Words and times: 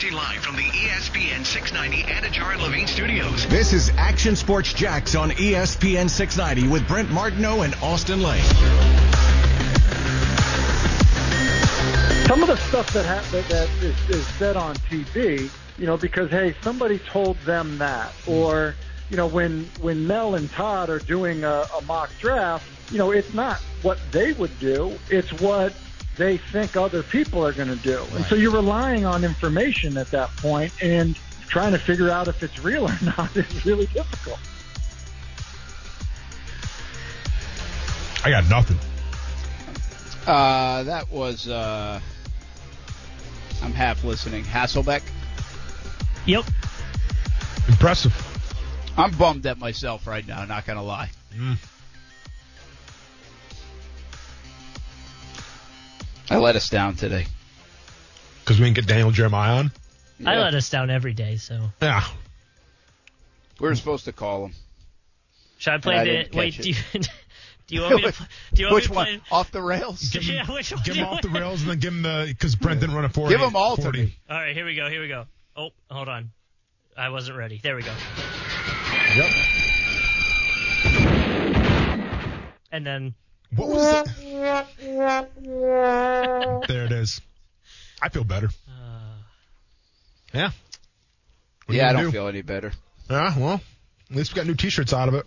Broadcasting 0.00 0.16
live 0.16 0.42
from 0.42 0.56
the 0.56 0.62
ESPN 0.62 1.44
690 1.44 2.04
Anajar 2.04 2.54
and 2.54 2.62
Levine 2.62 2.86
studios. 2.86 3.46
This 3.48 3.74
is 3.74 3.90
Action 3.96 4.34
Sports 4.34 4.72
Jax 4.72 5.14
on 5.14 5.30
ESPN 5.30 6.08
690 6.08 6.72
with 6.72 6.88
Brent 6.88 7.10
Martineau 7.10 7.62
and 7.62 7.74
Austin 7.82 8.22
Lane. 8.22 8.42
some 12.26 12.42
of 12.42 12.48
the 12.48 12.56
stuff 12.68 12.90
that 12.94 13.04
ha- 13.04 13.26
that, 13.32 13.46
that 13.48 13.68
is, 13.82 14.10
is 14.10 14.26
said 14.38 14.56
on 14.56 14.74
TV, 14.76 15.50
you 15.76 15.86
know, 15.86 15.96
because 15.98 16.30
hey, 16.30 16.54
somebody 16.62 16.98
told 16.98 17.36
them 17.38 17.76
that, 17.78 18.12
or 18.26 18.76
you 19.10 19.16
know, 19.18 19.26
when 19.26 19.64
when 19.82 20.06
Mel 20.06 20.34
and 20.34 20.50
Todd 20.50 20.88
are 20.88 21.00
doing 21.00 21.44
a, 21.44 21.66
a 21.76 21.82
mock 21.82 22.10
draft, 22.20 22.64
you 22.90 22.98
know, 22.98 23.10
it's 23.10 23.34
not 23.34 23.58
what 23.82 23.98
they 24.12 24.32
would 24.32 24.58
do; 24.60 24.98
it's 25.10 25.32
what 25.40 25.74
they 26.20 26.36
think 26.36 26.76
other 26.76 27.02
people 27.02 27.44
are 27.46 27.52
going 27.52 27.68
to 27.68 27.76
do, 27.76 28.04
and 28.14 28.24
so 28.26 28.34
you're 28.34 28.52
relying 28.52 29.06
on 29.06 29.24
information 29.24 29.96
at 29.96 30.10
that 30.10 30.28
point, 30.36 30.70
and 30.82 31.16
trying 31.48 31.72
to 31.72 31.78
figure 31.78 32.10
out 32.10 32.28
if 32.28 32.42
it's 32.42 32.58
real 32.58 32.86
or 32.86 32.98
not 33.16 33.34
is 33.34 33.64
really 33.64 33.86
difficult. 33.86 34.38
I 38.22 38.28
got 38.28 38.48
nothing. 38.50 38.76
Uh, 40.26 40.82
that 40.82 41.10
was. 41.10 41.48
Uh, 41.48 42.00
I'm 43.62 43.72
half 43.72 44.04
listening. 44.04 44.44
Hasselbeck. 44.44 45.02
Yep. 46.26 46.44
Impressive. 47.68 48.14
I'm 48.98 49.12
bummed 49.12 49.46
at 49.46 49.58
myself 49.58 50.06
right 50.06 50.26
now. 50.26 50.44
Not 50.44 50.66
gonna 50.66 50.82
lie. 50.82 51.10
Mm. 51.34 51.56
I 56.30 56.36
let 56.38 56.56
us 56.56 56.68
down 56.70 56.94
today. 56.94 57.26
Because 58.40 58.58
we 58.58 58.64
didn't 58.66 58.76
get 58.76 58.86
Daniel 58.86 59.10
Jeremiah 59.10 59.56
on. 59.56 59.72
I 60.24 60.38
let 60.38 60.54
us 60.54 60.70
down 60.70 60.90
every 60.90 61.12
day, 61.12 61.36
so. 61.36 61.70
Yeah. 61.82 62.04
We 63.58 63.68
were 63.68 63.74
supposed 63.74 64.04
to 64.06 64.12
call 64.12 64.46
him. 64.46 64.54
Should 65.58 65.72
I 65.74 65.78
play 65.78 65.96
I 65.96 66.04
the. 66.04 66.28
Wait, 66.36 66.54
catch 66.54 66.62
do 66.62 66.70
you, 66.70 66.76
do 67.66 67.74
you 67.74 67.82
want 67.82 67.94
me 67.96 68.02
to, 68.02 68.12
pl- 68.12 68.26
do 68.54 68.62
you 68.62 68.66
want 68.68 68.74
Which 68.76 68.84
me 68.84 68.88
to 68.88 68.94
one? 68.94 69.06
play? 69.06 69.20
Off 69.30 69.50
the 69.50 69.62
rails? 69.62 70.08
Give 70.10 70.22
him, 70.26 70.34
Yeah, 70.36 70.54
which 70.54 70.72
one 70.72 70.82
give 70.84 70.94
him 70.96 71.06
off 71.06 71.22
the 71.22 71.28
rails 71.28 71.60
and 71.62 71.70
then 71.70 71.78
give 71.78 71.92
him 71.92 72.02
the 72.02 72.26
because 72.28 72.54
Brent 72.54 72.80
didn't 72.80 72.94
run 72.94 73.04
a 73.04 73.08
40. 73.08 73.34
Give 73.34 73.42
'em 73.42 73.56
all 73.56 73.76
to 73.76 73.82
40. 73.82 73.98
me. 74.04 74.16
All 74.30 74.36
right, 74.38 74.54
here 74.54 74.64
we 74.64 74.74
go, 74.74 74.88
here 74.88 75.02
we 75.02 75.08
go. 75.08 75.26
Oh, 75.56 75.70
hold 75.90 76.08
on. 76.08 76.30
I 76.96 77.08
wasn't 77.10 77.36
ready. 77.38 77.60
There 77.62 77.76
we 77.76 77.82
go. 77.82 77.92
Yep. 79.16 79.30
And 82.72 82.86
then. 82.86 83.14
What 83.56 83.68
was 83.68 84.08
it? 84.08 84.08
There 86.68 86.84
it 86.84 86.92
is. 86.92 87.20
I 88.02 88.08
feel 88.08 88.24
better. 88.24 88.48
Uh, 88.68 89.22
Yeah. 90.32 90.50
What 91.66 91.74
Yeah, 91.76 91.90
I 91.90 91.92
don't 91.92 92.04
do? 92.04 92.12
feel 92.12 92.28
any 92.28 92.42
better. 92.42 92.72
Yeah, 93.08 93.38
well, 93.38 93.60
at 94.10 94.16
least 94.16 94.32
we 94.32 94.36
got 94.36 94.46
new 94.46 94.54
T-shirts 94.54 94.92
out 94.92 95.08
of 95.08 95.14
it. 95.14 95.26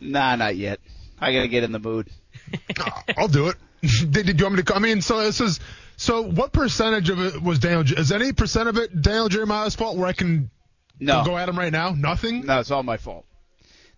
Nah, 0.00 0.36
not 0.36 0.56
yet. 0.56 0.80
I 1.20 1.32
gotta 1.32 1.48
get 1.48 1.64
in 1.64 1.72
the 1.72 1.78
mood. 1.78 2.10
I'll 3.16 3.28
do 3.28 3.48
it. 3.48 3.56
did, 3.82 4.12
did 4.26 4.38
you 4.38 4.44
want 4.44 4.56
me 4.56 4.62
to? 4.62 4.74
I 4.74 4.78
mean, 4.78 5.00
so 5.00 5.20
this 5.20 5.40
is. 5.40 5.60
So, 5.98 6.22
what 6.22 6.52
percentage 6.52 7.08
of 7.08 7.18
it 7.20 7.42
was 7.42 7.58
Daniel? 7.58 7.80
Is 7.98 8.12
any 8.12 8.32
percent 8.34 8.68
of 8.68 8.76
it 8.76 9.00
Daniel 9.00 9.30
Jeremiah's 9.30 9.74
fault? 9.74 9.96
Where 9.96 10.06
I 10.06 10.12
can 10.12 10.50
No, 11.00 11.24
go 11.24 11.38
at 11.38 11.48
him 11.48 11.58
right 11.58 11.72
now? 11.72 11.92
Nothing. 11.92 12.44
no, 12.44 12.60
it's 12.60 12.70
all 12.70 12.82
my 12.82 12.98
fault. 12.98 13.24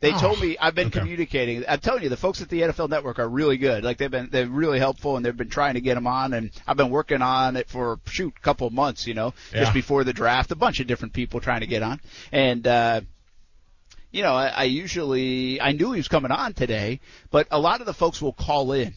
They 0.00 0.12
Oh, 0.14 0.18
told 0.18 0.41
me 0.41 0.56
I've 0.58 0.77
been 0.77 0.86
okay. 0.88 1.00
communicating. 1.00 1.64
I'm 1.68 1.80
telling 1.80 2.04
you, 2.04 2.08
the 2.08 2.16
folks 2.16 2.41
at 2.41 2.48
the 2.48 2.60
NFL 2.60 2.88
Network 2.88 3.18
are 3.18 3.28
really 3.28 3.56
good. 3.56 3.82
Like 3.82 3.98
they've 3.98 4.10
been, 4.10 4.28
they're 4.30 4.46
really 4.46 4.78
helpful, 4.78 5.16
and 5.16 5.27
they've 5.27 5.36
been 5.36 5.48
trying 5.48 5.74
to 5.74 5.80
get 5.80 5.96
him 5.96 6.06
on. 6.06 6.34
And 6.34 6.50
I've 6.68 6.77
been 6.77 6.90
working 6.90 7.20
on 7.20 7.56
it 7.56 7.68
for 7.68 7.98
shoot 8.06 8.32
a 8.36 8.40
couple 8.40 8.66
of 8.68 8.72
months. 8.72 9.06
You 9.08 9.14
know, 9.14 9.34
Yeah. 9.52 9.60
just 9.62 9.74
before 9.74 10.05
the 10.05 10.12
draft, 10.12 10.52
a 10.52 10.56
bunch 10.56 10.78
of 10.78 10.86
different 10.86 11.14
people 11.14 11.40
trying 11.40 11.60
to 11.60 11.66
get 11.66 11.82
on. 11.82 12.00
And 12.30 12.64
uh, 12.66 13.00
you 14.12 14.22
know, 14.22 14.34
I, 14.34 14.46
I 14.48 14.64
usually 14.64 15.60
I 15.60 15.72
knew 15.72 15.90
he 15.92 15.98
was 15.98 16.08
coming 16.08 16.30
on 16.30 16.55
today, 16.55 17.00
but 17.30 17.48
a 17.50 17.58
lot 17.58 17.80
of 17.80 17.86
the 17.86 17.94
folks 17.94 18.23
will 18.23 18.33
call 18.33 18.73
in. 18.73 18.94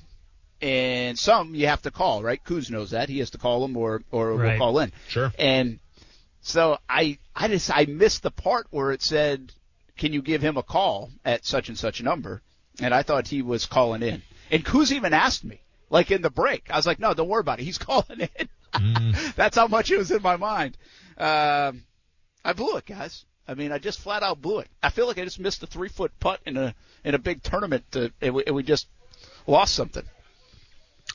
And 0.61 1.17
some 1.17 1.55
you 1.55 1.65
have 1.65 1.81
to 1.81 1.91
call, 1.91 2.21
right? 2.21 2.39
Kuz 2.43 2.69
knows 2.69 2.91
that. 2.91 3.09
He 3.09 3.17
has 3.17 3.31
to 3.31 3.39
call 3.39 3.61
them 3.61 3.75
or, 3.75 4.03
or 4.11 4.33
Right. 4.35 4.51
will 4.51 4.57
call 4.59 4.77
in. 4.79 4.91
Sure. 5.07 5.33
And 5.39 5.79
so 6.41 6.77
I, 6.87 7.17
I 7.35 7.47
just, 7.47 7.71
I 7.75 7.85
missed 7.85 8.21
the 8.21 8.29
part 8.29 8.67
where 8.69 8.91
it 8.91 9.01
said, 9.01 9.51
can 10.01 10.13
you 10.13 10.23
give 10.23 10.41
him 10.41 10.57
a 10.57 10.63
call 10.63 11.11
at 11.23 11.45
such 11.45 11.69
and 11.69 11.77
such 11.77 11.99
a 11.99 12.03
number? 12.03 12.41
And 12.81 12.91
I 12.91 13.03
thought 13.03 13.27
he 13.27 13.43
was 13.43 13.67
calling 13.67 14.01
in. 14.01 14.23
And 14.49 14.65
Kuz 14.65 14.91
even 14.91 15.13
asked 15.13 15.43
me, 15.43 15.61
like 15.91 16.09
in 16.09 16.23
the 16.23 16.31
break. 16.31 16.71
I 16.71 16.77
was 16.77 16.87
like, 16.87 16.97
no, 16.97 17.13
don't 17.13 17.29
worry 17.29 17.41
about 17.41 17.59
it. 17.59 17.65
He's 17.65 17.77
calling 17.89 18.27
in. 18.39 19.15
That's 19.35 19.55
how 19.55 19.67
much 19.67 19.91
it 19.91 19.99
was 19.99 20.09
in 20.09 20.23
my 20.23 20.37
mind. 20.37 20.75
Um, 21.19 21.83
I 22.43 22.53
blew 22.55 22.77
it, 22.77 22.87
guys. 22.87 23.25
I 23.47 23.53
mean, 23.53 23.71
I 23.71 23.77
just 23.77 23.99
flat 23.99 24.23
out 24.23 24.41
blew 24.41 24.57
it. 24.57 24.69
I 24.81 24.89
feel 24.89 25.05
like 25.05 25.19
I 25.19 25.23
just 25.23 25.39
missed 25.39 25.61
a 25.61 25.67
three 25.67 25.89
foot 25.89 26.11
putt 26.19 26.39
in 26.47 26.57
a 26.57 26.73
in 27.03 27.13
a 27.13 27.19
big 27.19 27.43
tournament, 27.43 27.85
uh, 27.95 28.09
and, 28.21 28.33
we, 28.33 28.43
and 28.45 28.55
we 28.55 28.63
just 28.63 28.87
lost 29.45 29.75
something. 29.75 30.03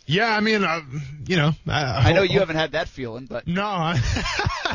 Yeah, 0.07 0.29
I 0.37 0.41
mean, 0.41 0.63
uh, 0.63 0.81
you 1.27 1.37
know, 1.37 1.51
I, 1.67 2.11
I 2.11 2.13
know 2.13 2.23
you 2.23 2.39
haven't 2.39 2.57
had 2.57 2.73
that 2.73 2.89
feeling, 2.89 3.27
but 3.27 3.47
No, 3.49 3.65
I, 3.65 3.99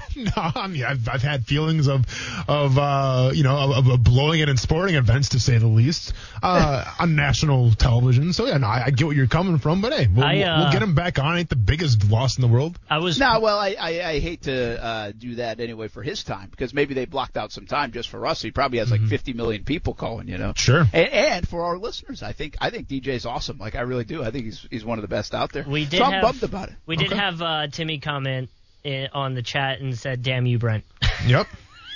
no. 0.16 0.32
I 0.36 0.68
mean, 0.68 0.84
I've 0.84 1.08
I've 1.08 1.22
had 1.22 1.46
feelings 1.46 1.88
of 1.88 2.06
of 2.50 2.78
uh, 2.78 3.32
you 3.34 3.44
know 3.44 3.56
of, 3.74 3.88
of 3.88 4.04
blowing 4.04 4.42
it 4.42 4.50
in 4.50 4.58
sporting 4.58 4.96
events 4.96 5.30
to 5.30 5.40
say 5.40 5.58
the 5.58 5.68
least 5.68 6.14
uh, 6.44 6.84
on 7.00 7.16
national 7.16 7.72
television. 7.74 8.34
So 8.34 8.46
yeah, 8.46 8.58
no, 8.58 8.68
I, 8.68 8.84
I 8.88 8.90
get 8.92 9.08
where 9.08 9.16
you're 9.16 9.28
coming 9.28 9.58
from, 9.58 9.80
but 9.82 9.94
hey, 9.94 10.08
we'll, 10.14 10.26
I, 10.26 10.34
we'll- 10.34 10.42
we'll 10.42 10.68
uh, 10.68 10.72
get 10.74 10.82
him 10.82 10.96
back 10.96 11.18
on. 11.18 11.38
Ain't 11.38 11.50
the 11.50 11.56
biggest 11.56 12.10
loss 12.12 12.38
in 12.38 12.42
the 12.42 12.48
world. 12.50 12.78
I 12.90 12.98
was. 12.98 13.18
No, 13.18 13.40
well, 13.40 13.58
I, 13.58 13.76
I, 13.80 13.90
I 14.10 14.20
hate 14.20 14.42
to 14.44 14.84
uh, 14.84 15.12
do 15.18 15.36
that 15.36 15.60
anyway 15.62 15.88
for 15.88 16.04
his 16.04 16.24
time 16.26 16.50
because 16.50 16.74
maybe 16.74 16.94
they 16.94 17.06
blocked 17.06 17.38
out 17.38 17.52
some 17.54 17.68
time 17.68 17.92
just 17.94 18.10
for 18.10 18.26
us. 18.28 18.42
He 18.42 18.52
probably 18.52 18.80
has 18.80 18.92
like 18.92 19.02
50 19.02 19.32
million 19.34 19.64
people 19.64 19.94
calling, 19.94 20.28
you 20.28 20.38
know. 20.38 20.52
Sure. 20.58 20.82
And, 20.92 21.08
and 21.10 21.48
for 21.48 21.64
our 21.64 21.78
listeners, 21.78 22.22
I 22.22 22.34
think 22.34 22.58
I 22.60 22.70
think 22.70 22.90
DJ's 22.90 23.26
awesome. 23.26 23.58
Like 23.60 23.76
I 23.76 23.82
really 23.82 24.04
do. 24.04 24.24
I 24.24 24.32
think 24.32 24.46
he's 24.46 24.68
he's 24.70 24.84
one 24.84 24.98
of 24.98 25.02
the 25.04 25.08
best 25.08 25.21
out 25.34 25.52
there. 25.54 25.64
We 25.68 25.86
did 25.86 26.00
so 26.00 26.06
I'm 26.06 26.12
have- 26.14 26.22
bummed 26.24 26.44
about 26.44 26.70
it. 26.70 26.76
We 26.86 26.96
did 26.96 27.08
Okay. 27.08 27.18
have 27.18 27.42
uh, 27.42 27.68
Timmy 27.68 28.00
comment 28.00 28.50
in, 28.84 29.08
on 29.14 29.34
the 29.36 29.42
chat 29.44 29.80
and 29.80 29.98
said, 29.98 30.24
"Damn 30.24 30.46
you, 30.46 30.58
Brent." 30.60 30.84
Yep. 31.28 31.48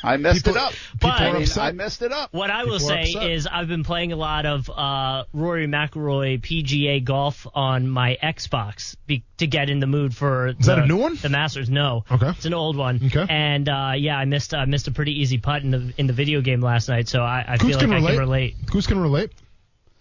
I 0.03 0.18
messed 0.18 0.46
People- 0.46 0.58
it 0.58 0.62
up. 0.62 0.72
people 0.74 1.09
But- 1.09 1.19
I, 1.22 1.30
are 1.30 1.34
mean, 1.34 1.41
upset. 1.44 1.64
I 1.64 1.72
messed 1.72 2.02
it 2.03 2.12
up. 2.12 2.31
What 2.31 2.52
I 2.52 2.66
will 2.66 2.78
People 2.78 2.91
are 2.91 3.06
say 3.06 3.34
is 3.34 3.47
I've 3.47 3.68
been 3.68 3.84
playing 3.84 4.12
a 4.12 4.16
lot 4.16 4.46
of 4.46 4.69
uh, 4.69 5.24
Rory 5.34 5.66
McIlroy 5.66 6.40
PGA 6.40 7.03
golf 7.03 7.47
on 7.56 7.90
my 7.90 8.16
Xbox 8.22 8.96
be- 9.08 9.24
to 9.38 9.47
get 9.47 9.72
in 9.72 9.80
the 9.80 9.88
mood 9.88 10.16
for 10.16 10.50
Is 10.50 10.68
that 10.68 10.78
a 10.78 10.85
new 10.85 10.97
one? 10.97 11.16
The 11.19 11.30
Masters. 11.30 11.72
No, 11.72 12.06
Okay. 12.12 12.30
it's 12.30 12.46
an 12.46 12.53
old 12.53 12.78
one. 12.78 13.00
Okay. 13.03 13.25
And 13.28 13.68
uh, 13.68 13.94
yeah, 13.97 14.16
I 14.19 14.25
missed 14.25 14.53
I 14.53 14.66
missed 14.66 14.88
a 14.88 14.91
pretty 14.91 15.22
easy 15.22 15.40
putt 15.40 15.64
in 15.64 15.72
the 15.72 15.91
in 15.97 16.06
the 16.06 16.14
video 16.14 16.41
game 16.41 16.62
last 16.62 16.88
night, 16.88 17.08
so 17.08 17.24
I, 17.24 17.44
I 17.47 17.52
Who's 17.53 17.62
feel 17.62 17.78
like 17.78 17.80
can 17.88 17.94
I 17.94 18.08
can 18.12 18.19
relate. 18.19 18.56
Who's 18.72 18.85
can 18.85 19.00
relate? 19.00 19.31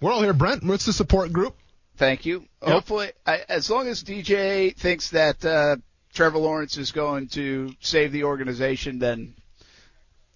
We're 0.03 0.13
all 0.13 0.21
here, 0.23 0.35
Brent. 0.35 0.65
What's 0.65 0.85
the 0.85 0.93
support 0.93 1.33
group? 1.33 1.57
Thank 1.97 2.27
you. 2.27 2.45
Hopefully, 2.61 3.11
I, 3.27 3.41
as 3.49 3.71
long 3.71 3.87
as 3.87 4.03
DJ 4.03 4.75
thinks 4.77 5.11
that 5.11 5.45
uh, 5.45 5.77
Trevor 6.13 6.39
Lawrence 6.39 6.77
is 6.77 6.93
going 6.93 7.29
to 7.29 7.73
save 7.81 8.11
the 8.13 8.25
organization, 8.25 8.99
then 8.99 9.35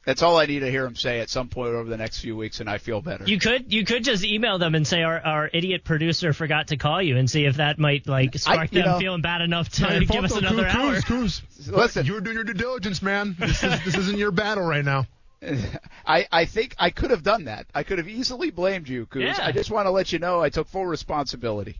that's 0.04 0.22
all 0.22 0.38
I 0.38 0.46
need 0.46 0.60
to 0.60 0.70
hear 0.70 0.86
him 0.86 0.94
say 0.94 1.20
at 1.20 1.28
some 1.28 1.48
point 1.48 1.74
over 1.74 1.88
the 1.90 1.96
next 1.96 2.20
few 2.20 2.36
weeks, 2.36 2.60
and 2.60 2.70
I 2.70 2.78
feel 2.78 3.02
better. 3.02 3.24
You 3.26 3.38
could 3.38 3.72
you 3.72 3.84
could 3.84 4.04
just 4.04 4.24
email 4.24 4.58
them 4.58 4.74
and 4.74 4.86
say 4.86 5.02
our, 5.02 5.20
our 5.20 5.50
idiot 5.52 5.84
producer 5.84 6.32
forgot 6.32 6.68
to 6.68 6.76
call 6.76 7.02
you 7.02 7.16
and 7.16 7.28
see 7.28 7.44
if 7.44 7.56
that 7.56 7.78
might 7.78 8.06
like 8.06 8.34
spark 8.38 8.72
you 8.72 8.82
them 8.82 8.92
know- 8.92 8.98
feeling 8.98 9.20
bad 9.20 9.40
enough 9.42 9.68
to 9.70 10.06
give 10.10 10.24
us 10.24 10.34
another 10.36 10.64
Kuz, 10.64 10.74
hour. 10.74 10.94
Kuz, 10.96 11.42
Kuz. 11.42 11.72
Listen. 11.76 12.06
you 12.06 12.14
were 12.14 12.20
doing 12.20 12.36
your 12.36 12.44
due 12.44 12.54
diligence, 12.54 13.02
man. 13.02 13.36
This 13.38 13.62
is 13.62 13.84
this 13.84 13.96
isn't 13.96 14.16
your 14.16 14.30
battle 14.30 14.64
right 14.64 14.84
now. 14.84 15.06
I, 16.06 16.26
I 16.30 16.44
think 16.46 16.74
I 16.78 16.90
could 16.90 17.10
have 17.10 17.22
done 17.22 17.44
that. 17.44 17.66
I 17.74 17.82
could 17.82 17.98
have 17.98 18.08
easily 18.08 18.50
blamed 18.50 18.88
you, 18.88 19.06
Kuz. 19.06 19.22
Yeah. 19.22 19.36
I 19.40 19.52
just 19.52 19.70
want 19.70 19.86
to 19.86 19.90
let 19.90 20.12
you 20.12 20.18
know 20.18 20.40
I 20.40 20.50
took 20.50 20.68
full 20.68 20.86
responsibility. 20.86 21.78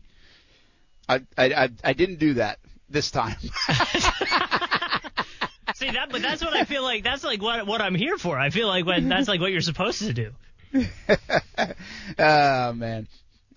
I, 1.07 1.21
I, 1.37 1.45
I, 1.45 1.69
I 1.83 1.93
didn't 1.93 2.19
do 2.19 2.35
that 2.35 2.59
this 2.89 3.11
time. 3.11 3.37
See 5.75 5.91
that, 5.91 6.09
but 6.11 6.21
that's 6.21 6.43
what 6.43 6.53
I 6.53 6.65
feel 6.65 6.83
like. 6.83 7.03
That's 7.03 7.23
like 7.23 7.41
what 7.41 7.65
what 7.65 7.79
I'm 7.81 7.95
here 7.95 8.17
for. 8.17 8.37
I 8.37 8.49
feel 8.49 8.67
like 8.67 8.85
when 8.85 9.07
that's 9.07 9.27
like 9.29 9.39
what 9.39 9.51
you're 9.51 9.61
supposed 9.61 9.99
to 9.99 10.13
do. 10.13 10.33
oh, 12.19 12.73
man. 12.73 13.07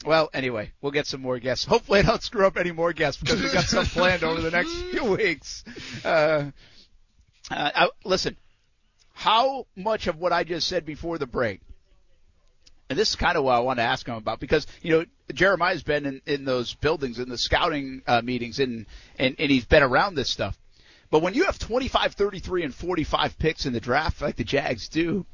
Well, 0.04 0.30
anyway, 0.34 0.72
we'll 0.80 0.92
get 0.92 1.06
some 1.06 1.20
more 1.20 1.38
guests. 1.38 1.64
Hopefully, 1.64 2.00
I 2.00 2.02
don't 2.02 2.22
screw 2.22 2.46
up 2.46 2.56
any 2.56 2.72
more 2.72 2.92
guests 2.92 3.20
because 3.20 3.40
we've 3.40 3.52
got 3.52 3.64
some 3.64 3.86
planned 3.86 4.24
over 4.24 4.40
the 4.40 4.50
next 4.50 4.72
few 4.72 5.04
weeks. 5.04 5.64
Uh, 6.04 6.50
uh, 7.50 7.70
I, 7.74 7.88
listen, 8.04 8.36
how 9.22 9.68
much 9.76 10.08
of 10.08 10.18
what 10.18 10.32
I 10.32 10.42
just 10.42 10.66
said 10.66 10.84
before 10.84 11.16
the 11.16 11.28
break, 11.28 11.60
and 12.90 12.98
this 12.98 13.10
is 13.10 13.14
kind 13.14 13.36
of 13.38 13.44
what 13.44 13.54
I 13.54 13.60
want 13.60 13.78
to 13.78 13.84
ask 13.84 14.04
him 14.04 14.16
about 14.16 14.40
because 14.40 14.66
you 14.82 14.90
know 14.90 15.04
Jeremiah's 15.32 15.84
been 15.84 16.06
in, 16.06 16.22
in 16.26 16.44
those 16.44 16.74
buildings 16.74 17.20
in 17.20 17.28
the 17.28 17.38
scouting 17.38 18.02
uh, 18.08 18.20
meetings 18.20 18.58
and, 18.58 18.84
and 19.20 19.36
and 19.38 19.48
he's 19.48 19.64
been 19.64 19.84
around 19.84 20.16
this 20.16 20.28
stuff. 20.28 20.58
But 21.12 21.22
when 21.22 21.34
you 21.34 21.44
have 21.44 21.56
25, 21.56 22.14
33, 22.14 22.64
and 22.64 22.74
45 22.74 23.38
picks 23.38 23.64
in 23.64 23.72
the 23.72 23.80
draft 23.80 24.20
like 24.20 24.34
the 24.34 24.44
Jags 24.44 24.88
do, 24.88 25.24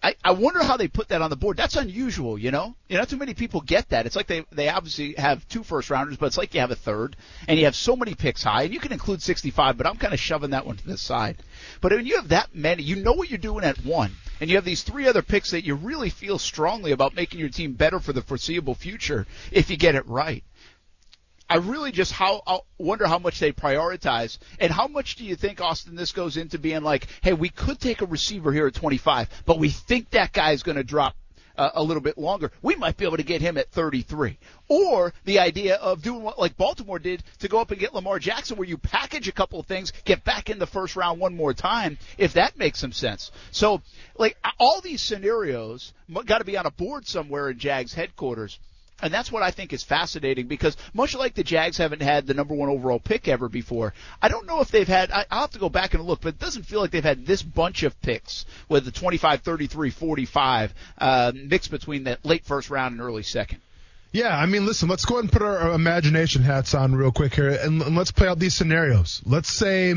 I, 0.00 0.14
I 0.22 0.30
wonder 0.30 0.62
how 0.62 0.76
they 0.76 0.86
put 0.86 1.08
that 1.08 1.22
on 1.22 1.30
the 1.30 1.36
board. 1.36 1.56
That's 1.56 1.76
unusual, 1.76 2.38
you 2.38 2.52
know. 2.52 2.76
You 2.88 2.94
know, 2.94 3.00
not 3.00 3.08
too 3.08 3.16
many 3.16 3.34
people 3.34 3.60
get 3.60 3.88
that. 3.88 4.06
It's 4.06 4.14
like 4.14 4.28
they 4.28 4.44
they 4.52 4.68
obviously 4.68 5.14
have 5.14 5.46
two 5.48 5.64
first 5.64 5.90
rounders, 5.90 6.16
but 6.16 6.26
it's 6.26 6.38
like 6.38 6.54
you 6.54 6.60
have 6.60 6.70
a 6.70 6.76
third, 6.76 7.16
and 7.48 7.58
you 7.58 7.64
have 7.64 7.74
so 7.74 7.96
many 7.96 8.14
picks 8.14 8.44
high, 8.44 8.62
and 8.62 8.72
you 8.72 8.78
can 8.78 8.92
include 8.92 9.22
65. 9.22 9.76
But 9.76 9.86
I'm 9.88 9.96
kind 9.96 10.14
of 10.14 10.20
shoving 10.20 10.50
that 10.50 10.66
one 10.66 10.76
to 10.76 10.86
the 10.86 10.96
side. 10.96 11.42
But 11.80 11.92
when 11.92 12.06
you 12.06 12.16
have 12.16 12.28
that 12.28 12.54
many, 12.54 12.84
you 12.84 12.96
know 12.96 13.12
what 13.12 13.28
you're 13.28 13.38
doing 13.38 13.64
at 13.64 13.84
one, 13.84 14.12
and 14.40 14.48
you 14.48 14.56
have 14.56 14.64
these 14.64 14.82
three 14.82 15.08
other 15.08 15.22
picks 15.22 15.50
that 15.50 15.64
you 15.64 15.74
really 15.74 16.10
feel 16.10 16.38
strongly 16.38 16.92
about 16.92 17.16
making 17.16 17.40
your 17.40 17.48
team 17.48 17.72
better 17.72 17.98
for 17.98 18.12
the 18.12 18.22
foreseeable 18.22 18.76
future 18.76 19.26
if 19.50 19.68
you 19.68 19.76
get 19.76 19.96
it 19.96 20.06
right. 20.06 20.44
I 21.48 21.56
really 21.56 21.92
just 21.92 22.12
how 22.12 22.42
I 22.46 22.58
wonder 22.76 23.06
how 23.06 23.18
much 23.18 23.40
they 23.40 23.52
prioritize 23.52 24.38
and 24.60 24.70
how 24.70 24.86
much 24.86 25.16
do 25.16 25.24
you 25.24 25.34
think 25.34 25.60
Austin 25.60 25.96
this 25.96 26.12
goes 26.12 26.36
into 26.36 26.58
being 26.58 26.82
like, 26.82 27.06
hey, 27.22 27.32
we 27.32 27.48
could 27.48 27.80
take 27.80 28.02
a 28.02 28.06
receiver 28.06 28.52
here 28.52 28.66
at 28.66 28.74
25, 28.74 29.28
but 29.46 29.58
we 29.58 29.70
think 29.70 30.10
that 30.10 30.32
guy 30.32 30.52
is 30.52 30.62
going 30.62 30.76
to 30.76 30.84
drop 30.84 31.14
uh, 31.58 31.70
a 31.74 31.82
little 31.82 32.02
bit 32.02 32.16
longer. 32.16 32.52
We 32.62 32.76
might 32.76 32.96
be 32.96 33.04
able 33.04 33.16
to 33.16 33.22
get 33.22 33.40
him 33.40 33.58
at 33.58 33.70
33. 33.70 34.38
Or 34.68 35.12
the 35.24 35.40
idea 35.40 35.76
of 35.76 36.02
doing 36.02 36.22
what 36.22 36.38
like 36.38 36.56
Baltimore 36.56 36.98
did 36.98 37.22
to 37.40 37.48
go 37.48 37.60
up 37.60 37.70
and 37.70 37.80
get 37.80 37.94
Lamar 37.94 38.18
Jackson 38.18 38.56
where 38.56 38.68
you 38.68 38.78
package 38.78 39.26
a 39.26 39.32
couple 39.32 39.58
of 39.58 39.66
things, 39.66 39.92
get 40.04 40.24
back 40.24 40.50
in 40.50 40.58
the 40.58 40.66
first 40.66 40.96
round 40.96 41.18
one 41.18 41.34
more 41.34 41.54
time, 41.54 41.98
if 42.16 42.34
that 42.34 42.58
makes 42.58 42.78
some 42.78 42.92
sense. 42.92 43.32
So, 43.50 43.82
like, 44.16 44.36
all 44.58 44.80
these 44.80 45.02
scenarios 45.02 45.92
got 46.26 46.38
to 46.38 46.44
be 46.44 46.56
on 46.56 46.66
a 46.66 46.70
board 46.70 47.06
somewhere 47.06 47.50
in 47.50 47.58
Jags 47.58 47.94
headquarters. 47.94 48.58
And 49.00 49.14
that's 49.14 49.30
what 49.30 49.42
I 49.42 49.50
think 49.50 49.72
is 49.72 49.84
fascinating 49.84 50.48
because 50.48 50.76
much 50.92 51.14
like 51.14 51.34
the 51.34 51.44
Jags 51.44 51.76
haven't 51.76 52.02
had 52.02 52.26
the 52.26 52.34
number 52.34 52.54
one 52.54 52.68
overall 52.68 52.98
pick 52.98 53.28
ever 53.28 53.48
before, 53.48 53.94
I 54.20 54.28
don't 54.28 54.46
know 54.46 54.60
if 54.60 54.70
they've 54.70 54.88
had, 54.88 55.10
I, 55.12 55.24
I'll 55.30 55.42
have 55.42 55.52
to 55.52 55.58
go 55.58 55.68
back 55.68 55.94
and 55.94 56.04
look, 56.04 56.20
but 56.20 56.30
it 56.30 56.40
doesn't 56.40 56.64
feel 56.64 56.80
like 56.80 56.90
they've 56.90 57.04
had 57.04 57.24
this 57.24 57.42
bunch 57.42 57.84
of 57.84 58.00
picks 58.02 58.44
with 58.68 58.84
the 58.84 58.90
25, 58.90 59.42
33, 59.42 59.90
45, 59.90 60.74
uh, 60.98 61.32
mixed 61.34 61.70
between 61.70 62.04
that 62.04 62.24
late 62.24 62.44
first 62.44 62.70
round 62.70 62.92
and 62.92 63.00
early 63.00 63.22
second. 63.22 63.60
Yeah, 64.10 64.36
I 64.36 64.46
mean, 64.46 64.64
listen, 64.64 64.88
let's 64.88 65.04
go 65.04 65.16
ahead 65.16 65.24
and 65.24 65.32
put 65.32 65.42
our 65.42 65.72
imagination 65.72 66.42
hats 66.42 66.74
on 66.74 66.94
real 66.94 67.12
quick 67.12 67.34
here 67.34 67.50
and, 67.50 67.82
and 67.82 67.94
let's 67.94 68.10
play 68.10 68.26
out 68.26 68.38
these 68.38 68.54
scenarios. 68.54 69.22
Let's 69.26 69.52
say, 69.52 69.94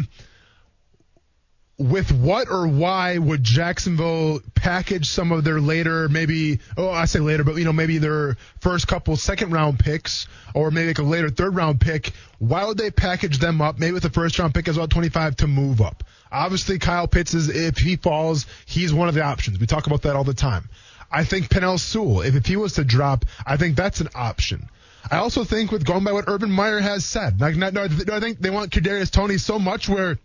with 1.81 2.11
what 2.11 2.49
or 2.49 2.67
why 2.67 3.17
would 3.17 3.43
Jacksonville 3.43 4.41
package 4.55 5.09
some 5.09 5.31
of 5.31 5.43
their 5.43 5.59
later, 5.59 6.07
maybe, 6.07 6.59
oh, 6.77 6.89
I 6.89 7.05
say 7.05 7.19
later, 7.19 7.43
but 7.43 7.55
you 7.55 7.65
know, 7.65 7.73
maybe 7.73 7.97
their 7.97 8.37
first 8.59 8.87
couple 8.87 9.15
second 9.17 9.51
round 9.51 9.79
picks 9.79 10.27
or 10.53 10.71
maybe 10.71 10.87
like 10.87 10.99
a 10.99 11.03
later 11.03 11.29
third 11.29 11.55
round 11.55 11.81
pick? 11.81 12.13
Why 12.39 12.65
would 12.65 12.77
they 12.77 12.91
package 12.91 13.39
them 13.39 13.61
up, 13.61 13.79
maybe 13.79 13.93
with 13.93 14.03
the 14.03 14.09
first 14.09 14.37
round 14.39 14.53
pick 14.53 14.67
as 14.67 14.77
well, 14.77 14.87
25 14.87 15.37
to 15.37 15.47
move 15.47 15.81
up? 15.81 16.03
Obviously, 16.31 16.79
Kyle 16.79 17.07
Pitts 17.07 17.33
is, 17.33 17.49
if 17.49 17.77
he 17.77 17.97
falls, 17.97 18.45
he's 18.65 18.93
one 18.93 19.09
of 19.09 19.15
the 19.15 19.23
options. 19.23 19.59
We 19.59 19.67
talk 19.67 19.87
about 19.87 20.03
that 20.03 20.15
all 20.15 20.23
the 20.23 20.33
time. 20.33 20.69
I 21.11 21.25
think 21.25 21.49
Penei 21.49 21.77
Sewell, 21.79 22.21
if, 22.21 22.35
if 22.35 22.45
he 22.45 22.55
was 22.55 22.73
to 22.73 22.83
drop, 22.85 23.25
I 23.45 23.57
think 23.57 23.75
that's 23.75 23.99
an 23.99 24.09
option. 24.15 24.69
I 25.09 25.17
also 25.17 25.43
think 25.43 25.71
with 25.71 25.83
going 25.83 26.03
by 26.03 26.13
what 26.13 26.25
Urban 26.27 26.51
Meyer 26.51 26.79
has 26.79 27.05
said, 27.05 27.41
like, 27.41 27.55
no, 27.55 27.69
no, 27.69 27.83
I 27.83 28.19
think 28.19 28.39
they 28.39 28.49
want 28.49 28.71
Kadarius 28.71 29.11
Toney 29.11 29.37
so 29.37 29.59
much 29.59 29.89
where 29.89 30.19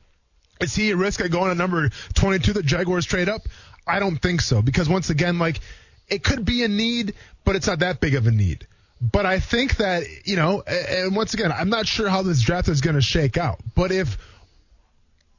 is 0.60 0.74
he 0.74 0.90
a 0.90 0.96
risk 0.96 1.20
at 1.20 1.30
going 1.30 1.50
at 1.50 1.56
number 1.56 1.90
22 2.14 2.54
that 2.54 2.64
Jaguars 2.64 3.06
trade 3.06 3.28
up? 3.28 3.42
I 3.86 4.00
don't 4.00 4.16
think 4.16 4.40
so 4.40 4.62
because 4.62 4.88
once 4.88 5.10
again, 5.10 5.38
like 5.38 5.60
it 6.08 6.22
could 6.22 6.44
be 6.44 6.64
a 6.64 6.68
need, 6.68 7.14
but 7.44 7.56
it's 7.56 7.66
not 7.66 7.80
that 7.80 8.00
big 8.00 8.14
of 8.14 8.26
a 8.26 8.30
need. 8.30 8.66
But 9.00 9.26
I 9.26 9.40
think 9.40 9.76
that, 9.76 10.04
you 10.26 10.36
know, 10.36 10.62
and 10.62 11.14
once 11.14 11.34
again, 11.34 11.52
I'm 11.52 11.68
not 11.68 11.86
sure 11.86 12.08
how 12.08 12.22
this 12.22 12.40
draft 12.40 12.68
is 12.68 12.80
going 12.80 12.96
to 12.96 13.02
shake 13.02 13.36
out. 13.36 13.60
But 13.74 13.92
if, 13.92 14.16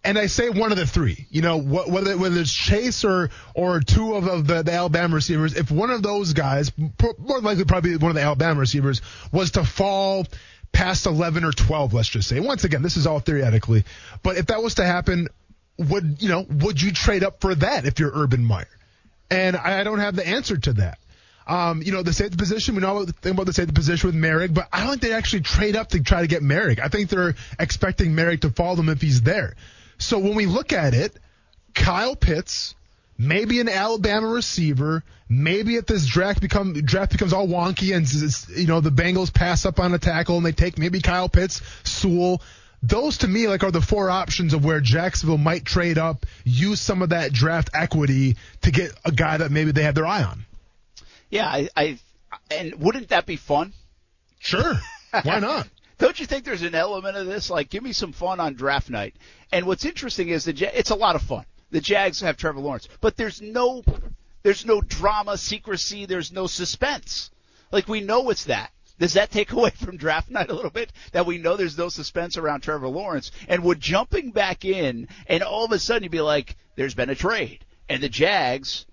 and 0.04 0.18
I 0.18 0.28
say 0.28 0.50
one 0.50 0.72
of 0.72 0.78
the 0.78 0.86
three, 0.86 1.26
you 1.32 1.42
know, 1.42 1.58
whether 1.58 2.18
whether 2.18 2.40
it's 2.40 2.54
Chase 2.54 3.04
or 3.04 3.30
or 3.56 3.80
two 3.82 4.14
of 4.14 4.48
the, 4.48 4.62
the 4.62 4.72
Alabama 4.72 5.16
receivers, 5.16 5.56
if 5.56 5.72
one 5.72 5.90
of 5.90 6.04
those 6.04 6.34
guys, 6.34 6.72
more 6.78 7.42
likely 7.42 7.66
probably 7.66 7.98
one 7.98 8.12
of 8.12 8.16
the 8.16 8.22
Alabama 8.22 8.60
receivers, 8.60 9.02
was 9.32 9.52
to 9.52 9.66
fall 9.66 10.26
past 10.72 11.06
11 11.06 11.44
or 11.44 11.52
12, 11.52 11.94
let's 11.94 12.10
just 12.10 12.30
say. 12.30 12.40
Once 12.40 12.64
again, 12.64 12.82
this 12.82 12.98
is 12.98 13.08
all 13.08 13.20
theoretically, 13.20 13.84
but 14.24 14.38
if 14.38 14.48
that 14.48 14.62
was 14.62 14.76
to 14.76 14.86
happen, 14.86 15.28
would 15.78 16.18
you 16.22 16.30
know? 16.30 16.46
Would 16.50 16.82
you 16.82 16.92
trade 16.92 17.24
up 17.24 17.42
for 17.42 17.54
that 17.54 17.86
if 17.86 18.00
you're 18.00 18.12
Urban 18.14 18.44
Meyer? 18.44 18.68
And 19.30 19.56
I 19.56 19.84
don't 19.84 20.00
have 20.00 20.16
the 20.16 20.28
answer 20.28 20.58
to 20.58 20.74
that. 20.74 21.00
Um, 21.48 21.82
you 21.82 21.92
know, 21.92 22.04
the 22.04 22.14
safety 22.14 22.36
position, 22.36 22.76
we 22.76 22.82
know 22.82 23.06
the 23.06 23.14
thing 23.14 23.32
about 23.32 23.46
the 23.46 23.54
safety 23.54 23.74
position 23.74 24.08
with 24.08 24.16
Moehrig, 24.16 24.54
but 24.54 24.68
I 24.72 24.82
don't 24.82 24.90
think 24.90 25.02
they 25.02 25.14
actually 25.14 25.42
trade 25.42 25.76
up 25.78 25.90
to 25.90 26.02
try 26.02 26.22
to 26.22 26.28
get 26.28 26.42
Moehrig. 26.42 26.80
I 26.80 26.90
think 26.90 27.10
they're 27.10 27.36
expecting 27.58 28.12
Moehrig 28.12 28.42
to 28.42 28.50
follow 28.50 28.76
them 28.76 28.90
if 28.90 29.02
he's 29.02 29.22
there. 29.22 29.56
So 29.98 30.20
when 30.20 30.36
we 30.36 30.46
look 30.46 30.74
at 30.74 30.94
it, 30.94 31.18
Kyle 31.74 32.16
Pitts, 32.16 32.76
maybe 33.18 33.60
an 33.60 33.70
Alabama 33.70 34.28
receiver. 34.28 35.04
Maybe 35.30 35.76
if 35.76 35.86
this 35.86 36.06
draft 36.06 36.42
become 36.42 36.74
draft 36.74 37.12
becomes 37.12 37.34
all 37.34 37.48
wonky 37.48 37.96
and 37.96 38.10
you 38.58 38.68
know 38.68 38.80
the 38.80 38.92
Bengals 38.92 39.34
pass 39.34 39.66
up 39.66 39.80
on 39.80 39.94
a 39.94 40.00
tackle 40.00 40.38
and 40.38 40.46
they 40.46 40.52
take 40.52 40.78
maybe 40.78 41.02
Kyle 41.02 41.30
Pitts, 41.30 41.62
Sewell. 41.84 42.42
Those 42.84 43.18
to 43.20 43.28
me 43.28 43.48
like 43.48 43.64
are 43.64 43.72
the 43.72 43.82
four 43.82 44.10
options 44.10 44.54
of 44.54 44.64
where 44.64 44.80
Jacksonville 44.80 45.40
might 45.40 45.66
trade 45.66 45.98
up, 45.98 46.26
use 46.44 46.80
some 46.80 47.02
of 47.02 47.10
that 47.10 47.34
draft 47.34 47.72
equity 47.74 48.38
to 48.62 48.72
get 48.72 48.92
a 49.04 49.12
guy 49.12 49.38
that 49.38 49.52
maybe 49.52 49.72
they 49.72 49.84
have 49.84 49.96
their 49.96 50.06
eye 50.06 50.24
on. 50.24 50.46
Yeah, 51.30 51.48
I, 51.48 51.70
I 51.76 52.00
and 52.52 52.76
wouldn't 52.76 53.10
that 53.10 53.26
be 53.26 53.36
fun? 53.36 53.74
Sure. 54.40 54.76
Why 55.24 55.40
not? 55.40 55.68
Don't 55.98 56.20
you 56.20 56.28
think 56.28 56.46
there's 56.46 56.62
an 56.62 56.76
element 56.76 57.18
of 57.18 57.26
this? 57.26 57.50
Like, 57.50 57.70
give 57.70 57.82
me 57.82 57.92
some 57.92 58.12
fun 58.12 58.40
on 58.40 58.54
draft 58.54 58.92
night. 58.92 59.16
And 59.52 59.66
what's 59.66 59.84
interesting 59.84 60.30
is 60.30 60.46
that 60.46 60.62
it's 60.62 60.92
a 60.92 60.96
lot 60.96 61.16
of 61.16 61.24
fun 61.24 61.46
the 61.72 61.82
Jags 61.82 62.22
have 62.22 62.38
Trevor 62.38 62.60
Lawrence, 62.60 62.88
but 63.02 63.18
there's 63.18 63.42
no 63.42 63.84
there's 64.44 64.66
no 64.66 64.82
drama, 64.82 65.38
secrecy, 65.38 66.06
there's 66.06 66.32
no 66.32 66.48
suspense. 66.48 67.32
Like 67.72 67.88
we 67.88 68.02
know 68.02 68.30
it's 68.30 68.46
that. 68.46 68.72
Does 69.00 69.14
that 69.14 69.32
take 69.32 69.52
away 69.54 69.72
from 69.72 69.98
draft 69.98 70.30
night 70.30 70.50
a 70.50 70.54
little 70.54 70.72
bit? 70.72 70.92
That 71.12 71.26
we 71.26 71.38
know 71.38 71.56
there's 71.56 71.78
no 71.78 71.90
suspense 71.90 72.38
around 72.38 72.62
Trevor 72.62 72.88
Lawrence, 72.88 73.32
and 73.48 73.64
would 73.64 73.80
jumping 73.80 74.32
back 74.32 74.66
in, 74.66 75.08
and 75.28 75.44
all 75.44 75.66
of 75.66 75.72
a 75.72 75.80
sudden 75.80 76.04
you'd 76.04 76.12
be 76.12 76.22
like, 76.22 76.56
"There's 76.76 76.96
been 76.96 77.10
a 77.10 77.16
trade," 77.16 77.66
and 77.90 78.02
the 78.02 78.10
Jags 78.10 78.86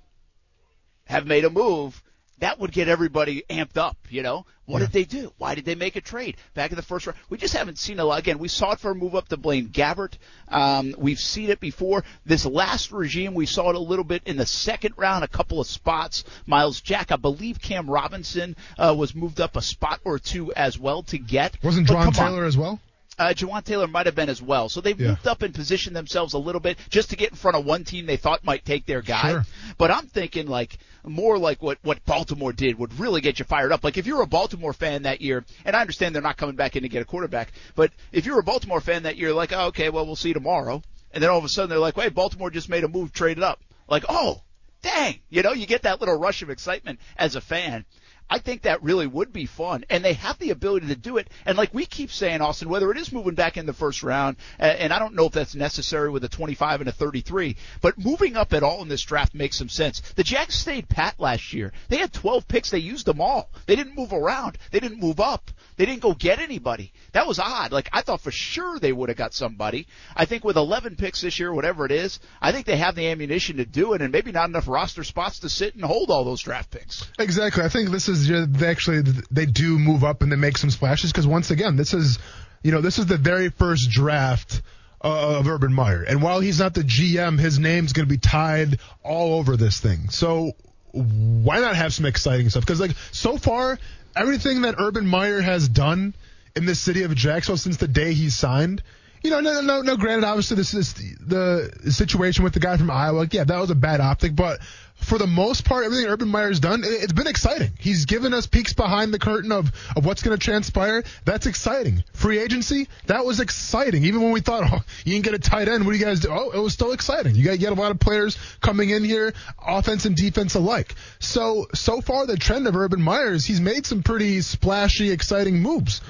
have 1.06 1.26
made 1.26 1.44
a 1.44 1.50
move 1.50 2.02
that 2.38 2.58
would 2.58 2.72
get 2.72 2.88
everybody 2.88 3.44
amped 3.48 3.76
up, 3.76 3.96
you 4.10 4.22
know? 4.22 4.44
What 4.66 4.80
yeah. 4.80 4.86
did 4.86 4.92
they 4.92 5.04
do? 5.04 5.32
Why 5.38 5.54
did 5.54 5.64
they 5.64 5.74
make 5.74 5.96
a 5.96 6.00
trade 6.00 6.36
back 6.54 6.70
in 6.70 6.76
the 6.76 6.82
first 6.82 7.06
round? 7.06 7.18
We 7.28 7.38
just 7.38 7.54
haven't 7.54 7.78
seen 7.78 8.00
a 8.00 8.04
lot. 8.04 8.18
Again, 8.18 8.38
we 8.38 8.48
saw 8.48 8.72
it 8.72 8.80
for 8.80 8.90
a 8.90 8.94
move 8.94 9.14
up 9.14 9.28
to 9.28 9.36
Blaine 9.36 9.68
Gabbert. 9.68 10.14
Um, 10.48 10.94
we've 10.98 11.20
seen 11.20 11.50
it 11.50 11.60
before. 11.60 12.02
This 12.24 12.46
last 12.46 12.90
regime, 12.90 13.34
we 13.34 13.46
saw 13.46 13.70
it 13.70 13.76
a 13.76 13.80
little 13.80 14.04
bit 14.04 14.22
in 14.24 14.36
the 14.36 14.46
second 14.46 14.94
round, 14.96 15.22
a 15.22 15.28
couple 15.28 15.60
of 15.60 15.66
spots. 15.66 16.24
Myles 16.46 16.80
Jack, 16.80 17.12
I 17.12 17.16
believe 17.16 17.60
Cam 17.60 17.88
Robinson 17.88 18.56
uh, 18.78 18.94
was 18.96 19.14
moved 19.14 19.40
up 19.40 19.56
a 19.56 19.62
spot 19.62 20.00
or 20.04 20.18
two 20.18 20.52
as 20.54 20.78
well 20.78 21.02
to 21.04 21.18
get. 21.18 21.62
Wasn't 21.62 21.86
Jawaan 21.86 22.14
Taylor 22.14 22.42
on. 22.42 22.48
as 22.48 22.56
well? 22.56 22.80
Uh, 23.18 23.28
Jawaan 23.28 23.64
Taylor 23.64 23.86
might 23.86 24.06
have 24.06 24.14
been 24.14 24.28
as 24.28 24.42
well. 24.42 24.68
So 24.68 24.80
they've 24.80 25.00
yeah. 25.00 25.08
moved 25.08 25.26
up 25.26 25.42
and 25.42 25.54
positioned 25.54 25.94
themselves 25.94 26.34
a 26.34 26.38
little 26.38 26.60
bit 26.60 26.78
just 26.90 27.10
to 27.10 27.16
get 27.16 27.30
in 27.30 27.36
front 27.36 27.56
of 27.56 27.64
one 27.64 27.84
team 27.84 28.06
they 28.06 28.16
thought 28.16 28.44
might 28.44 28.64
take 28.64 28.86
their 28.86 29.02
guy. 29.02 29.30
Sure. 29.30 29.44
But 29.78 29.90
I'm 29.90 30.06
thinking 30.06 30.46
like 30.46 30.78
more 31.04 31.38
like 31.38 31.62
what, 31.62 31.78
what 31.82 32.04
Baltimore 32.04 32.52
did 32.52 32.78
would 32.78 32.98
really 32.98 33.20
get 33.20 33.38
you 33.38 33.44
fired 33.44 33.72
up. 33.72 33.84
Like 33.84 33.98
if 33.98 34.06
you're 34.06 34.22
a 34.22 34.26
Baltimore 34.26 34.72
fan 34.72 35.02
that 35.02 35.20
year, 35.20 35.44
and 35.64 35.76
I 35.76 35.80
understand 35.80 36.14
they're 36.14 36.22
not 36.22 36.36
coming 36.36 36.56
back 36.56 36.76
in 36.76 36.82
to 36.82 36.88
get 36.88 37.02
a 37.02 37.04
quarterback, 37.04 37.52
but 37.76 37.92
if 38.10 38.26
you're 38.26 38.40
a 38.40 38.44
Baltimore 38.44 38.80
fan 38.80 39.04
that 39.04 39.16
year, 39.16 39.32
like, 39.32 39.52
oh, 39.52 39.66
okay, 39.66 39.90
well, 39.90 40.06
we'll 40.06 40.16
see 40.16 40.32
tomorrow. 40.32 40.82
And 41.12 41.22
then 41.22 41.30
all 41.30 41.38
of 41.38 41.44
a 41.44 41.48
sudden 41.48 41.70
they're 41.70 41.78
like, 41.78 41.96
wait, 41.96 42.14
Baltimore 42.14 42.50
just 42.50 42.68
made 42.68 42.84
a 42.84 42.88
move, 42.88 43.12
traded 43.12 43.44
up. 43.44 43.60
Like, 43.88 44.04
oh, 44.08 44.40
dang, 44.82 45.20
you 45.30 45.42
know, 45.42 45.52
you 45.52 45.66
get 45.66 45.82
that 45.82 46.00
little 46.00 46.18
rush 46.18 46.42
of 46.42 46.50
excitement 46.50 46.98
as 47.16 47.36
a 47.36 47.40
fan. 47.40 47.84
I 48.28 48.38
think 48.38 48.62
that 48.62 48.82
really 48.82 49.06
would 49.06 49.32
be 49.32 49.46
fun, 49.46 49.84
and 49.90 50.04
they 50.04 50.14
have 50.14 50.38
the 50.38 50.50
ability 50.50 50.88
to 50.88 50.96
do 50.96 51.18
it. 51.18 51.28
And 51.46 51.56
like 51.58 51.74
we 51.74 51.86
keep 51.86 52.10
saying, 52.10 52.40
Austin, 52.40 52.68
whether 52.68 52.90
it 52.90 52.96
is 52.96 53.12
moving 53.12 53.34
back 53.34 53.56
in 53.56 53.66
the 53.66 53.72
first 53.72 54.02
round, 54.02 54.36
and 54.58 54.92
I 54.92 54.98
don't 54.98 55.14
know 55.14 55.26
if 55.26 55.32
that's 55.32 55.54
necessary 55.54 56.10
with 56.10 56.24
a 56.24 56.28
25 56.28 56.80
and 56.80 56.88
a 56.88 56.92
33, 56.92 57.56
but 57.80 57.98
moving 57.98 58.36
up 58.36 58.52
at 58.52 58.62
all 58.62 58.82
in 58.82 58.88
this 58.88 59.02
draft 59.02 59.34
makes 59.34 59.56
some 59.56 59.68
sense. 59.68 60.00
The 60.16 60.24
Jags 60.24 60.54
stayed 60.54 60.88
pat 60.88 61.20
last 61.20 61.52
year. 61.52 61.72
They 61.88 61.98
had 61.98 62.12
12 62.12 62.48
picks. 62.48 62.70
They 62.70 62.78
used 62.78 63.06
them 63.06 63.20
all. 63.20 63.50
They 63.66 63.76
didn't 63.76 63.96
move 63.96 64.12
around. 64.12 64.58
They 64.70 64.80
didn't 64.80 65.00
move 65.00 65.20
up. 65.20 65.50
They 65.76 65.86
didn't 65.86 66.02
go 66.02 66.14
get 66.14 66.38
anybody. 66.38 66.92
That 67.12 67.26
was 67.26 67.38
odd. 67.38 67.72
Like 67.72 67.88
I 67.92 68.02
thought 68.02 68.20
for 68.20 68.30
sure 68.30 68.78
they 68.78 68.92
would 68.92 69.08
have 69.10 69.18
got 69.18 69.34
somebody. 69.34 69.86
I 70.16 70.24
think 70.24 70.44
with 70.44 70.56
11 70.56 70.96
picks 70.96 71.20
this 71.20 71.38
year, 71.38 71.52
whatever 71.52 71.84
it 71.84 71.92
is, 71.92 72.20
I 72.40 72.52
think 72.52 72.66
they 72.66 72.76
have 72.76 72.94
the 72.94 73.08
ammunition 73.08 73.58
to 73.58 73.64
do 73.64 73.92
it, 73.92 74.02
and 74.02 74.12
maybe 74.12 74.32
not 74.32 74.48
enough 74.48 74.68
roster 74.68 75.04
spots 75.04 75.40
to 75.40 75.48
sit 75.48 75.74
and 75.74 75.84
hold 75.84 76.10
all 76.10 76.24
those 76.24 76.42
draft 76.42 76.70
picks. 76.70 77.08
Exactly. 77.18 77.62
I 77.62 77.68
think 77.68 77.90
this 77.90 78.08
is 78.08 78.23
they 78.28 78.66
actually 78.66 79.02
they 79.30 79.46
do 79.46 79.78
move 79.78 80.04
up 80.04 80.22
and 80.22 80.30
they 80.30 80.36
make 80.36 80.58
some 80.58 80.70
splashes 80.70 81.12
because 81.12 81.26
once 81.26 81.50
again 81.50 81.76
this 81.76 81.94
is 81.94 82.18
you 82.62 82.72
know 82.72 82.80
this 82.80 82.98
is 82.98 83.06
the 83.06 83.16
very 83.16 83.50
first 83.50 83.90
draft 83.90 84.62
of 85.00 85.46
Urban 85.46 85.72
Meyer. 85.72 86.02
And 86.02 86.22
while 86.22 86.40
he's 86.40 86.58
not 86.58 86.74
the 86.74 86.82
GM 86.82 87.38
his 87.38 87.58
name's 87.58 87.92
going 87.92 88.06
to 88.08 88.12
be 88.12 88.18
tied 88.18 88.80
all 89.02 89.34
over 89.34 89.56
this 89.56 89.78
thing. 89.80 90.08
So 90.10 90.52
why 90.92 91.60
not 91.60 91.76
have 91.76 91.92
some 91.92 92.06
exciting 92.06 92.48
stuff? 92.50 92.62
Because 92.62 92.80
like 92.80 92.96
so 93.12 93.36
far 93.36 93.78
everything 94.16 94.62
that 94.62 94.76
Urban 94.78 95.06
Meyer 95.06 95.40
has 95.40 95.68
done 95.68 96.14
in 96.56 96.66
the 96.66 96.74
city 96.74 97.02
of 97.02 97.14
Jacksonville 97.14 97.58
since 97.58 97.76
the 97.76 97.88
day 97.88 98.14
he 98.14 98.30
signed 98.30 98.82
you 99.24 99.30
know, 99.30 99.40
no, 99.40 99.62
no, 99.62 99.80
no. 99.80 99.96
Granted, 99.96 100.26
obviously, 100.26 100.58
this 100.58 100.74
is 100.74 100.92
the, 100.92 101.72
situation 101.90 102.44
with 102.44 102.52
the 102.52 102.60
guy 102.60 102.76
from 102.76 102.90
Iowa. 102.90 103.26
Yeah, 103.30 103.44
that 103.44 103.58
was 103.58 103.70
a 103.70 103.74
bad 103.74 104.02
optic, 104.02 104.36
but 104.36 104.60
for 104.96 105.16
the 105.16 105.26
most 105.26 105.64
part, 105.64 105.86
everything 105.86 106.06
Urban 106.06 106.28
Meyer's 106.28 106.60
done, 106.60 106.84
it, 106.84 106.88
it's 106.88 107.14
been 107.14 107.26
exciting. 107.26 107.72
He's 107.78 108.04
given 108.04 108.34
us 108.34 108.46
peeks 108.46 108.74
behind 108.74 109.14
the 109.14 109.18
curtain 109.18 109.50
of, 109.50 109.72
of 109.96 110.04
what's 110.04 110.22
going 110.22 110.38
to 110.38 110.44
transpire. 110.44 111.04
That's 111.24 111.46
exciting. 111.46 112.04
Free 112.12 112.38
agency, 112.38 112.86
that 113.06 113.24
was 113.24 113.40
exciting. 113.40 114.04
Even 114.04 114.20
when 114.20 114.32
we 114.32 114.42
thought, 114.42 114.64
oh, 114.70 114.84
you 115.06 115.14
can 115.14 115.22
get 115.22 115.32
a 115.32 115.38
tight 115.38 115.68
end, 115.68 115.86
what 115.86 115.92
do 115.92 115.98
you 115.98 116.04
guys 116.04 116.20
do? 116.20 116.28
Oh, 116.30 116.50
it 116.50 116.58
was 116.58 116.74
still 116.74 116.92
exciting. 116.92 117.34
You 117.34 117.44
got 117.44 117.58
get 117.58 117.72
a 117.72 117.80
lot 117.80 117.92
of 117.92 117.98
players 117.98 118.36
coming 118.60 118.90
in 118.90 119.04
here, 119.04 119.32
offense 119.58 120.04
and 120.04 120.14
defense 120.14 120.54
alike. 120.54 120.94
So, 121.18 121.66
so 121.72 122.02
far, 122.02 122.26
the 122.26 122.36
trend 122.36 122.66
of 122.66 122.76
Urban 122.76 123.00
Meyer 123.00 123.32
is 123.32 123.46
he's 123.46 123.60
made 123.60 123.86
some 123.86 124.02
pretty 124.02 124.42
splashy, 124.42 125.10
exciting 125.10 125.62
moves. 125.62 126.02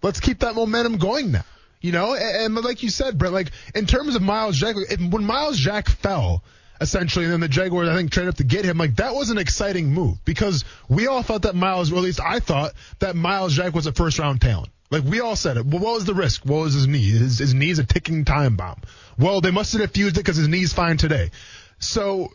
Let's 0.00 0.20
keep 0.20 0.38
that 0.38 0.54
momentum 0.54 0.96
going 0.96 1.32
now. 1.32 1.44
You 1.82 1.92
know, 1.92 2.14
and, 2.14 2.56
and 2.56 2.64
like 2.64 2.82
you 2.82 2.88
said, 2.88 3.18
Brett, 3.18 3.32
like 3.32 3.50
in 3.74 3.86
terms 3.86 4.16
of 4.16 4.22
Myles 4.22 4.56
Jack, 4.56 4.76
when 4.98 5.24
Myles 5.24 5.58
Jack 5.58 5.88
fell, 5.88 6.42
essentially, 6.80 7.24
and 7.24 7.32
then 7.34 7.40
the 7.40 7.48
Jaguars, 7.48 7.88
I 7.88 7.96
think, 7.96 8.10
traded 8.10 8.30
up 8.30 8.36
to 8.36 8.44
get 8.44 8.64
him. 8.64 8.78
Like 8.78 8.96
that 8.96 9.14
was 9.14 9.30
an 9.30 9.38
exciting 9.38 9.92
move 9.92 10.24
because 10.24 10.64
we 10.88 11.06
all 11.08 11.22
thought 11.22 11.42
that 11.42 11.54
Myles, 11.54 11.92
or 11.92 11.96
at 11.96 12.02
least 12.02 12.20
I 12.20 12.38
thought 12.38 12.72
that 13.00 13.16
Myles 13.16 13.54
Jack 13.54 13.74
was 13.74 13.86
a 13.86 13.92
first 13.92 14.18
round 14.18 14.40
talent. 14.40 14.70
Like 14.90 15.04
we 15.04 15.20
all 15.20 15.36
said 15.36 15.56
it. 15.56 15.66
Well, 15.66 15.80
what 15.80 15.94
was 15.94 16.04
the 16.04 16.14
risk? 16.14 16.44
What 16.44 16.60
was 16.60 16.74
his 16.74 16.86
knee? 16.86 17.10
His, 17.10 17.38
his 17.38 17.54
knee's 17.54 17.78
a 17.78 17.84
ticking 17.84 18.24
time 18.24 18.56
bomb. 18.56 18.80
Well, 19.18 19.40
they 19.40 19.50
must 19.50 19.72
have 19.72 19.80
diffused 19.80 20.16
it 20.16 20.20
because 20.20 20.36
his 20.36 20.48
knee's 20.48 20.72
fine 20.72 20.98
today. 20.98 21.30
So 21.78 22.32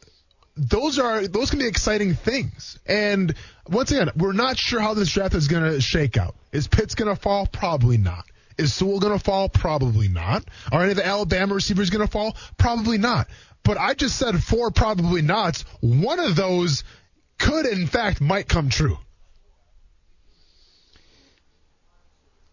those 0.58 0.98
are 0.98 1.28
those 1.28 1.52
can 1.52 1.60
be 1.60 1.68
exciting 1.68 2.16
things. 2.16 2.80
And 2.86 3.34
once 3.70 3.92
again, 3.92 4.10
we're 4.18 4.34
not 4.34 4.58
sure 4.58 4.80
how 4.82 4.94
this 4.94 5.12
draft 5.12 5.36
is 5.36 5.48
going 5.48 5.72
to 5.72 5.80
shake 5.80 6.18
out. 6.18 6.36
Is 6.52 6.68
Pitts 6.68 6.96
going 6.96 7.14
to 7.14 7.22
fall? 7.22 7.46
Probably 7.46 7.98
not. 7.98 8.26
Is 8.58 8.74
Sewell 8.74 9.00
going 9.00 9.18
to 9.18 9.24
fall? 9.24 9.50
Probably 9.50 10.08
not. 10.08 10.44
Are 10.72 10.82
any 10.82 10.92
of 10.92 10.98
the 10.98 11.06
Alabama 11.06 11.56
receivers 11.56 11.90
going 11.90 12.06
to 12.06 12.12
fall? 12.12 12.36
Probably 12.58 12.98
not. 12.98 13.28
But 13.64 13.78
I 13.78 13.94
just 13.94 14.18
said 14.18 14.42
four 14.44 14.72
probably 14.72 15.22
nots. 15.22 15.64
One 15.82 16.20
of 16.20 16.36
those 16.36 16.84
could, 17.38 17.66
in 17.66 17.88
fact, 17.88 18.22
might 18.22 18.48
come 18.48 18.70
true. 18.70 18.98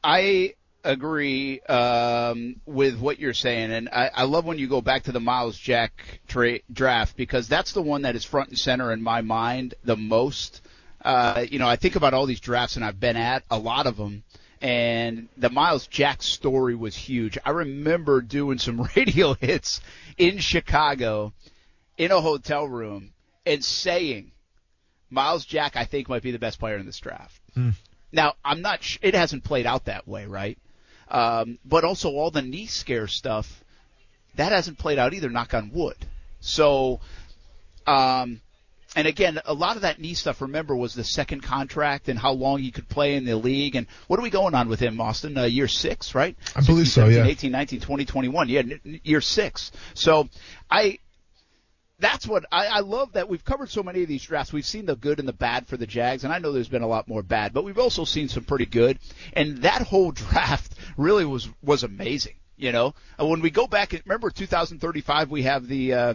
I 0.03 0.55
agree 0.85 1.61
um, 1.61 2.61
with 2.67 2.99
what 2.99 3.19
you're 3.19 3.33
saying, 3.33 3.73
and 3.73 3.89
I, 3.89 4.11
I 4.15 4.25
love 4.25 4.45
when 4.45 4.59
you 4.59 4.69
go 4.69 4.83
back 4.83 5.05
to 5.05 5.13
the 5.13 5.21
Myles 5.21 5.57
Jack 5.57 6.21
tra- 6.29 6.61
draft 6.71 7.17
because 7.17 7.49
that's 7.49 7.73
the 7.73 7.81
one 7.81 8.03
that 8.03 8.15
is 8.15 8.25
front 8.25 8.51
and 8.51 8.59
center 8.59 8.93
in 8.93 9.03
my 9.03 9.23
mind 9.23 9.75
the 9.83 9.97
most. 9.97 10.61
Uh, 11.03 11.47
you 11.51 11.59
know, 11.59 11.69
I 11.69 11.77
think 11.77 11.97
about 11.97 12.13
all 12.13 12.27
these 12.27 12.41
drafts, 12.41 12.77
and 12.77 12.85
I've 12.85 13.01
been 13.01 13.17
at 13.17 13.45
a 13.51 13.59
lot 13.59 13.87
of 13.87 13.97
them, 13.97 14.25
and 14.61 15.29
the 15.37 15.51
Myles 15.51 15.87
Jack 15.87 16.23
story 16.23 16.75
was 16.75 16.97
huge. 16.97 17.39
I 17.45 17.51
remember 17.51 18.21
doing 18.21 18.59
some 18.59 18.89
radio 18.97 19.35
hits 19.35 19.81
in 20.17 20.39
Chicago 20.39 21.33
in 21.97 22.11
a 22.11 22.21
hotel 22.21 22.67
room 22.67 23.13
and 23.47 23.65
saying 23.65 24.33
Myles 25.11 25.45
Jack 25.45 25.77
I 25.77 25.85
think 25.85 26.09
might 26.09 26.23
be 26.23 26.31
the 26.31 26.39
best 26.39 26.59
player 26.59 26.77
in 26.77 26.87
this 26.87 26.99
draft. 26.99 27.41
Mm. 27.57 27.75
Now, 28.13 28.35
I'm 28.45 28.63
not 28.63 28.83
sh- 28.83 28.99
it 29.03 29.15
hasn't 29.15 29.45
played 29.45 29.67
out 29.67 29.87
that 29.87 30.07
way, 30.07 30.27
right? 30.27 30.59
Um, 31.09 31.59
but 31.65 31.85
also 31.85 32.11
all 32.11 32.31
the 32.31 32.43
knee 32.43 32.67
scare 32.67 33.09
stuff 33.09 33.65
that 34.37 34.53
hasn't 34.53 34.79
played 34.79 34.99
out 34.99 35.15
either 35.15 35.31
knock 35.31 35.55
on 35.55 35.71
wood. 35.73 35.97
So 36.41 37.01
um 37.87 38.41
and 38.97 39.07
again, 39.09 39.41
a 39.45 39.55
lot 39.55 39.77
of 39.77 39.83
that 39.83 40.01
knee 40.01 40.15
stuff, 40.15 40.41
remember, 40.41 40.77
was 40.77 40.95
the 40.95 41.05
second 41.05 41.43
contract 41.43 42.09
and 42.09 42.19
how 42.19 42.33
long 42.33 42.61
he 42.61 42.71
could 42.71 42.89
play 42.89 43.15
in 43.15 43.25
the 43.25 43.37
league. 43.37 43.75
And 43.75 43.87
what 44.07 44.21
are 44.21 44.23
we 44.23 44.31
going 44.31 44.55
on 44.55 44.69
with 44.69 44.81
him, 44.81 45.01
Austin? 45.01 45.37
Uh, 45.37 45.45
year 45.45 45.69
six, 45.69 46.15
right? 46.15 46.37
I 46.55 46.61
believe 46.61 46.89
so, 46.89 47.03
17, 47.03 47.25
yeah. 47.25 47.31
18, 47.31 47.53
19, 47.53 47.81
20, 47.81 48.05
21. 48.05 48.49
Yeah, 48.49 48.63
year 49.03 49.21
six. 49.21 49.73
So 49.95 50.29
I, 50.71 50.99
that's 51.99 52.27
what 52.27 52.45
I, 52.53 52.67
I 52.67 52.81
love 52.81 53.13
that 53.15 53.29
we've 53.29 53.45
covered 53.45 53.71
so 53.71 53.83
many 53.83 54.03
of 54.03 54.09
these 54.09 54.23
drafts. 54.23 54.53
We've 54.53 54.65
seen 54.65 54.87
the 54.87 54.97
good 54.97 55.19
and 55.19 55.29
the 55.29 55.33
bad 55.33 55.67
for 55.67 55.77
the 55.77 55.87
Jags, 55.87 56.25
and 56.25 56.33
I 56.33 56.39
know 56.39 56.53
there's 56.53 56.69
been 56.69 56.83
a 56.83 56.89
lot 56.89 57.09
more 57.09 57.23
bad, 57.23 57.53
but 57.53 57.65
we've 57.65 57.79
also 57.79 58.05
seen 58.05 58.29
some 58.29 58.45
pretty 58.45 58.67
good. 58.67 58.99
And 59.33 59.59
that 59.59 59.83
whole 59.83 60.13
draft 60.13 60.75
really 60.97 61.25
was 61.25 61.49
was 61.63 61.83
amazing. 61.83 62.35
You 62.57 62.71
know, 62.71 62.95
when 63.19 63.41
we 63.41 63.51
go 63.51 63.67
back, 63.67 63.93
remember 64.05 64.31
2035, 64.31 65.31
we 65.31 65.43
have 65.43 65.67
the 65.67 65.93
uh, 65.93 66.15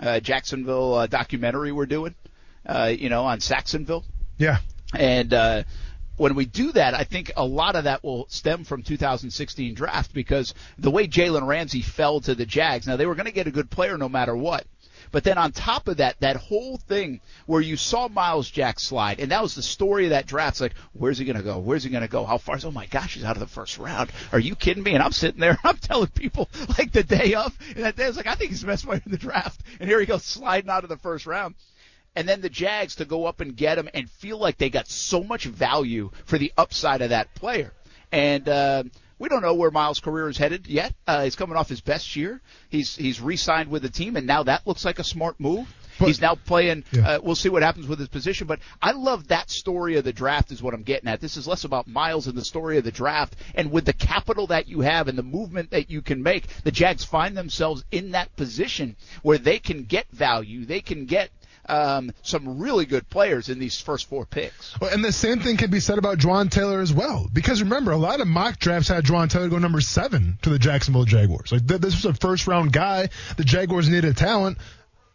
uh, 0.00 0.20
Jacksonville 0.20 0.94
uh, 0.94 1.06
documentary 1.06 1.72
we're 1.72 1.86
doing, 1.86 2.14
uh, 2.66 2.92
you 2.96 3.08
know, 3.08 3.24
on 3.24 3.38
Saxonville. 3.38 4.04
Yeah. 4.38 4.58
And 4.94 5.32
uh, 5.32 5.62
when 6.16 6.34
we 6.34 6.44
do 6.44 6.72
that, 6.72 6.94
I 6.94 7.04
think 7.04 7.32
a 7.36 7.44
lot 7.44 7.76
of 7.76 7.84
that 7.84 8.04
will 8.04 8.26
stem 8.28 8.64
from 8.64 8.82
2016 8.82 9.74
draft 9.74 10.12
because 10.12 10.54
the 10.78 10.90
way 10.90 11.06
Jalen 11.06 11.46
Ramsey 11.46 11.82
fell 11.82 12.20
to 12.20 12.34
the 12.34 12.46
Jags. 12.46 12.86
Now 12.86 12.96
they 12.96 13.06
were 13.06 13.14
going 13.14 13.26
to 13.26 13.32
get 13.32 13.46
a 13.46 13.50
good 13.52 13.70
player 13.70 13.96
no 13.96 14.08
matter 14.08 14.36
what. 14.36 14.66
But 15.12 15.24
then 15.24 15.38
on 15.38 15.52
top 15.52 15.88
of 15.88 15.96
that, 15.96 16.20
that 16.20 16.36
whole 16.36 16.76
thing 16.76 17.20
where 17.46 17.60
you 17.60 17.76
saw 17.76 18.08
Myles 18.08 18.50
Jack 18.50 18.78
slide, 18.78 19.18
and 19.18 19.32
that 19.32 19.42
was 19.42 19.54
the 19.54 19.62
story 19.62 20.04
of 20.04 20.10
that 20.10 20.26
draft. 20.26 20.54
It's 20.54 20.60
like, 20.60 20.74
where's 20.92 21.18
he 21.18 21.24
going 21.24 21.36
to 21.36 21.42
go? 21.42 21.58
Where's 21.58 21.82
he 21.82 21.90
going 21.90 22.02
to 22.02 22.08
go? 22.08 22.24
How 22.24 22.38
far? 22.38 22.58
Oh 22.62 22.70
my 22.70 22.86
gosh, 22.86 23.14
he's 23.14 23.24
out 23.24 23.36
of 23.36 23.40
the 23.40 23.46
first 23.46 23.78
round. 23.78 24.12
Are 24.30 24.38
you 24.38 24.54
kidding 24.54 24.82
me? 24.82 24.94
And 24.94 25.02
I'm 25.02 25.12
sitting 25.12 25.40
there, 25.40 25.58
I'm 25.64 25.78
telling 25.78 26.08
people 26.08 26.48
like 26.78 26.92
the 26.92 27.02
day 27.02 27.34
of, 27.34 27.56
and 27.74 27.84
that 27.84 27.96
day 27.96 28.04
I 28.04 28.08
was 28.08 28.16
like, 28.16 28.26
I 28.26 28.34
think 28.34 28.50
he's 28.50 28.60
the 28.60 28.66
best 28.66 28.84
player 28.84 29.02
in 29.04 29.10
the 29.10 29.18
draft. 29.18 29.60
And 29.80 29.88
here 29.88 29.98
he 29.98 30.06
goes 30.06 30.24
sliding 30.24 30.70
out 30.70 30.84
of 30.84 30.90
the 30.90 30.96
first 30.98 31.26
round 31.26 31.54
and 32.14 32.28
then 32.28 32.40
the 32.40 32.48
Jags 32.48 32.96
to 32.96 33.04
go 33.04 33.26
up 33.26 33.40
and 33.40 33.56
get 33.56 33.78
him 33.78 33.88
and 33.94 34.10
feel 34.10 34.38
like 34.38 34.58
they 34.58 34.70
got 34.70 34.88
so 34.88 35.22
much 35.22 35.44
value 35.44 36.10
for 36.24 36.38
the 36.38 36.52
upside 36.56 37.02
of 37.02 37.10
that 37.10 37.34
player. 37.34 37.72
And 38.12 38.48
uh, 38.48 38.84
we 39.18 39.28
don't 39.28 39.42
know 39.42 39.54
where 39.54 39.70
Myles' 39.70 40.00
career 40.00 40.28
is 40.28 40.38
headed 40.38 40.66
yet. 40.66 40.94
Uh, 41.06 41.24
he's 41.24 41.36
coming 41.36 41.56
off 41.56 41.68
his 41.68 41.80
best 41.80 42.16
year. 42.16 42.40
He's 42.70 42.96
he's 42.96 43.20
re-signed 43.20 43.70
with 43.70 43.82
the 43.82 43.90
team, 43.90 44.16
and 44.16 44.26
now 44.26 44.42
that 44.44 44.66
looks 44.66 44.84
like 44.84 44.98
a 44.98 45.04
smart 45.04 45.38
move. 45.38 45.68
But, 45.98 46.06
he's 46.06 46.20
now 46.22 46.34
playing. 46.34 46.84
Yeah. 46.92 47.06
Uh, 47.06 47.20
we'll 47.22 47.34
see 47.34 47.50
what 47.50 47.62
happens 47.62 47.86
with 47.86 47.98
his 47.98 48.08
position, 48.08 48.46
but 48.46 48.60
I 48.80 48.92
love 48.92 49.28
that 49.28 49.50
story 49.50 49.96
of 49.96 50.04
the 50.04 50.14
draft. 50.14 50.50
Is 50.50 50.62
what 50.62 50.72
I'm 50.72 50.82
getting 50.82 51.08
at. 51.10 51.20
This 51.20 51.36
is 51.36 51.46
less 51.46 51.64
about 51.64 51.86
Myles 51.86 52.26
and 52.26 52.36
the 52.36 52.44
story 52.44 52.78
of 52.78 52.84
the 52.84 52.90
draft, 52.90 53.36
and 53.54 53.70
with 53.70 53.84
the 53.84 53.92
capital 53.92 54.46
that 54.46 54.66
you 54.66 54.80
have 54.80 55.08
and 55.08 55.18
the 55.18 55.22
movement 55.22 55.70
that 55.70 55.90
you 55.90 56.00
can 56.00 56.22
make, 56.22 56.46
the 56.64 56.72
Jags 56.72 57.04
find 57.04 57.36
themselves 57.36 57.84
in 57.92 58.12
that 58.12 58.34
position 58.36 58.96
where 59.22 59.38
they 59.38 59.58
can 59.58 59.84
get 59.84 60.10
value. 60.10 60.64
They 60.64 60.80
can 60.80 61.04
get 61.04 61.30
um, 61.68 62.12
some 62.22 62.60
really 62.60 62.86
good 62.86 63.08
players 63.08 63.48
in 63.48 63.58
these 63.58 63.80
first 63.80 64.08
four 64.08 64.26
picks. 64.26 64.78
Well, 64.80 64.92
and 64.92 65.04
the 65.04 65.12
same 65.12 65.40
thing 65.40 65.56
can 65.56 65.70
be 65.70 65.80
said 65.80 65.98
about 65.98 66.18
Jawaan 66.18 66.50
Taylor 66.50 66.80
as 66.80 66.92
well. 66.92 67.28
Because 67.32 67.62
remember, 67.62 67.92
a 67.92 67.96
lot 67.96 68.20
of 68.20 68.26
mock 68.26 68.58
drafts 68.58 68.88
had 68.88 69.04
Jawaan 69.04 69.30
Taylor 69.30 69.48
go 69.48 69.58
number 69.58 69.80
seven 69.80 70.38
to 70.42 70.50
the 70.50 70.58
Jacksonville 70.58 71.04
Jaguars. 71.04 71.52
Like 71.52 71.66
th- 71.66 71.80
this 71.80 71.94
was 71.94 72.04
a 72.06 72.14
first 72.14 72.46
round 72.46 72.72
guy. 72.72 73.08
The 73.36 73.44
Jaguars 73.44 73.88
needed 73.88 74.16
talent. 74.16 74.58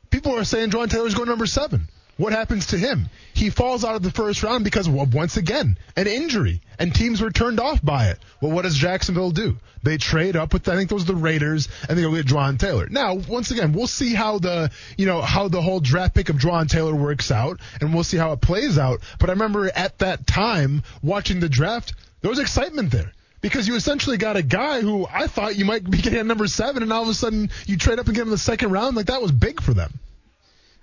People 0.10 0.36
are 0.38 0.44
saying 0.44 0.70
Jawaan 0.70 0.90
Taylor's 0.90 1.16
going 1.16 1.30
number 1.30 1.46
seven. 1.46 1.90
What 2.18 2.32
happens 2.32 2.68
to 2.68 2.78
him? 2.78 3.10
He 3.34 3.50
falls 3.50 3.84
out 3.84 3.96
of 3.96 4.02
the 4.02 4.12
first 4.12 4.42
round 4.42 4.64
because, 4.64 4.88
once 4.88 5.36
again, 5.36 5.78
an 5.98 6.08
injury, 6.08 6.62
and 6.80 6.96
teams 6.96 7.22
were 7.22 7.30
turned 7.30 7.60
off 7.60 7.84
by 7.84 8.08
it. 8.08 8.20
Well, 8.40 8.52
what 8.54 8.62
does 8.62 8.76
Jacksonville 8.76 9.32
do? 9.32 9.58
They 9.84 9.98
trade 9.98 10.38
up 10.38 10.54
with, 10.54 10.70
I 10.70 10.76
think 10.78 10.90
those 10.90 11.04
are 11.04 11.14
the 11.14 11.16
Raiders, 11.16 11.68
and 11.90 11.98
they 11.98 12.04
go 12.04 12.16
get 12.16 12.26
Jawaan 12.26 12.58
Taylor. 12.58 12.88
Now, 12.90 13.16
once 13.16 13.52
again, 13.52 13.74
we'll 13.74 13.88
see 13.88 14.14
how 14.14 14.40
the, 14.40 14.72
you 14.98 15.06
know, 15.06 15.22
how 15.22 15.50
the 15.50 15.62
whole 15.62 15.82
draft 15.82 16.16
pick 16.16 16.30
of 16.30 16.38
Jawaan 16.38 16.70
Taylor 16.70 16.96
works 16.96 17.32
out, 17.32 17.60
and 17.82 17.94
we'll 17.94 18.06
see 18.06 18.18
how 18.18 18.32
it 18.32 18.40
plays 18.40 18.78
out. 18.78 19.02
But 19.20 19.30
I 19.30 19.34
remember 19.34 19.70
at 19.76 20.00
that 20.00 20.26
time, 20.26 20.84
watching 21.04 21.42
the 21.42 21.50
draft, 21.50 21.94
there 22.22 22.30
was 22.30 22.40
excitement 22.40 22.92
there 22.92 23.12
because 23.42 23.68
you 23.68 23.76
essentially 23.76 24.18
got 24.18 24.38
a 24.38 24.42
guy 24.42 24.82
who 24.82 25.06
I 25.06 25.28
thought 25.28 25.58
you 25.58 25.66
might 25.66 25.88
be 25.88 25.98
getting 25.98 26.20
at 26.20 26.26
number 26.26 26.48
seven, 26.48 26.82
and 26.82 26.94
all 26.94 27.04
of 27.04 27.10
a 27.10 27.14
sudden 27.14 27.50
you 27.68 27.78
trade 27.78 28.00
up 28.00 28.08
and 28.08 28.16
get 28.16 28.22
him 28.22 28.30
in 28.30 28.32
the 28.32 28.38
second 28.38 28.72
round. 28.72 28.96
Like 28.96 29.08
that 29.08 29.22
was 29.22 29.32
big 29.32 29.62
for 29.62 29.74
them. 29.74 30.00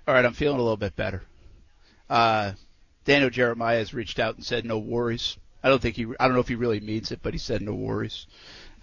All 0.07 0.13
right, 0.13 0.25
I'm 0.25 0.33
feeling 0.33 0.59
a 0.59 0.61
little 0.61 0.77
bit 0.77 0.95
better. 0.95 1.23
Uh, 2.09 2.53
Daniel 3.05 3.29
Jeremiah 3.29 3.77
has 3.77 3.93
reached 3.93 4.19
out 4.19 4.35
and 4.35 4.45
said 4.45 4.65
no 4.65 4.77
worries. 4.77 5.37
I 5.63 5.69
don't 5.69 5.81
think 5.81 5.95
he. 5.95 6.05
I 6.19 6.25
don't 6.25 6.33
know 6.33 6.41
if 6.41 6.47
he 6.47 6.55
really 6.55 6.81
means 6.81 7.11
it, 7.11 7.19
but 7.23 7.33
he 7.33 7.39
said 7.39 7.61
no 7.61 7.73
worries. 7.73 8.27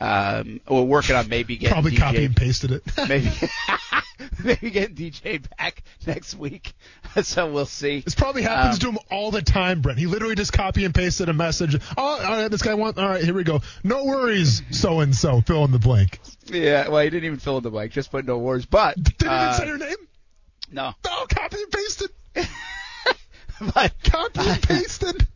Um, 0.01 0.61
we're 0.67 0.83
working 0.83 1.15
on 1.15 1.29
maybe 1.29 1.59
getting 1.59 1.75
probably 1.75 1.93
DJ, 1.93 1.99
copy 1.99 2.25
and 2.25 2.35
pasted 2.35 2.73
it. 2.73 2.83
maybe 3.09 3.31
maybe 4.45 4.71
getting 4.71 4.97
DJ 4.97 5.45
back 5.59 5.83
next 6.07 6.37
week. 6.37 6.73
so 7.23 7.53
we'll 7.53 7.67
see. 7.67 8.01
This 8.01 8.15
probably 8.15 8.43
happens 8.43 8.77
um, 8.77 8.81
to 8.81 8.99
him 8.99 8.99
all 9.11 9.31
the 9.31 9.43
time, 9.43 9.83
Brent. 9.83 9.99
He 9.99 10.07
literally 10.07 10.37
just 10.37 10.55
copy 10.55 10.87
and 10.87 10.95
pasted 10.95 11.29
a 11.29 11.35
message. 11.35 11.77
Oh, 11.99 12.03
all 12.03 12.19
right, 12.19 12.51
this 12.51 12.63
guy 12.63 12.73
wants. 12.73 12.99
All 12.99 13.09
right, 13.09 13.23
here 13.23 13.35
we 13.35 13.45
go. 13.45 13.61
No 13.85 14.07
worries, 14.07 14.63
so 14.71 15.01
and 15.01 15.15
so. 15.15 15.43
Fill 15.43 15.67
in 15.67 15.71
the 15.71 15.79
blank. 15.79 16.19
Yeah, 16.47 16.89
well, 16.89 17.05
he 17.05 17.11
didn't 17.11 17.27
even 17.27 17.39
fill 17.39 17.59
in 17.59 17.63
the 17.63 17.71
blank. 17.71 17.93
Just 17.93 18.11
put 18.11 18.25
no 18.25 18.39
worries. 18.39 18.65
But 18.65 18.97
did 19.03 19.29
uh, 19.29 19.51
even 19.51 19.55
say 19.59 19.67
your 19.67 19.79
name? 19.79 20.09
No. 20.71 20.95
No, 21.05 21.27
copy 21.27 21.57
and 21.63 21.73
pasted. 21.73 22.11
but 23.75 23.93
copy 24.05 24.41
and 24.41 24.63
pasted. 24.63 25.27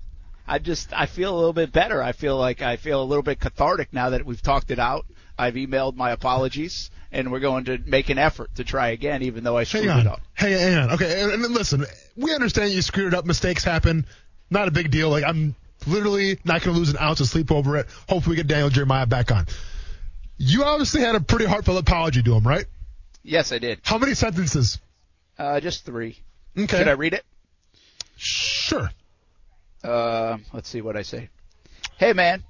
I 0.46 0.58
just 0.58 0.92
I 0.92 1.06
feel 1.06 1.34
a 1.34 1.36
little 1.36 1.52
bit 1.52 1.72
better. 1.72 2.02
I 2.02 2.12
feel 2.12 2.36
like 2.36 2.62
I 2.62 2.76
feel 2.76 3.02
a 3.02 3.04
little 3.04 3.22
bit 3.22 3.40
cathartic 3.40 3.92
now 3.92 4.10
that 4.10 4.24
we've 4.24 4.42
talked 4.42 4.70
it 4.70 4.78
out. 4.78 5.06
I've 5.38 5.54
emailed 5.54 5.96
my 5.96 6.10
apologies, 6.10 6.90
and 7.10 7.32
we're 7.32 7.40
going 7.40 7.64
to 7.64 7.78
make 7.78 8.08
an 8.10 8.18
effort 8.18 8.54
to 8.56 8.64
try 8.64 8.88
again, 8.88 9.22
even 9.22 9.42
though 9.42 9.56
I 9.56 9.64
screwed 9.64 9.86
hang 9.86 9.92
on. 9.92 10.00
it 10.00 10.06
up. 10.06 10.20
Hey, 10.34 10.52
hang 10.52 10.76
on. 10.76 10.90
Okay, 10.92 11.22
and, 11.22 11.44
and 11.44 11.54
listen, 11.54 11.84
we 12.16 12.32
understand 12.32 12.72
you 12.72 12.82
screwed 12.82 13.14
it 13.14 13.16
up. 13.16 13.24
Mistakes 13.24 13.64
happen. 13.64 14.06
Not 14.50 14.68
a 14.68 14.70
big 14.70 14.90
deal. 14.90 15.08
Like 15.08 15.24
I'm 15.24 15.56
literally 15.86 16.38
not 16.44 16.62
going 16.62 16.74
to 16.74 16.78
lose 16.78 16.90
an 16.90 16.98
ounce 17.00 17.20
of 17.20 17.26
sleep 17.26 17.50
over 17.50 17.76
it. 17.78 17.86
Hopefully, 18.08 18.34
we 18.34 18.36
get 18.36 18.46
Daniel 18.46 18.70
Jeremiah 18.70 19.06
back 19.06 19.32
on. 19.32 19.46
You 20.36 20.64
obviously 20.64 21.00
had 21.00 21.14
a 21.14 21.20
pretty 21.20 21.46
heartfelt 21.46 21.78
apology 21.78 22.22
to 22.22 22.34
him, 22.34 22.46
right? 22.46 22.66
Yes, 23.22 23.52
I 23.52 23.58
did. 23.58 23.80
How 23.82 23.98
many 23.98 24.14
sentences? 24.14 24.78
Uh, 25.38 25.60
just 25.60 25.84
three. 25.84 26.18
Okay. 26.56 26.78
Should 26.78 26.88
I 26.88 26.92
read 26.92 27.14
it? 27.14 27.24
Sure. 28.16 28.90
Uh, 29.82 30.38
let's 30.52 30.68
see 30.68 30.80
what 30.80 30.96
I 30.96 31.02
say. 31.02 31.28
Hey, 31.96 32.12
man. 32.12 32.44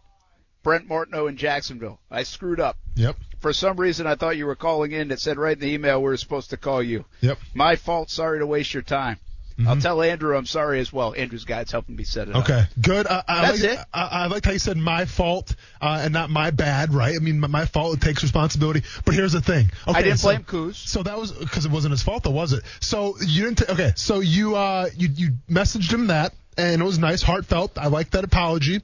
Brent 0.63 0.89
Martineau 0.89 1.27
in 1.27 1.37
Jacksonville. 1.37 2.01
I 2.11 2.23
screwed 2.23 2.61
up. 2.61 2.79
Yep. 2.97 3.17
For 3.41 3.53
some 3.53 3.77
reason, 3.77 4.07
I 4.07 4.15
thought 4.15 4.37
you 4.37 4.47
were 4.47 4.57
calling 4.57 4.93
in. 4.93 5.11
It 5.11 5.21
said 5.21 5.37
right 5.37 5.57
in 5.57 5.61
the 5.61 5.73
email 5.73 6.01
we 6.01 6.05
were 6.05 6.17
supposed 6.17 6.51
to 6.51 6.57
call 6.57 6.83
you. 6.83 7.05
Yep. 7.21 7.39
My 7.55 7.77
fault. 7.77 8.11
Sorry 8.11 8.39
to 8.39 8.47
waste 8.47 8.73
your 8.73 8.83
time. 8.83 9.19
Mm-hmm. 9.59 9.69
I'll 9.69 9.77
tell 9.77 10.03
Andrew 10.03 10.37
I'm 10.37 10.47
sorry 10.47 10.81
as 10.81 10.93
well. 10.93 11.15
Andrew's 11.17 11.45
guy's 11.45 11.71
helping 11.71 11.95
me 11.95 12.03
set 12.03 12.29
it 12.29 12.35
up. 12.35 12.43
Okay, 12.43 12.65
good. 12.81 13.07
Uh, 13.07 13.23
I 13.29 13.43
That's 13.43 13.63
like, 13.63 13.73
it. 13.73 13.79
I, 13.95 14.03
I 14.03 14.27
liked 14.27 14.47
how 14.47 14.53
you 14.53 14.59
said 14.59 14.77
my 14.77 15.05
fault 15.05 15.55
uh, 15.81 16.01
and 16.03 16.13
not 16.13 16.29
my 16.29 16.51
bad, 16.51 16.93
right? 16.93 17.15
I 17.15 17.21
mean, 17.21 17.39
my, 17.39 17.47
my 17.47 17.65
fault. 17.65 17.97
It 17.97 18.01
takes 18.01 18.25
responsibility. 18.25 18.83
But 19.05 19.15
here's 19.15 19.33
the 19.33 19.41
thing. 19.41 19.71
Okay, 19.87 19.99
I 19.99 20.03
didn't 20.03 20.19
so, 20.19 20.29
blame 20.29 20.43
Kuz. 20.43 20.75
So 20.75 21.05
that 21.05 21.17
was 21.17 21.31
because 21.31 21.67
it 21.67 21.71
wasn't 21.71 21.93
his 21.93 22.03
fault, 22.03 22.25
though, 22.25 22.33
was 22.33 22.53
it? 22.53 22.65
So 22.81 23.15
you 23.25 23.45
didn't. 23.45 23.59
T- 23.59 23.73
okay, 23.73 23.93
so 23.95 24.19
you 24.19 24.57
uh 24.57 24.89
you 24.97 25.09
you 25.15 25.31
messaged 25.49 25.93
him 25.93 26.09
that, 26.09 26.35
and 26.59 26.83
it 26.83 26.85
was 26.85 26.99
nice, 26.99 27.23
heartfelt. 27.23 27.79
I 27.79 27.87
like 27.87 28.11
that 28.11 28.25
apology, 28.25 28.83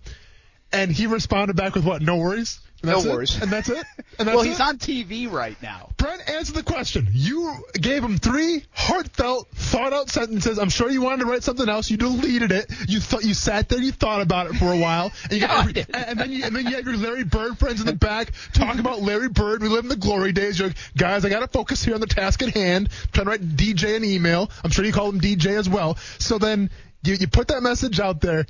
and 0.73 0.93
he 0.93 1.09
responded 1.09 1.57
back 1.57 1.75
with 1.75 1.85
what? 1.85 2.01
No 2.01 2.19
worries. 2.19 2.61
And 2.83 2.91
No 2.93 3.01
that's 3.03 3.37
it? 3.37 3.43
And 3.43 3.51
that's 3.53 3.69
it. 3.69 3.85
And 4.19 4.27
that's 4.29 4.37
Well, 4.37 4.45
it? 4.45 4.49
he's 4.49 4.61
on 4.61 4.79
TV 4.79 5.31
right 5.31 5.61
now. 5.63 5.91
Brent, 5.99 6.29
answer 6.31 6.53
the 6.53 6.63
question. 6.63 7.09
You 7.13 7.55
gave 7.75 8.03
him 8.03 8.19
three 8.19 8.65
heartfelt, 8.73 9.49
thought-out 9.55 10.11
sentences. 10.11 10.59
I'm 10.59 10.71
sure 10.71 10.91
you 10.91 11.03
wanted 11.03 11.21
to 11.21 11.27
write 11.27 11.43
something 11.43 11.69
else. 11.69 11.91
You 11.91 11.97
deleted 11.99 12.53
it. 12.53 12.71
You 12.89 13.01
thought 13.01 13.25
you 13.25 13.35
sat 13.35 13.69
there. 13.69 13.81
You 13.81 13.93
thought 13.93 14.23
about 14.23 14.47
it 14.49 14.55
for 14.55 14.73
a 14.73 14.79
while, 14.79 15.13
and, 15.25 15.33
you 15.33 15.41
got 15.41 15.61
every- 15.77 15.85
and 15.93 16.19
then 16.19 16.33
you 16.33 16.45
and 16.45 16.57
then 16.57 16.67
you 16.67 16.75
had 16.75 16.85
your 16.85 16.97
Larry 16.97 17.25
Bird 17.25 17.59
friends 17.59 17.81
in 17.81 17.87
the 17.87 17.93
back 17.93 18.33
talking 18.55 18.81
about 18.81 19.03
Larry 19.03 19.29
Bird. 19.29 19.63
We 19.63 19.69
live 19.69 19.85
in 19.85 19.89
the 19.91 19.97
glory 19.97 20.33
days. 20.33 20.59
You're 20.59 20.69
like, 20.69 20.77
guys, 20.97 21.25
I 21.25 21.29
got 21.29 21.41
to 21.41 21.49
focus 21.49 21.85
here 21.85 21.95
on 21.95 22.01
the 22.01 22.07
task 22.07 22.43
at 22.43 22.51
hand. 22.55 22.89
I'm 22.91 23.09
trying 23.13 23.25
to 23.27 23.31
write 23.31 23.57
DJ 23.57 23.97
an 23.97 24.05
email. 24.05 24.51
I'm 24.65 24.71
sure 24.71 24.85
you 24.85 24.93
called 24.93 25.15
him 25.15 25.21
DJ 25.21 25.59
as 25.59 25.69
well. 25.69 25.97
So 26.19 26.39
then 26.39 26.71
you 27.03 27.15
you 27.15 27.29
put 27.29 27.49
that 27.49 27.63
message 27.63 28.01
out 28.01 28.21
there, 28.21 28.47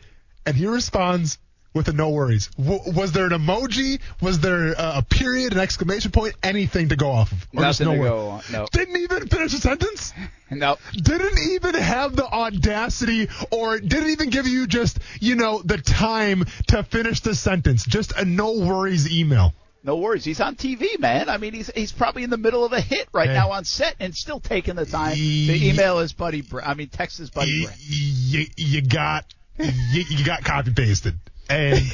and 0.46 0.54
he 0.56 0.66
responds. 0.66 1.38
With 1.72 1.86
a 1.88 1.92
no 1.92 2.10
worries. 2.10 2.48
W- 2.58 2.80
was 2.96 3.12
there 3.12 3.26
an 3.26 3.30
emoji? 3.30 4.00
Was 4.20 4.40
there 4.40 4.74
uh, 4.76 4.98
a 4.98 5.02
period, 5.02 5.52
an 5.52 5.60
exclamation 5.60 6.10
point, 6.10 6.34
anything 6.42 6.88
to 6.88 6.96
go 6.96 7.10
off 7.10 7.30
of? 7.30 7.46
Or 7.54 7.60
Nothing 7.62 7.86
to 7.86 7.96
no 7.96 8.02
go 8.02 8.28
on. 8.30 8.42
No. 8.50 8.66
Didn't 8.72 8.96
even 8.96 9.28
finish 9.28 9.54
a 9.54 9.58
sentence? 9.58 10.12
No. 10.52 10.78
Didn't 10.92 11.38
even 11.52 11.76
have 11.76 12.16
the 12.16 12.24
audacity 12.26 13.28
or 13.52 13.78
didn't 13.78 14.10
even 14.10 14.30
give 14.30 14.48
you 14.48 14.66
just, 14.66 14.98
you 15.20 15.36
know, 15.36 15.62
the 15.64 15.78
time 15.78 16.44
to 16.66 16.82
finish 16.82 17.20
the 17.20 17.36
sentence. 17.36 17.84
Just 17.86 18.10
a 18.18 18.24
no 18.24 18.54
worries 18.58 19.08
email. 19.16 19.54
No 19.84 19.98
worries. 19.98 20.24
He's 20.24 20.40
on 20.40 20.56
TV, 20.56 20.98
man. 20.98 21.28
I 21.28 21.38
mean, 21.38 21.54
he's 21.54 21.70
he's 21.72 21.92
probably 21.92 22.24
in 22.24 22.30
the 22.30 22.36
middle 22.36 22.64
of 22.64 22.72
a 22.72 22.80
hit 22.80 23.06
right 23.12 23.28
Hey. 23.28 23.34
now 23.34 23.52
on 23.52 23.62
set 23.64 23.94
and 24.00 24.12
still 24.12 24.40
taking 24.40 24.74
the 24.74 24.86
time 24.86 25.14
to 25.14 25.20
email 25.68 26.00
his 26.00 26.12
buddy. 26.14 26.40
Brent. 26.42 26.66
I 26.68 26.74
mean, 26.74 26.88
text 26.88 27.18
his 27.18 27.30
buddy. 27.30 27.52
You, 27.52 27.66
Brent. 27.66 27.80
you, 27.86 28.46
you 28.56 28.82
got, 28.82 29.26
you, 29.56 30.04
you 30.10 30.24
got 30.24 30.42
copy 30.42 30.72
pasted. 30.74 31.14
And 31.50 31.78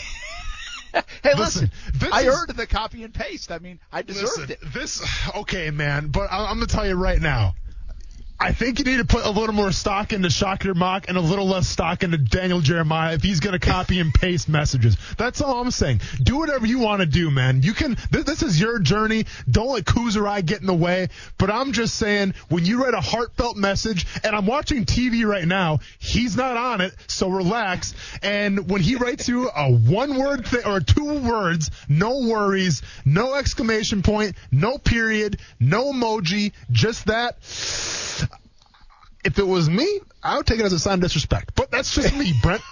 Hey, 1.22 1.34
Listen, 1.34 1.68
listen. 1.68 1.70
this 1.94 2.12
I 2.12 2.22
is- 2.22 2.26
earned 2.28 2.50
the 2.56 2.66
copy 2.66 3.02
and 3.04 3.12
paste. 3.12 3.52
I 3.52 3.58
mean, 3.58 3.78
I 3.92 4.00
deserved 4.02 4.48
Listen, 4.48 4.50
it. 4.52 4.72
This 4.72 5.02
okay, 5.36 5.70
man, 5.70 6.08
but 6.08 6.32
I- 6.32 6.46
I'm 6.48 6.56
gonna 6.56 6.66
tell 6.66 6.86
you 6.86 6.94
right 6.94 7.20
now. 7.20 7.54
I 8.38 8.52
think 8.52 8.78
you 8.78 8.84
need 8.84 8.98
to 8.98 9.04
put 9.04 9.24
a 9.24 9.30
little 9.30 9.54
more 9.54 9.72
stock 9.72 10.12
into 10.12 10.28
Shocker 10.28 10.74
Mock 10.74 11.08
and 11.08 11.16
a 11.16 11.20
little 11.20 11.46
less 11.46 11.66
stock 11.66 12.02
into 12.02 12.18
Daniel 12.18 12.60
Jeremiah 12.60 13.14
if 13.14 13.22
he's 13.22 13.40
going 13.40 13.58
to 13.58 13.66
copy 13.66 13.98
and 13.98 14.12
paste 14.12 14.48
messages. 14.48 14.96
That's 15.16 15.40
all 15.40 15.60
I'm 15.60 15.70
saying. 15.70 16.02
Do 16.22 16.36
whatever 16.36 16.66
you 16.66 16.78
want 16.78 17.00
to 17.00 17.06
do, 17.06 17.30
man. 17.30 17.62
You 17.62 17.72
can. 17.72 17.96
Th- 17.96 18.26
this 18.26 18.42
is 18.42 18.60
your 18.60 18.78
journey. 18.78 19.24
Don't 19.50 19.68
let 19.68 19.84
Kuz 19.84 20.16
I 20.26 20.42
get 20.42 20.60
in 20.60 20.66
the 20.66 20.74
way. 20.74 21.08
But 21.38 21.50
I'm 21.50 21.72
just 21.72 21.94
saying, 21.94 22.34
when 22.48 22.66
you 22.66 22.84
write 22.84 22.94
a 22.94 23.00
heartfelt 23.00 23.56
message, 23.56 24.06
and 24.22 24.36
I'm 24.36 24.46
watching 24.46 24.84
TV 24.84 25.24
right 25.24 25.46
now, 25.46 25.80
he's 25.98 26.36
not 26.36 26.56
on 26.56 26.80
it, 26.82 26.94
so 27.06 27.28
relax. 27.28 27.94
And 28.22 28.68
when 28.68 28.82
he 28.82 28.96
writes 28.96 29.28
you 29.28 29.48
a 29.48 29.72
one-word 29.72 30.46
thing 30.46 30.64
or 30.66 30.80
two 30.80 31.20
words, 31.20 31.70
no 31.88 32.20
worries, 32.20 32.82
no 33.04 33.34
exclamation 33.34 34.02
point, 34.02 34.36
no 34.52 34.76
period, 34.78 35.38
no 35.58 35.92
emoji, 35.92 36.52
just 36.70 37.06
that 37.06 37.36
if 39.26 39.40
it 39.40 39.46
was 39.46 39.68
me, 39.68 40.00
I 40.22 40.36
would 40.36 40.46
take 40.46 40.60
it 40.60 40.64
as 40.64 40.72
a 40.72 40.78
sign 40.78 40.94
of 40.94 41.00
disrespect. 41.00 41.54
But 41.56 41.70
that's 41.70 41.92
just 41.92 42.16
me, 42.16 42.32
Brent. 42.42 42.62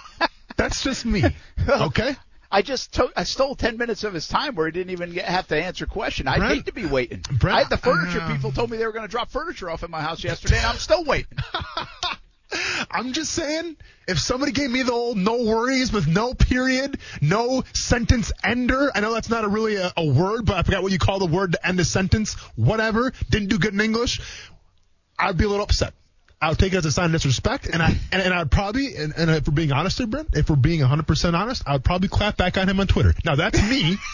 That's 0.55 0.81
just 0.81 1.05
me. 1.05 1.23
Okay? 1.69 2.15
I 2.49 2.61
just 2.61 2.93
took, 2.93 3.11
I 3.17 3.25
stole 3.25 3.55
10 3.55 3.77
minutes 3.77 4.05
of 4.05 4.13
his 4.13 4.29
time 4.29 4.55
where 4.55 4.67
he 4.67 4.71
didn't 4.71 4.91
even 4.91 5.11
get, 5.11 5.25
have 5.25 5.47
to 5.49 5.61
answer 5.61 5.83
a 5.83 5.87
question. 5.87 6.29
I'd 6.29 6.41
hate 6.41 6.67
to 6.67 6.73
be 6.73 6.85
waiting. 6.85 7.21
Brent, 7.39 7.57
I, 7.57 7.63
the 7.65 7.77
furniture 7.77 8.21
uh, 8.21 8.31
people 8.31 8.53
told 8.53 8.71
me 8.71 8.77
they 8.77 8.85
were 8.85 8.93
going 8.93 9.05
to 9.05 9.11
drop 9.11 9.29
furniture 9.29 9.69
off 9.69 9.83
at 9.83 9.89
my 9.89 10.01
house 10.01 10.23
yesterday, 10.23 10.57
and 10.57 10.67
I'm 10.67 10.77
still 10.77 11.03
waiting. 11.03 11.37
I'm 12.91 13.11
just 13.11 13.33
saying, 13.33 13.75
if 14.07 14.17
somebody 14.17 14.53
gave 14.53 14.71
me 14.71 14.83
the 14.83 14.93
old 14.93 15.17
no 15.17 15.43
worries 15.43 15.91
with 15.91 16.07
no 16.07 16.33
period, 16.33 16.99
no 17.19 17.65
sentence 17.73 18.31
ender, 18.45 18.91
I 18.95 19.01
know 19.01 19.13
that's 19.13 19.29
not 19.29 19.43
a 19.43 19.49
really 19.49 19.75
a, 19.75 19.91
a 19.97 20.05
word, 20.05 20.45
but 20.45 20.55
I 20.55 20.63
forgot 20.63 20.83
what 20.83 20.93
you 20.93 20.99
call 20.99 21.19
the 21.19 21.25
word 21.25 21.51
to 21.53 21.67
end 21.67 21.81
a 21.81 21.83
sentence, 21.83 22.35
whatever, 22.55 23.11
didn't 23.29 23.49
do 23.49 23.59
good 23.59 23.73
in 23.73 23.81
English, 23.81 24.21
I'd 25.19 25.37
be 25.37 25.43
a 25.43 25.49
little 25.49 25.65
upset. 25.65 25.93
I 26.41 26.49
would 26.49 26.59
take 26.59 26.73
it 26.73 26.77
as 26.77 26.85
a 26.85 26.91
sign 26.91 27.05
of 27.05 27.11
disrespect, 27.13 27.67
and 27.67 27.81
I 27.81 27.95
and, 28.11 28.21
and 28.21 28.33
I'd 28.33 28.51
probably, 28.51 28.95
and, 28.95 29.13
and 29.15 29.31
if 29.31 29.47
we're 29.47 29.53
being 29.53 29.71
honest 29.71 29.97
here, 29.97 30.07
Brent, 30.07 30.29
if 30.35 30.49
we're 30.49 30.55
being 30.57 30.81
100% 30.81 31.33
honest, 31.33 31.63
I 31.65 31.73
would 31.73 31.83
probably 31.83 32.09
clap 32.09 32.37
back 32.37 32.57
on 32.57 32.69
him 32.69 32.79
on 32.79 32.87
Twitter. 32.87 33.13
Now 33.23 33.35
that's 33.35 33.61
me. 33.69 33.97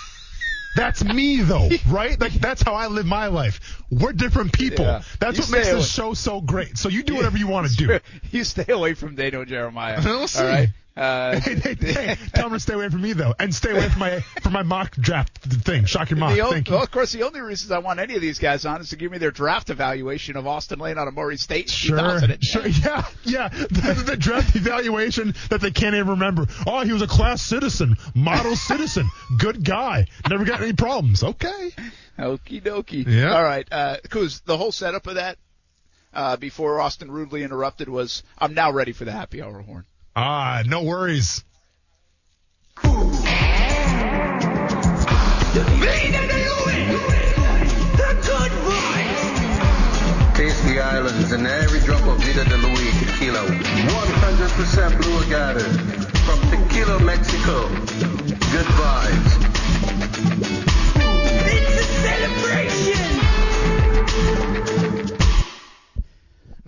That's 0.73 1.03
me 1.03 1.41
though, 1.41 1.69
right? 1.89 2.17
Like 2.17 2.31
that's 2.31 2.61
how 2.61 2.73
I 2.75 2.87
live 2.87 3.05
my 3.05 3.27
life. 3.27 3.83
We're 3.89 4.13
different 4.13 4.53
people. 4.53 4.85
Yeah. 4.85 5.01
That's 5.19 5.37
You 5.37 5.41
what 5.43 5.51
makes 5.51 5.67
stay 5.67 5.75
this 5.75 5.91
show 5.93 6.13
so 6.13 6.39
great. 6.39 6.77
So 6.77 6.87
you 6.87 7.03
do 7.03 7.15
whatever 7.17 7.37
you 7.37 7.47
want 7.47 7.69
to 7.69 7.75
do. 7.75 7.99
you 8.31 8.45
stay 8.45 8.71
away 8.71 8.93
from 8.93 9.15
Dano 9.15 9.43
Jeremiah. 9.43 9.99
We'll 10.05 10.29
see. 10.29 10.39
All 10.41 10.47
right. 10.47 10.69
Uh, 10.95 11.39
hey, 11.39 11.55
hey, 11.55 11.75
hey, 11.79 12.17
tell 12.33 12.47
him 12.47 12.53
to 12.53 12.59
stay 12.59 12.73
away 12.73 12.89
from 12.89 13.01
me 13.01 13.13
though, 13.13 13.33
and 13.39 13.55
stay 13.55 13.71
away 13.71 13.87
from 13.87 13.99
my 13.99 14.19
from 14.41 14.51
my 14.51 14.61
mock 14.61 14.91
draft 14.97 15.37
thing. 15.37 15.85
Shock 15.85 16.09
your 16.09 16.19
mock. 16.19 16.37
o- 16.37 16.51
Thank 16.51 16.67
you. 16.67 16.73
well, 16.75 16.83
of 16.83 16.91
course, 16.91 17.13
the 17.13 17.23
only 17.23 17.39
reasons 17.39 17.71
I 17.71 17.77
want 17.79 18.01
any 18.01 18.15
of 18.15 18.21
these 18.21 18.39
guys 18.39 18.65
on 18.65 18.81
is 18.81 18.89
to 18.89 18.97
give 18.97 19.09
me 19.09 19.17
their 19.17 19.31
draft 19.31 19.69
evaluation 19.69 20.35
of 20.35 20.45
Austin 20.47 20.79
Lane 20.79 20.97
out 20.97 21.07
of 21.07 21.13
Murray 21.13 21.37
State. 21.37 21.69
Sure, 21.69 22.19
sure, 22.41 22.67
yeah, 22.67 23.05
yeah. 23.23 23.47
The, 23.47 24.03
the 24.05 24.17
draft 24.17 24.53
evaluation 24.55 25.33
that 25.49 25.61
they 25.61 25.71
can't 25.71 25.95
even 25.95 26.09
remember. 26.09 26.47
Oh, 26.67 26.81
he 26.81 26.91
was 26.91 27.01
a 27.01 27.07
class 27.07 27.41
citizen, 27.41 27.95
model 28.13 28.55
citizen, 28.57 29.09
good 29.37 29.63
guy, 29.63 30.07
never 30.29 30.43
got 30.43 30.61
any 30.61 30.73
problems. 30.73 31.23
Okay. 31.23 31.69
Okie 32.19 32.61
dokie. 32.61 33.07
Yeah. 33.07 33.33
All 33.33 33.43
right. 33.43 33.65
Uh, 33.71 33.97
Kuz, 34.09 34.43
the 34.43 34.57
whole 34.57 34.73
setup 34.73 35.07
of 35.07 35.15
that 35.15 35.37
uh, 36.13 36.35
before 36.35 36.81
Austin 36.81 37.09
rudely 37.09 37.43
interrupted 37.43 37.87
was 37.87 38.23
I'm 38.37 38.53
now 38.53 38.71
ready 38.73 38.91
for 38.91 39.05
the 39.05 39.13
happy 39.13 39.41
hour 39.41 39.61
horn. 39.61 39.85
Ah, 40.15 40.63
no 40.65 40.83
worries. 40.83 41.43
Taste 50.35 50.63
the 50.65 50.81
islands 50.83 51.31
and 51.31 51.47
every 51.47 51.79
drop 51.81 52.05
of 52.07 52.17
Vida 52.19 52.43
de 52.43 52.57
Luis 52.57 52.99
tequila. 52.99 53.39
100% 53.39 55.01
blue 55.01 55.19
agave 55.21 55.61
from 56.25 56.39
Tequila, 56.49 56.99
Mexico. 56.99 57.69
Good 57.69 58.65
vibes. 58.65 59.41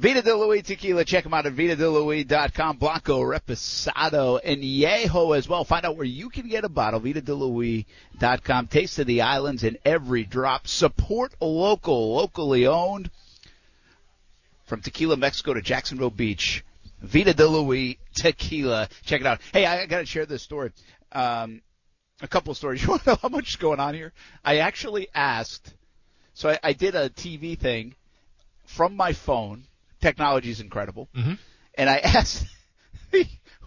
Vita 0.04 0.22
de 0.22 0.36
Luis 0.36 0.64
Tequila. 0.64 1.06
Check 1.06 1.24
them 1.24 1.34
out 1.34 1.46
at 1.46 1.56
VitaDeLuis.com. 1.56 2.76
Blanco, 2.76 3.22
Reposado, 3.22 4.38
and 4.44 4.62
Yeho 4.62 5.38
as 5.38 5.48
well. 5.48 5.64
Find 5.64 5.86
out 5.86 5.96
where 5.96 6.06
you 6.06 6.28
can 6.28 6.50
get 6.50 6.66
a 6.66 6.70
bottle. 6.70 7.00
VitaDeLuis.com. 7.00 8.68
Taste 8.68 9.00
of 9.00 9.08
the 9.08 9.22
islands 9.22 9.64
in 9.64 9.78
every 9.86 10.26
drop. 10.26 10.68
Support 10.68 11.36
local, 11.40 12.16
locally 12.16 12.68
owned. 12.68 13.12
From 14.66 14.82
Tequila, 14.82 15.16
Mexico 15.16 15.54
to 15.54 15.62
Jacksonville 15.62 16.10
Beach. 16.10 16.66
Vita 17.02 17.34
de 17.34 17.48
Luis 17.48 17.96
Tequila. 18.14 18.90
Check 19.06 19.22
it 19.22 19.28
out. 19.28 19.40
Hey, 19.54 19.66
I 19.66 19.86
got 19.86 20.00
to 20.00 20.06
share 20.06 20.26
this 20.26 20.44
story. 20.44 20.74
Um, 21.14 21.62
a 22.22 22.28
couple 22.28 22.54
stories. 22.56 22.82
You 22.84 22.90
want 22.90 23.04
to 23.04 23.12
know 23.12 23.20
how 23.22 23.30
much 23.30 23.52
is 23.52 23.56
going 23.56 23.80
on 23.80 23.94
here? 23.94 24.12
I 24.44 24.58
actually 24.58 25.08
asked. 25.16 25.74
So 26.34 26.50
I, 26.50 26.60
I 26.62 26.74
did 26.74 26.94
a 26.94 27.10
TV 27.10 27.58
thing 27.58 27.96
from 28.66 28.98
my 28.98 29.14
phone. 29.14 29.64
Technology 30.04 30.52
is 30.52 30.60
incredible. 30.60 31.10
Mhm. 31.16 31.38
And 31.76 31.90
I 31.90 31.98
asked 32.04 32.46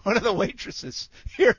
one 0.03 0.15
of 0.15 0.23
the 0.23 0.31
waitresses 0.31 1.09
here 1.35 1.55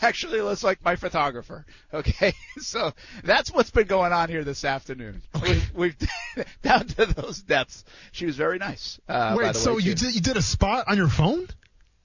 actually 0.00 0.40
looks 0.40 0.64
like 0.64 0.82
my 0.82 0.96
photographer. 0.96 1.64
Okay, 1.92 2.32
so 2.58 2.92
that's 3.22 3.52
what's 3.52 3.70
been 3.70 3.86
going 3.86 4.12
on 4.12 4.28
here 4.28 4.42
this 4.42 4.64
afternoon. 4.64 5.22
We've, 5.40 5.70
we've 5.74 5.96
down 6.62 6.88
to 6.88 7.06
those 7.06 7.42
depths. 7.42 7.84
She 8.10 8.26
was 8.26 8.36
very 8.36 8.58
nice. 8.58 8.98
Uh, 9.08 9.36
by 9.36 9.42
Wait, 9.48 9.56
so 9.56 9.74
way, 9.74 9.82
you 9.82 9.94
did 9.94 10.14
you 10.14 10.20
did 10.20 10.36
a 10.36 10.42
spot 10.42 10.86
on 10.88 10.96
your 10.96 11.08
phone? 11.08 11.46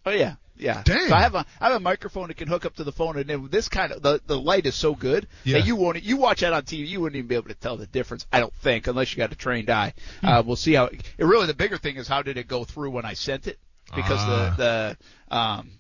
Oh 0.05 0.11
yeah. 0.11 0.35
Yeah. 0.59 0.81
Dang. 0.83 1.07
So 1.07 1.15
I 1.15 1.21
have 1.21 1.35
a 1.35 1.45
I 1.59 1.67
have 1.69 1.75
a 1.75 1.79
microphone 1.79 2.27
that 2.29 2.37
can 2.37 2.47
hook 2.47 2.65
up 2.65 2.75
to 2.75 2.83
the 2.83 2.91
phone, 2.91 3.17
and 3.17 3.27
then 3.29 3.47
this 3.51 3.69
kind 3.69 3.91
of 3.91 4.01
the 4.01 4.21
the 4.25 4.37
light 4.39 4.65
is 4.65 4.75
so 4.75 4.95
good 4.95 5.27
Yeah. 5.43 5.59
that 5.59 5.67
you 5.67 5.75
won't 5.75 6.01
you 6.03 6.17
watch 6.17 6.41
that 6.41 6.53
on 6.53 6.63
TV, 6.63 6.87
you 6.87 7.01
wouldn't 7.01 7.17
even 7.17 7.27
be 7.27 7.35
able 7.35 7.49
to 7.49 7.55
tell 7.55 7.77
the 7.77 7.87
difference. 7.87 8.25
I 8.31 8.39
don't 8.39 8.53
think, 8.55 8.87
unless 8.87 9.11
you 9.13 9.17
got 9.17 9.31
a 9.31 9.35
trained 9.35 9.69
eye. 9.69 9.93
Hmm. 10.21 10.27
Uh, 10.27 10.41
we'll 10.43 10.55
see 10.55 10.73
how. 10.73 10.85
It, 10.85 11.03
really, 11.19 11.47
the 11.47 11.53
bigger 11.53 11.77
thing 11.77 11.95
is 11.97 12.07
how 12.07 12.21
did 12.21 12.37
it 12.37 12.47
go 12.47 12.63
through 12.63 12.91
when 12.91 13.05
I 13.05 13.13
sent 13.13 13.47
it 13.47 13.59
because 13.95 14.19
Ah. 14.19 14.53
the 14.57 14.97
the 15.29 15.35
um 15.35 15.71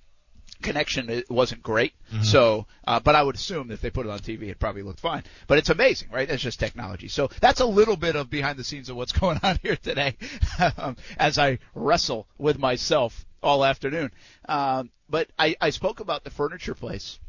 connection 0.61 1.07
it 1.09 1.29
wasn't 1.29 1.61
great. 1.61 1.93
Mm-hmm. 2.11 2.23
So, 2.23 2.65
uh, 2.87 2.99
but 2.99 3.13
I 3.15 3.21
would 3.21 3.35
assume 3.35 3.67
that 3.67 3.75
if 3.75 3.81
they 3.81 3.91
put 3.91 4.07
it 4.07 4.09
on 4.09 4.17
TV, 4.19 4.49
it 4.49 4.57
probably 4.59 4.81
looked 4.81 4.99
fine. 4.99 5.23
But 5.45 5.59
it's 5.59 5.69
amazing, 5.69 6.09
right? 6.11 6.27
That's 6.27 6.41
just 6.41 6.59
technology. 6.59 7.09
So 7.09 7.29
that's 7.41 7.59
a 7.59 7.65
little 7.65 7.95
bit 7.95 8.15
of 8.15 8.31
behind 8.31 8.57
the 8.57 8.63
scenes 8.63 8.89
of 8.89 8.95
what's 8.95 9.11
going 9.19 9.39
on 9.43 9.59
here 9.61 9.75
today, 9.75 10.17
um, 10.77 10.97
as 11.17 11.37
I 11.37 11.59
wrestle 11.75 12.27
with 12.39 12.57
myself 12.57 13.23
all 13.41 13.63
afternoon. 13.63 14.11
Um, 14.47 14.89
but 15.09 15.29
I, 15.37 15.55
I 15.61 15.69
spoke 15.69 15.99
about 15.99 16.23
the 16.23 16.29
furniture 16.29 16.75
place, 16.75 17.19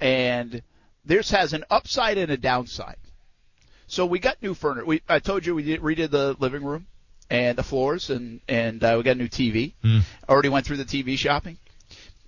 and 0.00 0.62
this 1.04 1.30
has 1.30 1.52
an 1.52 1.64
upside 1.70 2.18
and 2.18 2.30
a 2.30 2.36
downside. 2.36 2.96
So 3.86 4.06
we 4.06 4.18
got 4.18 4.42
new 4.42 4.54
furniture. 4.54 4.84
We 4.86 5.02
I 5.08 5.20
told 5.20 5.46
you 5.46 5.54
we 5.54 5.62
did, 5.62 5.80
redid 5.80 6.10
the 6.10 6.36
living 6.38 6.64
room 6.64 6.86
and 7.30 7.56
the 7.56 7.62
floors, 7.62 8.10
and 8.10 8.40
and 8.48 8.82
uh, 8.82 8.94
we 8.96 9.04
got 9.04 9.12
a 9.12 9.18
new 9.18 9.28
TV. 9.28 9.74
Already 10.28 10.48
went 10.48 10.66
through 10.66 10.78
the 10.78 10.84
TV 10.84 11.16
shopping. 11.16 11.58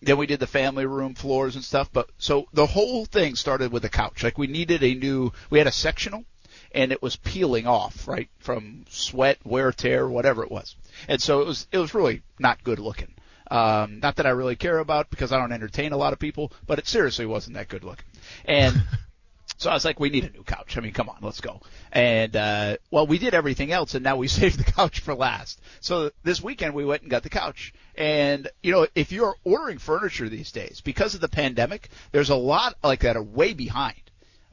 Then 0.00 0.16
we 0.16 0.26
did 0.26 0.38
the 0.38 0.46
family 0.46 0.86
room 0.86 1.14
floors 1.14 1.56
and 1.56 1.64
stuff. 1.64 1.90
But 1.92 2.10
so 2.18 2.46
the 2.52 2.66
whole 2.66 3.04
thing 3.04 3.34
started 3.34 3.72
with 3.72 3.82
the 3.82 3.88
couch. 3.88 4.22
Like 4.22 4.38
we 4.38 4.46
needed 4.46 4.84
a 4.84 4.94
new. 4.94 5.32
We 5.50 5.58
had 5.58 5.66
a 5.66 5.72
sectional, 5.72 6.24
and 6.72 6.92
it 6.92 7.02
was 7.02 7.16
peeling 7.16 7.66
off 7.66 8.06
right 8.06 8.28
from 8.38 8.84
sweat, 8.88 9.38
wear, 9.44 9.72
tear, 9.72 10.08
whatever 10.08 10.42
it 10.42 10.50
was. 10.50 10.76
And 11.08 11.20
so 11.20 11.40
it 11.40 11.46
was 11.46 11.66
it 11.72 11.78
was 11.78 11.94
really 11.94 12.22
not 12.38 12.64
good 12.64 12.78
looking. 12.78 13.14
Um, 13.50 14.00
not 14.00 14.16
that 14.16 14.26
I 14.26 14.30
really 14.30 14.56
care 14.56 14.78
about 14.78 15.10
because 15.10 15.32
I 15.32 15.38
don't 15.38 15.52
entertain 15.52 15.92
a 15.92 15.96
lot 15.96 16.12
of 16.12 16.18
people, 16.18 16.52
but 16.66 16.78
it 16.78 16.86
seriously 16.86 17.26
wasn't 17.26 17.56
that 17.56 17.68
good 17.68 17.82
looking. 17.82 18.04
And 18.44 18.82
so 19.56 19.70
I 19.70 19.74
was 19.74 19.84
like, 19.84 19.98
we 19.98 20.10
need 20.10 20.24
a 20.24 20.30
new 20.30 20.44
couch. 20.44 20.76
I 20.76 20.80
mean, 20.80 20.92
come 20.92 21.08
on, 21.08 21.16
let's 21.22 21.40
go. 21.40 21.60
And 21.90 22.36
uh, 22.36 22.76
well, 22.90 23.06
we 23.06 23.18
did 23.18 23.34
everything 23.34 23.72
else, 23.72 23.94
and 23.94 24.04
now 24.04 24.16
we 24.16 24.28
saved 24.28 24.58
the 24.58 24.70
couch 24.70 25.00
for 25.00 25.14
last. 25.14 25.60
So 25.80 26.10
this 26.22 26.42
weekend 26.42 26.74
we 26.74 26.84
went 26.84 27.02
and 27.02 27.10
got 27.10 27.22
the 27.22 27.30
couch. 27.30 27.72
And 27.96 28.48
you 28.62 28.72
know, 28.72 28.86
if 28.94 29.12
you're 29.12 29.34
ordering 29.44 29.78
furniture 29.78 30.28
these 30.28 30.52
days 30.52 30.80
because 30.82 31.14
of 31.14 31.20
the 31.20 31.28
pandemic, 31.28 31.88
there's 32.12 32.30
a 32.30 32.36
lot 32.36 32.76
like 32.82 33.00
that 33.00 33.16
are 33.16 33.22
way 33.22 33.54
behind, 33.54 34.00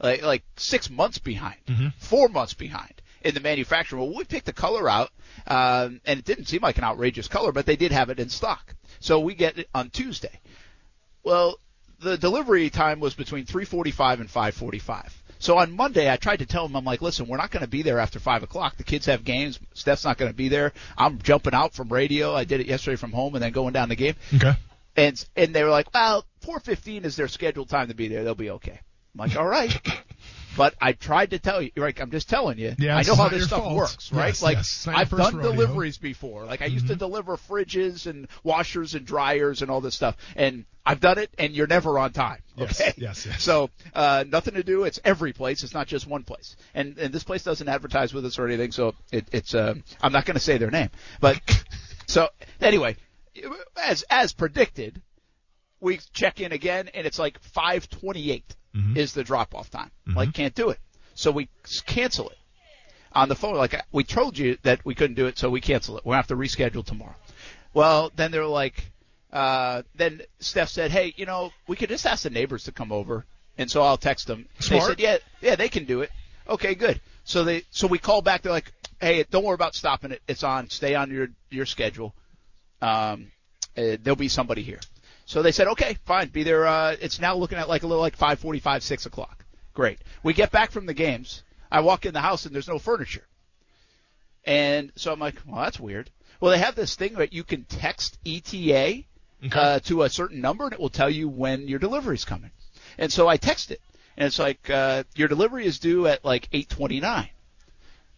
like 0.00 0.22
like 0.22 0.42
six 0.56 0.90
months 0.90 1.18
behind, 1.18 1.56
four 1.98 2.28
months 2.28 2.54
behind 2.54 2.94
in 3.22 3.34
the 3.34 3.40
manufacturer. 3.40 3.98
Well, 3.98 4.14
we 4.14 4.24
picked 4.24 4.46
the 4.46 4.52
color 4.52 4.88
out, 4.88 5.10
um, 5.46 6.00
and 6.04 6.18
it 6.18 6.24
didn't 6.24 6.46
seem 6.46 6.62
like 6.62 6.78
an 6.78 6.84
outrageous 6.84 7.28
color, 7.28 7.52
but 7.52 7.66
they 7.66 7.76
did 7.76 7.92
have 7.92 8.10
it 8.10 8.20
in 8.20 8.28
stock. 8.28 8.74
So 9.00 9.20
we 9.20 9.34
get 9.34 9.58
it 9.58 9.68
on 9.74 9.90
Tuesday. 9.90 10.40
Well, 11.24 11.58
the 12.00 12.16
delivery 12.16 12.70
time 12.70 13.00
was 13.00 13.14
between 13.14 13.46
3:45 13.46 14.20
and 14.20 14.30
5:45. 14.30 15.12
So 15.38 15.58
on 15.58 15.72
Monday, 15.72 16.10
I 16.10 16.16
tried 16.16 16.38
to 16.38 16.46
tell 16.46 16.66
them, 16.66 16.76
I'm 16.76 16.84
like, 16.84 17.02
listen, 17.02 17.26
we're 17.26 17.36
not 17.36 17.50
going 17.50 17.62
to 17.62 17.68
be 17.68 17.82
there 17.82 17.98
after 17.98 18.18
five 18.18 18.42
o'clock. 18.42 18.76
The 18.76 18.84
kids 18.84 19.06
have 19.06 19.22
games. 19.22 19.60
Steph's 19.74 20.04
not 20.04 20.16
going 20.16 20.30
to 20.30 20.36
be 20.36 20.48
there. 20.48 20.72
I'm 20.96 21.20
jumping 21.20 21.52
out 21.52 21.74
from 21.74 21.90
radio. 21.90 22.34
I 22.34 22.44
did 22.44 22.60
it 22.60 22.66
yesterday 22.66 22.96
from 22.96 23.12
home, 23.12 23.34
and 23.34 23.42
then 23.42 23.52
going 23.52 23.74
down 23.74 23.88
the 23.88 23.96
game. 23.96 24.14
Okay. 24.34 24.54
And 24.96 25.22
and 25.36 25.54
they 25.54 25.62
were 25.62 25.70
like, 25.70 25.92
well, 25.92 26.24
4:15 26.42 27.04
is 27.04 27.16
their 27.16 27.28
scheduled 27.28 27.68
time 27.68 27.88
to 27.88 27.94
be 27.94 28.08
there. 28.08 28.24
They'll 28.24 28.34
be 28.34 28.50
okay. 28.50 28.80
I'm 29.18 29.28
like, 29.28 29.36
all 29.38 29.46
right. 29.46 29.74
But 30.56 30.74
I 30.80 30.92
tried 30.92 31.32
to 31.32 31.38
tell 31.38 31.60
you, 31.60 31.70
right? 31.76 32.00
I'm 32.00 32.10
just 32.10 32.30
telling 32.30 32.58
you. 32.58 32.74
Yeah, 32.78 32.96
I 32.96 33.02
know 33.02 33.14
how 33.14 33.28
this 33.28 33.44
stuff 33.44 33.60
fault. 33.64 33.76
works, 33.76 34.10
right? 34.10 34.28
Yes, 34.28 34.42
like 34.42 34.56
yes. 34.56 34.66
It's 34.72 34.86
not 34.86 34.92
your 34.92 35.00
I've 35.02 35.10
done 35.10 35.36
rodeo. 35.36 35.52
deliveries 35.52 35.98
before. 35.98 36.46
Like 36.46 36.62
I 36.62 36.64
used 36.64 36.86
to 36.86 36.96
deliver 36.96 37.36
fridges 37.36 38.06
and 38.06 38.26
washers 38.42 38.94
and 38.94 39.04
dryers 39.04 39.60
and 39.60 39.70
all 39.70 39.82
this 39.82 39.94
stuff, 39.94 40.16
and 40.34 40.64
I've 40.86 41.00
done 41.00 41.18
it, 41.18 41.28
and 41.38 41.52
you're 41.52 41.66
never 41.66 41.98
on 41.98 42.14
time. 42.14 42.38
Yes, 42.56 42.80
Okay. 42.80 42.94
yes, 42.96 43.26
yes. 43.26 43.42
So 43.42 43.68
uh, 43.94 44.24
nothing 44.26 44.54
to 44.54 44.62
do. 44.62 44.84
It's 44.84 44.98
every 45.04 45.34
place. 45.34 45.62
It's 45.62 45.74
not 45.74 45.88
just 45.88 46.06
one 46.06 46.22
place. 46.22 46.56
And 46.72 46.96
and 46.96 47.12
this 47.12 47.22
place 47.22 47.42
doesn't 47.42 47.68
advertise 47.68 48.14
with 48.14 48.24
us 48.24 48.38
or 48.38 48.46
anything. 48.46 48.72
So 48.72 48.94
it, 49.12 49.26
it's 49.32 49.54
uh, 49.54 49.74
I'm 50.00 50.12
not 50.12 50.24
going 50.24 50.36
to 50.36 50.42
say 50.42 50.56
their 50.56 50.70
name, 50.70 50.88
but 51.20 51.38
so 52.06 52.30
anyway, 52.62 52.96
as 53.76 54.04
as 54.08 54.32
predicted, 54.32 55.02
we 55.80 56.00
check 56.14 56.40
in 56.40 56.52
again, 56.52 56.88
and 56.94 57.06
it's 57.06 57.18
like 57.18 57.42
5:28 57.42 58.42
is 58.96 59.12
the 59.12 59.24
drop 59.24 59.54
off 59.54 59.70
time. 59.70 59.90
Like 60.14 60.32
can't 60.32 60.54
do 60.54 60.70
it, 60.70 60.78
so 61.14 61.30
we 61.30 61.48
cancel 61.86 62.28
it 62.30 62.38
on 63.12 63.28
the 63.28 63.34
phone. 63.34 63.56
Like 63.56 63.80
we 63.92 64.04
told 64.04 64.38
you 64.38 64.58
that 64.62 64.84
we 64.84 64.94
couldn't 64.94 65.16
do 65.16 65.26
it, 65.26 65.38
so 65.38 65.50
we 65.50 65.60
cancel 65.60 65.96
it. 65.96 66.04
We'll 66.04 66.16
have 66.16 66.28
to 66.28 66.36
reschedule 66.36 66.84
tomorrow. 66.84 67.16
Well, 67.74 68.10
then 68.16 68.30
they're 68.30 68.46
like, 68.46 68.90
uh, 69.32 69.82
then 69.94 70.22
Steph 70.40 70.68
said, 70.68 70.90
hey, 70.90 71.12
you 71.16 71.26
know, 71.26 71.50
we 71.66 71.76
could 71.76 71.88
just 71.90 72.06
ask 72.06 72.22
the 72.22 72.30
neighbors 72.30 72.64
to 72.64 72.72
come 72.72 72.92
over, 72.92 73.26
and 73.58 73.70
so 73.70 73.82
I'll 73.82 73.98
text 73.98 74.26
them. 74.26 74.46
They 74.68 74.80
said, 74.80 75.00
yeah, 75.00 75.18
yeah, 75.40 75.56
they 75.56 75.68
can 75.68 75.84
do 75.84 76.00
it. 76.00 76.10
Okay, 76.48 76.74
good. 76.74 77.00
So 77.24 77.44
they, 77.44 77.64
so 77.70 77.86
we 77.86 77.98
call 77.98 78.22
back. 78.22 78.42
They're 78.42 78.52
like, 78.52 78.72
hey, 79.00 79.24
don't 79.30 79.44
worry 79.44 79.54
about 79.54 79.74
stopping 79.74 80.12
it. 80.12 80.22
It's 80.28 80.44
on. 80.44 80.70
Stay 80.70 80.94
on 80.94 81.10
your 81.10 81.28
your 81.50 81.66
schedule. 81.66 82.14
Um, 82.80 83.32
uh, 83.76 83.96
there'll 84.02 84.16
be 84.16 84.28
somebody 84.28 84.62
here. 84.62 84.80
So 85.26 85.42
they 85.42 85.52
said, 85.52 85.66
okay, 85.68 85.98
fine, 86.06 86.28
be 86.28 86.44
there. 86.44 86.66
Uh, 86.66 86.96
it's 87.00 87.20
now 87.20 87.34
looking 87.36 87.58
at 87.58 87.68
like 87.68 87.82
a 87.82 87.86
little 87.86 88.02
like 88.02 88.16
5:45, 88.16 88.82
6 88.82 89.06
o'clock. 89.06 89.44
Great. 89.74 89.98
We 90.22 90.32
get 90.32 90.50
back 90.50 90.70
from 90.70 90.86
the 90.86 90.94
games. 90.94 91.42
I 91.70 91.80
walk 91.80 92.06
in 92.06 92.14
the 92.14 92.20
house 92.20 92.46
and 92.46 92.54
there's 92.54 92.68
no 92.68 92.78
furniture. 92.78 93.26
And 94.44 94.92
so 94.96 95.12
I'm 95.12 95.18
like, 95.18 95.34
well, 95.46 95.62
that's 95.62 95.80
weird. 95.80 96.10
Well, 96.40 96.52
they 96.52 96.58
have 96.58 96.74
this 96.76 96.94
thing 96.94 97.14
that 97.14 97.32
you 97.32 97.42
can 97.44 97.64
text 97.64 98.18
ETA 98.24 99.02
uh, 99.52 99.80
to 99.80 100.02
a 100.04 100.08
certain 100.08 100.40
number 100.40 100.64
and 100.64 100.72
it 100.72 100.80
will 100.80 100.88
tell 100.90 101.10
you 101.10 101.28
when 101.28 101.66
your 101.68 101.78
delivery's 101.78 102.24
coming. 102.24 102.52
And 102.98 103.12
so 103.12 103.28
I 103.28 103.36
text 103.36 103.70
it, 103.70 103.80
and 104.16 104.26
it's 104.26 104.38
like 104.38 104.70
uh, 104.70 105.02
your 105.14 105.28
delivery 105.28 105.66
is 105.66 105.78
due 105.78 106.06
at 106.06 106.24
like 106.24 106.48
8:29. 106.52 107.28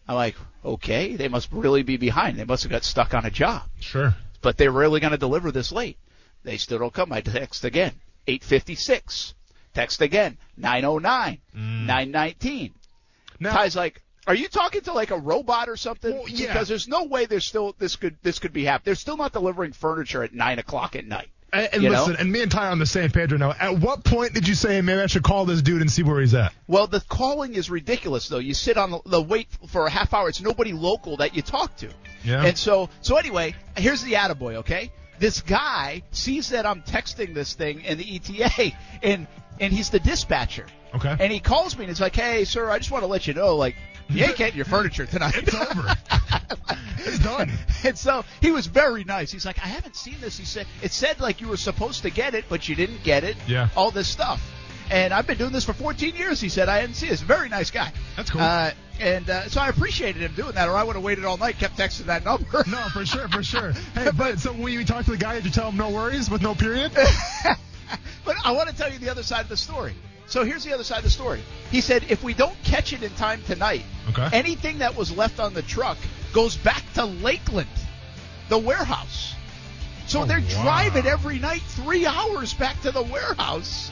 I'm 0.07 0.15
like, 0.15 0.35
okay, 0.63 1.15
they 1.15 1.27
must 1.27 1.51
really 1.51 1.83
be 1.83 1.97
behind. 1.97 2.37
They 2.37 2.45
must 2.45 2.63
have 2.63 2.71
got 2.71 2.83
stuck 2.83 3.13
on 3.13 3.25
a 3.25 3.29
job 3.31 3.63
Sure. 3.79 4.15
but 4.41 4.57
they're 4.57 4.71
really 4.71 4.99
going 5.01 5.11
to 5.11 5.17
deliver 5.17 5.51
this 5.51 5.71
late. 5.71 5.97
They 6.49 6.57
still 6.57 6.79
don't 6.79 6.91
come. 6.91 7.13
I 7.13 7.21
text 7.21 7.63
again, 7.63 7.93
856. 8.25 9.35
Text 9.75 10.01
again, 10.01 10.35
909, 10.57 11.37
919. 11.53 12.69
Mm. 12.69 12.73
Now, 13.39 13.53
Ty's 13.53 13.75
like, 13.75 14.01
are 14.25 14.33
you 14.33 14.47
talking 14.47 14.81
to 14.81 14.93
like 14.93 15.11
a 15.11 15.19
robot 15.19 15.69
or 15.69 15.77
something? 15.77 16.11
Well, 16.11 16.27
yeah. 16.27 16.47
Because 16.47 16.67
there's 16.67 16.87
no 16.87 17.03
way 17.03 17.27
there's 17.27 17.45
still 17.45 17.75
this 17.77 17.97
could 17.97 18.17
this 18.23 18.39
could 18.39 18.51
be 18.51 18.65
happening. 18.65 18.85
They're 18.85 18.95
still 18.95 19.15
not 19.15 19.31
delivering 19.31 19.73
furniture 19.73 20.23
at 20.23 20.33
nine 20.33 20.57
o'clock 20.57 20.95
at 20.95 21.05
night. 21.05 21.29
and, 21.53 21.69
and 21.71 21.83
you 21.83 21.91
know? 21.91 21.99
listen, 21.99 22.15
and 22.15 22.31
me 22.31 22.41
and 22.41 22.51
Ty 22.51 22.69
on 22.69 22.79
the 22.79 22.87
same 22.87 23.11
page 23.11 23.31
right 23.31 23.39
now. 23.39 23.51
At 23.51 23.77
what 23.77 24.03
point 24.03 24.33
did 24.33 24.47
you 24.47 24.55
say 24.55 24.81
maybe 24.81 25.01
I 25.01 25.05
should 25.05 25.21
call 25.21 25.45
this 25.45 25.61
dude 25.61 25.81
and 25.81 25.91
see 25.91 26.01
where 26.01 26.19
he's 26.19 26.33
at? 26.33 26.51
Well, 26.67 26.87
the 26.87 27.01
calling 27.01 27.53
is 27.53 27.69
ridiculous 27.69 28.27
though. 28.27 28.39
You 28.39 28.55
sit 28.55 28.75
on 28.75 28.89
the, 28.89 29.01
the 29.05 29.21
wait 29.21 29.49
for 29.67 29.85
a 29.85 29.91
half 29.91 30.15
hour. 30.15 30.29
It's 30.29 30.41
nobody 30.41 30.73
local 30.73 31.17
that 31.17 31.35
you 31.35 31.43
talk 31.43 31.75
to. 31.77 31.89
Yeah. 32.23 32.43
And 32.43 32.57
so, 32.57 32.89
so 33.01 33.17
anyway, 33.17 33.53
here's 33.77 34.01
the 34.01 34.13
attaboy, 34.13 34.55
okay? 34.55 34.91
This 35.19 35.41
guy 35.41 36.03
sees 36.11 36.49
that 36.49 36.65
I'm 36.65 36.81
texting 36.81 37.33
this 37.33 37.53
thing 37.53 37.81
in 37.81 37.97
the 37.97 38.15
ETA, 38.15 38.71
and 39.03 39.27
and 39.59 39.73
he's 39.73 39.89
the 39.89 39.99
dispatcher. 39.99 40.65
Okay. 40.95 41.15
And 41.19 41.31
he 41.31 41.39
calls 41.39 41.77
me 41.77 41.83
and 41.83 41.91
he's 41.91 42.01
like, 42.01 42.15
"Hey, 42.15 42.45
sir, 42.45 42.69
I 42.69 42.79
just 42.79 42.89
want 42.89 43.03
to 43.03 43.07
let 43.07 43.27
you 43.27 43.33
know, 43.33 43.55
like, 43.55 43.75
you 44.09 44.25
ain't 44.25 44.37
getting 44.37 44.55
your 44.55 44.65
furniture 44.65 45.05
tonight. 45.05 45.35
It's 45.37 45.53
over. 45.53 45.95
it's 46.99 47.19
done. 47.19 47.51
and 47.83 47.97
so 47.97 48.25
he 48.41 48.51
was 48.51 48.67
very 48.67 49.03
nice. 49.03 49.31
He's 49.31 49.45
like, 49.45 49.59
I 49.59 49.67
haven't 49.67 49.95
seen 49.95 50.15
this. 50.19 50.37
He 50.37 50.45
said 50.45 50.65
it 50.81 50.91
said 50.91 51.19
like 51.19 51.41
you 51.41 51.47
were 51.47 51.57
supposed 51.57 52.01
to 52.03 52.09
get 52.09 52.33
it, 52.33 52.45
but 52.49 52.67
you 52.67 52.75
didn't 52.75 53.03
get 53.03 53.23
it. 53.23 53.37
Yeah. 53.47 53.69
All 53.75 53.91
this 53.91 54.07
stuff. 54.07 54.41
And 54.89 55.13
I've 55.13 55.27
been 55.27 55.37
doing 55.37 55.51
this 55.51 55.65
for 55.65 55.73
14 55.73 56.15
years. 56.15 56.41
He 56.41 56.49
said 56.49 56.67
I 56.69 56.79
hadn't 56.79 56.95
seen 56.95 57.09
this. 57.09 57.21
Very 57.21 57.47
nice 57.49 57.69
guy. 57.71 57.91
That's 58.15 58.29
cool. 58.31 58.41
Uh, 58.41 58.71
and 58.99 59.29
uh, 59.29 59.47
so 59.47 59.61
I 59.61 59.69
appreciated 59.69 60.21
him 60.23 60.33
doing 60.35 60.53
that, 60.55 60.67
or 60.67 60.73
I 60.75 60.83
would 60.83 60.95
have 60.95 61.03
waited 61.03 61.25
all 61.25 61.37
night, 61.37 61.57
kept 61.59 61.77
texting 61.77 62.05
that 62.05 62.25
number. 62.25 62.63
No, 62.67 62.77
for 62.91 63.05
sure, 63.05 63.27
for 63.29 63.43
sure. 63.43 63.71
Hey, 63.93 64.09
but 64.17 64.39
so 64.39 64.51
when 64.51 64.73
you 64.73 64.83
talk 64.85 65.05
to 65.05 65.11
the 65.11 65.17
guy, 65.17 65.35
did 65.35 65.45
you 65.45 65.51
tell 65.51 65.69
him 65.69 65.77
no 65.77 65.89
worries 65.89 66.29
with 66.29 66.41
no 66.41 66.55
period? 66.55 66.91
But 68.25 68.35
I 68.45 68.51
want 68.51 68.69
to 68.69 68.75
tell 68.75 68.91
you 68.91 68.99
the 68.99 69.09
other 69.09 69.23
side 69.23 69.41
of 69.41 69.49
the 69.49 69.57
story. 69.57 69.95
So 70.27 70.43
here's 70.43 70.63
the 70.63 70.73
other 70.73 70.83
side 70.83 70.99
of 70.99 71.03
the 71.05 71.09
story. 71.09 71.41
He 71.71 71.81
said 71.81 72.03
if 72.09 72.21
we 72.23 72.35
don't 72.35 72.55
catch 72.63 72.93
it 72.93 73.01
in 73.01 73.09
time 73.11 73.41
tonight, 73.47 73.83
Okay. 74.09 74.29
anything 74.31 74.79
that 74.79 74.95
was 74.95 75.15
left 75.15 75.39
on 75.39 75.55
the 75.55 75.63
truck 75.63 75.97
goes 76.33 76.55
back 76.55 76.83
to 76.93 77.05
Lakeland, 77.05 77.69
the 78.49 78.57
warehouse. 78.59 79.33
So 80.05 80.21
Oh, 80.21 80.25
they're 80.25 80.41
wow. 80.41 80.61
driving 80.63 81.07
every 81.07 81.39
night 81.39 81.61
three 81.61 82.05
hours 82.05 82.53
back 82.53 82.79
to 82.81 82.91
the 82.91 83.01
warehouse. 83.01 83.91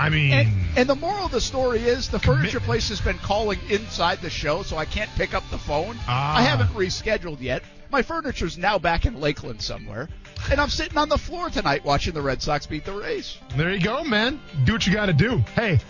I 0.00 0.08
mean, 0.08 0.32
And, 0.32 0.48
and 0.76 0.88
the 0.88 0.94
moral 0.94 1.26
of 1.26 1.30
the 1.30 1.40
story 1.40 1.80
is 1.80 2.08
the 2.08 2.18
furniture 2.18 2.60
place 2.60 2.88
has 2.88 3.00
been 3.00 3.18
calling 3.18 3.58
inside 3.68 4.20
the 4.20 4.30
show, 4.30 4.62
so 4.62 4.76
I 4.76 4.86
can't 4.86 5.10
pick 5.16 5.34
up 5.34 5.44
the 5.50 5.58
phone. 5.58 5.96
Ah. 6.08 6.38
I 6.38 6.42
haven't 6.42 6.68
rescheduled 6.68 7.40
yet. 7.40 7.62
My 7.90 8.02
furniture's 8.02 8.56
now 8.56 8.78
back 8.78 9.04
in 9.04 9.20
Lakeland 9.20 9.60
somewhere. 9.60 10.08
And 10.50 10.60
I'm 10.60 10.70
sitting 10.70 10.96
on 10.96 11.08
the 11.08 11.18
floor 11.18 11.50
tonight 11.50 11.84
watching 11.84 12.14
the 12.14 12.22
Red 12.22 12.40
Sox 12.40 12.66
beat 12.66 12.84
the 12.84 12.92
Rays. 12.92 13.36
there 13.56 13.72
you 13.72 13.80
go, 13.80 14.04
man. 14.04 14.40
Do 14.64 14.72
what 14.72 14.86
you 14.86 14.94
got 14.94 15.06
to 15.06 15.12
do. 15.12 15.38
Hey, 15.54 15.80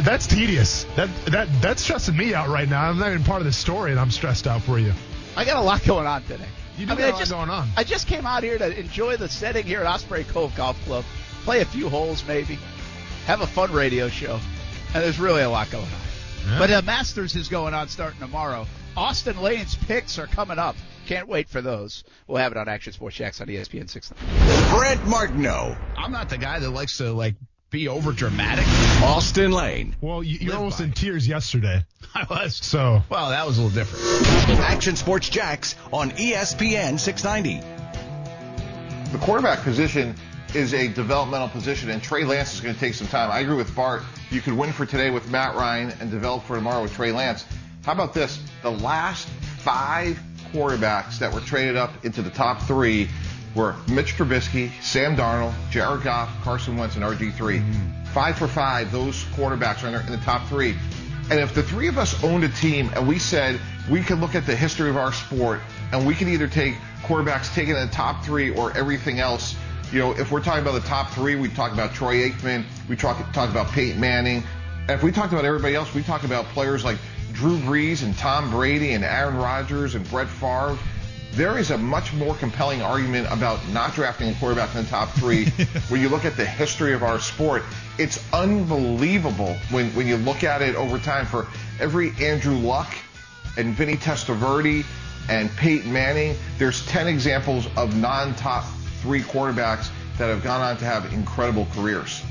that's 0.00 0.26
tedious. 0.26 0.84
That 0.96 1.08
that 1.26 1.48
that's 1.60 1.82
stressing 1.82 2.16
me 2.16 2.34
out 2.34 2.48
right 2.48 2.68
now. 2.68 2.88
I'm 2.88 2.98
not 2.98 3.08
even 3.12 3.24
part 3.24 3.40
of 3.40 3.46
the 3.46 3.52
story, 3.52 3.90
and 3.90 4.00
I'm 4.00 4.10
stressed 4.10 4.46
out 4.46 4.62
for 4.62 4.78
you. 4.78 4.92
I 5.36 5.44
got 5.44 5.56
a 5.56 5.60
lot 5.60 5.84
going 5.84 6.06
on 6.06 6.22
today. 6.22 6.48
You 6.78 6.86
do 6.86 6.92
I 6.92 6.94
mean, 6.96 7.04
I 7.04 7.08
a 7.08 7.12
lot 7.12 7.18
just, 7.18 7.30
going 7.32 7.50
on. 7.50 7.68
I 7.76 7.84
just 7.84 8.06
came 8.06 8.26
out 8.26 8.42
here 8.42 8.58
to 8.58 8.78
enjoy 8.78 9.16
the 9.16 9.28
setting 9.28 9.66
here 9.66 9.80
at 9.80 9.86
Osprey 9.86 10.24
Cove 10.24 10.54
Golf 10.56 10.80
Club, 10.84 11.04
play 11.44 11.60
a 11.60 11.64
few 11.64 11.88
holes 11.88 12.24
maybe, 12.26 12.58
have 13.28 13.42
a 13.42 13.46
fun 13.46 13.70
radio 13.72 14.08
show, 14.08 14.40
and 14.94 15.04
there's 15.04 15.20
really 15.20 15.42
a 15.42 15.50
lot 15.50 15.70
going 15.70 15.84
on. 15.84 15.90
Yeah. 16.46 16.58
But 16.58 16.70
the 16.70 16.80
Masters 16.80 17.36
is 17.36 17.48
going 17.48 17.74
on 17.74 17.88
starting 17.88 18.18
tomorrow. 18.20 18.66
Austin 18.96 19.38
Lane's 19.42 19.76
picks 19.76 20.18
are 20.18 20.26
coming 20.26 20.58
up. 20.58 20.76
Can't 21.06 21.28
wait 21.28 21.46
for 21.50 21.60
those. 21.60 22.04
We'll 22.26 22.38
have 22.38 22.52
it 22.52 22.58
on 22.58 22.68
Action 22.68 22.94
Sports 22.94 23.16
Jax 23.16 23.40
on 23.42 23.48
ESPN 23.48 23.88
690. 23.90 24.74
Brent 24.74 25.06
Martineau, 25.06 25.76
I'm 25.96 26.10
not 26.10 26.30
the 26.30 26.38
guy 26.38 26.58
that 26.58 26.70
likes 26.70 26.96
to 26.98 27.12
like 27.12 27.34
be 27.68 27.86
over 27.88 28.12
dramatic. 28.12 28.64
Austin 29.02 29.52
Lane. 29.52 29.94
well, 30.00 30.22
you, 30.22 30.38
you're 30.40 30.52
Live 30.52 30.58
almost 30.60 30.78
by. 30.78 30.84
in 30.86 30.92
tears 30.92 31.28
yesterday. 31.28 31.84
I 32.14 32.24
was. 32.30 32.56
So 32.56 33.02
Well, 33.10 33.28
that 33.28 33.46
was 33.46 33.58
a 33.58 33.62
little 33.62 33.74
different. 33.74 34.58
Action 34.60 34.96
Sports 34.96 35.28
Jax 35.28 35.76
on 35.92 36.12
ESPN 36.12 36.98
690. 36.98 37.60
the 39.12 39.18
quarterback 39.18 39.58
position 39.60 40.14
is 40.54 40.72
a 40.74 40.88
developmental 40.88 41.48
position, 41.48 41.90
and 41.90 42.02
Trey 42.02 42.24
Lance 42.24 42.54
is 42.54 42.60
going 42.60 42.74
to 42.74 42.80
take 42.80 42.94
some 42.94 43.06
time. 43.08 43.30
I 43.30 43.40
agree 43.40 43.56
with 43.56 43.74
Bart. 43.74 44.02
You 44.30 44.40
could 44.40 44.54
win 44.54 44.72
for 44.72 44.86
today 44.86 45.10
with 45.10 45.30
Matt 45.30 45.54
Ryan 45.54 45.92
and 46.00 46.10
develop 46.10 46.44
for 46.44 46.56
tomorrow 46.56 46.82
with 46.82 46.94
Trey 46.94 47.12
Lance. 47.12 47.44
How 47.84 47.92
about 47.92 48.14
this? 48.14 48.42
The 48.62 48.70
last 48.70 49.28
five 49.58 50.18
quarterbacks 50.52 51.18
that 51.18 51.32
were 51.32 51.40
traded 51.40 51.76
up 51.76 52.04
into 52.04 52.22
the 52.22 52.30
top 52.30 52.62
three 52.62 53.08
were 53.54 53.76
Mitch 53.88 54.16
Trubisky, 54.16 54.70
Sam 54.82 55.16
Darnold, 55.16 55.54
Jared 55.70 56.02
Goff, 56.02 56.30
Carson 56.42 56.76
Wentz, 56.76 56.96
and 56.96 57.04
RG3. 57.04 57.32
Mm-hmm. 57.36 58.04
Five 58.12 58.38
for 58.38 58.48
five, 58.48 58.90
those 58.92 59.24
quarterbacks 59.24 59.82
are 59.84 59.88
in 59.88 59.92
the- 59.94 60.00
in 60.06 60.12
the 60.12 60.24
top 60.24 60.46
three. 60.48 60.76
And 61.30 61.38
if 61.40 61.54
the 61.54 61.62
three 61.62 61.88
of 61.88 61.98
us 61.98 62.22
owned 62.24 62.44
a 62.44 62.48
team 62.48 62.90
and 62.94 63.06
we 63.06 63.18
said 63.18 63.60
we 63.90 64.00
could 64.00 64.18
look 64.18 64.34
at 64.34 64.46
the 64.46 64.56
history 64.56 64.88
of 64.88 64.96
our 64.96 65.12
sport 65.12 65.60
and 65.92 66.06
we 66.06 66.14
could 66.14 66.28
either 66.28 66.48
take 66.48 66.74
quarterbacks 67.02 67.52
taken 67.54 67.76
in 67.76 67.86
the 67.86 67.92
top 67.92 68.24
three 68.24 68.50
or 68.54 68.74
everything 68.76 69.18
else, 69.20 69.54
you 69.92 69.98
know, 70.00 70.12
if 70.12 70.30
we're 70.30 70.42
talking 70.42 70.62
about 70.62 70.80
the 70.80 70.86
top 70.86 71.10
three, 71.10 71.36
we 71.36 71.48
talk 71.48 71.72
about 71.72 71.94
Troy 71.94 72.28
Aikman, 72.28 72.64
we 72.88 72.96
talk, 72.96 73.32
talk 73.32 73.50
about 73.50 73.68
Peyton 73.68 73.98
Manning. 73.98 74.42
If 74.88 75.02
we 75.02 75.12
talked 75.12 75.32
about 75.32 75.44
everybody 75.44 75.74
else, 75.74 75.94
we 75.94 76.02
talk 76.02 76.24
about 76.24 76.44
players 76.46 76.84
like 76.84 76.98
Drew 77.32 77.56
Brees 77.58 78.02
and 78.02 78.16
Tom 78.16 78.50
Brady 78.50 78.92
and 78.92 79.04
Aaron 79.04 79.36
Rodgers 79.36 79.94
and 79.94 80.08
Brett 80.10 80.28
Favre. 80.28 80.78
There 81.32 81.58
is 81.58 81.70
a 81.70 81.78
much 81.78 82.12
more 82.14 82.34
compelling 82.34 82.82
argument 82.82 83.28
about 83.30 83.66
not 83.68 83.94
drafting 83.94 84.30
a 84.30 84.34
quarterback 84.34 84.74
in 84.74 84.82
the 84.82 84.88
top 84.88 85.10
three 85.10 85.46
when 85.88 86.00
you 86.00 86.08
look 86.08 86.24
at 86.24 86.36
the 86.36 86.44
history 86.44 86.92
of 86.94 87.02
our 87.02 87.20
sport. 87.20 87.62
It's 87.98 88.22
unbelievable 88.32 89.56
when, 89.70 89.90
when 89.90 90.06
you 90.06 90.16
look 90.16 90.42
at 90.42 90.62
it 90.62 90.74
over 90.74 90.98
time 90.98 91.26
for 91.26 91.46
every 91.80 92.12
Andrew 92.20 92.56
Luck 92.56 92.94
and 93.56 93.74
Vinny 93.74 93.96
Testaverde 93.96 94.84
and 95.28 95.50
Peyton 95.56 95.92
Manning, 95.92 96.36
there's 96.58 96.84
10 96.86 97.06
examples 97.06 97.68
of 97.76 97.96
non-top 97.96 98.64
three 99.08 99.22
quarterbacks 99.22 99.88
that 100.18 100.28
have 100.28 100.44
gone 100.44 100.60
on 100.60 100.76
to 100.76 100.84
have 100.84 101.10
incredible 101.14 101.66
careers. 101.72 102.22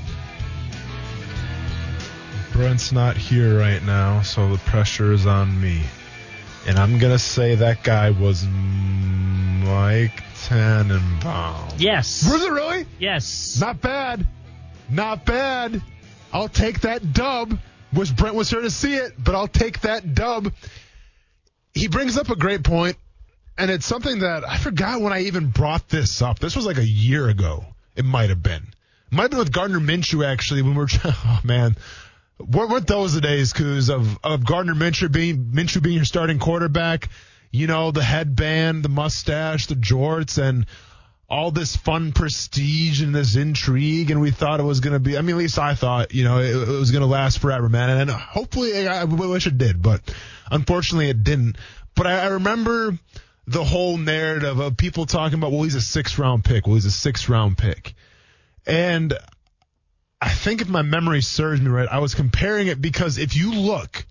Brent's 2.52 2.92
not 2.92 3.16
here 3.16 3.58
right 3.58 3.82
now, 3.82 4.22
so 4.22 4.48
the 4.52 4.58
pressure 4.58 5.12
is 5.12 5.26
on 5.26 5.60
me. 5.60 5.82
And 6.68 6.78
I'm 6.78 7.00
going 7.00 7.12
to 7.12 7.18
say 7.18 7.56
that 7.56 7.82
guy 7.82 8.10
was 8.10 8.46
Mike 8.46 10.22
Tannenbaum. 10.44 11.68
Yes. 11.78 12.30
was 12.30 12.44
it 12.44 12.52
really? 12.52 12.86
Yes. 13.00 13.58
Not 13.60 13.80
bad. 13.80 14.24
Not 14.88 15.24
bad. 15.24 15.82
I'll 16.32 16.48
take 16.48 16.82
that 16.82 17.12
dub. 17.12 17.58
Wish 17.92 18.12
Brent 18.12 18.36
was 18.36 18.50
here 18.50 18.60
to 18.60 18.70
see 18.70 18.94
it, 18.94 19.14
but 19.18 19.34
I'll 19.34 19.48
take 19.48 19.80
that 19.80 20.14
dub. 20.14 20.52
He 21.74 21.88
brings 21.88 22.16
up 22.16 22.30
a 22.30 22.36
great 22.36 22.62
point, 22.62 22.96
and 23.58 23.70
it's 23.70 23.84
something 23.86 24.20
that 24.20 24.48
I 24.48 24.56
forgot 24.56 25.00
when 25.00 25.12
I 25.12 25.22
even 25.22 25.48
brought 25.50 25.88
this 25.88 26.22
up. 26.22 26.38
This 26.38 26.54
was 26.54 26.64
like 26.64 26.78
a 26.78 26.86
year 26.86 27.28
ago. 27.28 27.64
It 27.96 28.04
might 28.04 28.30
have 28.30 28.42
been. 28.42 28.62
It 28.62 29.12
might 29.12 29.22
have 29.22 29.30
been 29.32 29.40
with 29.40 29.52
Gardner 29.52 29.80
Minshew, 29.80 30.24
actually, 30.24 30.62
when 30.62 30.72
we 30.74 30.78
were 30.78 30.88
Oh, 31.04 31.40
man. 31.42 31.76
Weren't 32.38 32.70
weren't 32.70 32.86
those 32.86 33.14
the 33.14 33.20
days, 33.20 33.52
Kuz, 33.52 33.92
of, 33.92 34.16
of 34.22 34.46
Gardner 34.46 34.74
Minshew 34.74 35.10
being, 35.10 35.50
Minshew 35.52 35.82
being 35.82 35.96
your 35.96 36.04
starting 36.04 36.38
quarterback? 36.38 37.08
You 37.50 37.66
know, 37.66 37.90
the 37.90 38.02
headband, 38.02 38.84
the 38.84 38.88
mustache, 38.88 39.66
the 39.66 39.74
jorts, 39.74 40.40
and 40.40 40.66
all 41.28 41.50
this 41.50 41.74
fun 41.74 42.12
prestige 42.12 43.02
and 43.02 43.12
this 43.14 43.34
intrigue, 43.34 44.10
and 44.12 44.20
we 44.20 44.30
thought 44.30 44.60
it 44.60 44.64
was 44.64 44.80
going 44.80 44.92
to 44.92 45.00
be. 45.00 45.18
I 45.18 45.22
mean, 45.22 45.34
at 45.34 45.38
least 45.38 45.58
I 45.58 45.74
thought, 45.74 46.14
you 46.14 46.22
know, 46.22 46.38
it, 46.38 46.54
it 46.54 46.68
was 46.68 46.92
going 46.92 47.02
to 47.02 47.08
last 47.08 47.40
forever, 47.40 47.68
man. 47.68 47.90
And 47.90 48.10
uh, 48.10 48.16
hopefully, 48.16 48.86
I, 48.86 49.00
I 49.00 49.04
wish 49.04 49.46
it 49.46 49.58
did, 49.58 49.82
but 49.82 50.00
unfortunately, 50.50 51.10
it 51.10 51.24
didn't. 51.24 51.56
But 51.96 52.06
I, 52.06 52.20
I 52.20 52.26
remember 52.28 52.96
the 53.48 53.64
whole 53.64 53.96
narrative 53.96 54.58
of 54.60 54.76
people 54.76 55.06
talking 55.06 55.38
about, 55.38 55.52
well, 55.52 55.62
he's 55.62 55.74
a 55.74 55.80
six 55.80 56.18
round 56.18 56.44
pick. 56.44 56.66
Well, 56.66 56.74
he's 56.74 56.84
a 56.84 56.90
six 56.90 57.28
round 57.28 57.58
pick, 57.58 57.94
and 58.66 59.14
I 60.20 60.30
think 60.30 60.60
if 60.60 60.68
my 60.68 60.82
memory 60.82 61.22
serves 61.22 61.60
me 61.60 61.68
right, 61.68 61.88
I 61.90 61.98
was 61.98 62.14
comparing 62.14 62.66
it 62.66 62.80
because 62.80 63.18
if 63.18 63.36
you 63.36 63.54
look 63.54 64.04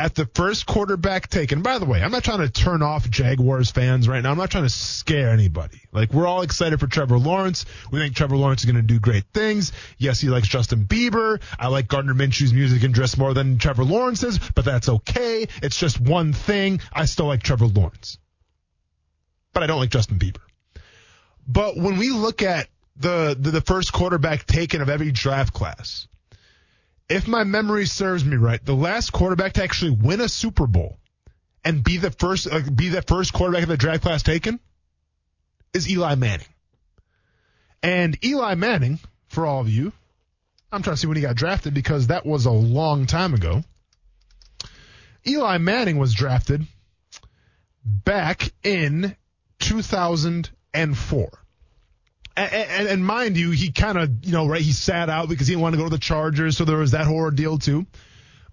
at 0.00 0.14
the 0.14 0.26
first 0.34 0.66
quarterback 0.66 1.28
taken. 1.28 1.62
By 1.62 1.78
the 1.78 1.84
way, 1.84 2.02
I'm 2.02 2.12
not 2.12 2.22
trying 2.22 2.38
to 2.38 2.48
turn 2.48 2.82
off 2.82 3.08
Jaguars 3.10 3.70
fans 3.70 4.08
right 4.08 4.22
now. 4.22 4.30
I'm 4.30 4.38
not 4.38 4.50
trying 4.50 4.64
to 4.64 4.70
scare 4.70 5.30
anybody. 5.30 5.80
Like 5.92 6.12
we're 6.12 6.26
all 6.26 6.42
excited 6.42 6.78
for 6.78 6.86
Trevor 6.86 7.18
Lawrence. 7.18 7.64
We 7.90 7.98
think 7.98 8.14
Trevor 8.14 8.36
Lawrence 8.36 8.62
is 8.62 8.66
going 8.70 8.76
to 8.76 8.82
do 8.82 9.00
great 9.00 9.24
things. 9.34 9.72
Yes, 9.96 10.20
he 10.20 10.28
likes 10.28 10.46
Justin 10.46 10.84
Bieber. 10.84 11.40
I 11.58 11.68
like 11.68 11.88
Gardner 11.88 12.14
Minshew's 12.14 12.54
music 12.54 12.84
and 12.84 12.94
dress 12.94 13.16
more 13.16 13.34
than 13.34 13.58
Trevor 13.58 13.84
Lawrence's, 13.84 14.38
but 14.38 14.64
that's 14.64 14.88
okay. 14.88 15.48
It's 15.62 15.78
just 15.78 16.00
one 16.00 16.32
thing. 16.32 16.80
I 16.92 17.06
still 17.06 17.26
like 17.26 17.42
Trevor 17.42 17.66
Lawrence, 17.66 18.18
but 19.52 19.62
I 19.62 19.66
don't 19.66 19.80
like 19.80 19.90
Justin 19.90 20.18
Bieber. 20.18 20.40
But 21.46 21.76
when 21.76 21.96
we 21.96 22.10
look 22.10 22.42
at 22.42 22.68
the, 22.96 23.36
the, 23.38 23.50
the 23.50 23.60
first 23.60 23.92
quarterback 23.92 24.46
taken 24.46 24.82
of 24.82 24.88
every 24.88 25.12
draft 25.12 25.54
class, 25.54 26.08
if 27.08 27.26
my 27.26 27.44
memory 27.44 27.86
serves 27.86 28.24
me 28.24 28.36
right, 28.36 28.62
the 28.64 28.74
last 28.74 29.12
quarterback 29.12 29.54
to 29.54 29.62
actually 29.62 29.92
win 29.92 30.20
a 30.20 30.28
Super 30.28 30.66
Bowl 30.66 30.98
and 31.64 31.82
be 31.82 31.96
the 31.96 32.10
first 32.10 32.46
uh, 32.50 32.60
be 32.74 32.88
the 32.88 33.02
first 33.02 33.32
quarterback 33.32 33.62
of 33.62 33.68
the 33.68 33.76
draft 33.76 34.02
class 34.02 34.22
taken 34.22 34.60
is 35.72 35.90
Eli 35.90 36.14
Manning. 36.14 36.46
And 37.82 38.22
Eli 38.24 38.54
Manning, 38.54 38.98
for 39.28 39.46
all 39.46 39.60
of 39.60 39.68
you, 39.68 39.92
I'm 40.70 40.82
trying 40.82 40.96
to 40.96 41.00
see 41.00 41.06
when 41.06 41.16
he 41.16 41.22
got 41.22 41.36
drafted 41.36 41.74
because 41.74 42.08
that 42.08 42.26
was 42.26 42.46
a 42.46 42.50
long 42.50 43.06
time 43.06 43.34
ago. 43.34 43.62
Eli 45.26 45.58
Manning 45.58 45.98
was 45.98 46.14
drafted 46.14 46.66
back 47.84 48.52
in 48.62 49.16
2004 49.60 51.30
and, 52.38 52.52
and, 52.52 52.88
and 52.88 53.04
mind 53.04 53.36
you, 53.36 53.50
he 53.50 53.72
kind 53.72 53.98
of, 53.98 54.24
you 54.24 54.32
know, 54.32 54.46
right, 54.46 54.60
he 54.60 54.72
sat 54.72 55.10
out 55.10 55.28
because 55.28 55.48
he 55.48 55.54
didn't 55.54 55.62
want 55.62 55.74
to 55.74 55.78
go 55.78 55.84
to 55.84 55.90
the 55.90 55.98
Chargers, 55.98 56.56
so 56.56 56.64
there 56.64 56.76
was 56.76 56.92
that 56.92 57.06
horror 57.06 57.30
deal 57.30 57.58
too. 57.58 57.86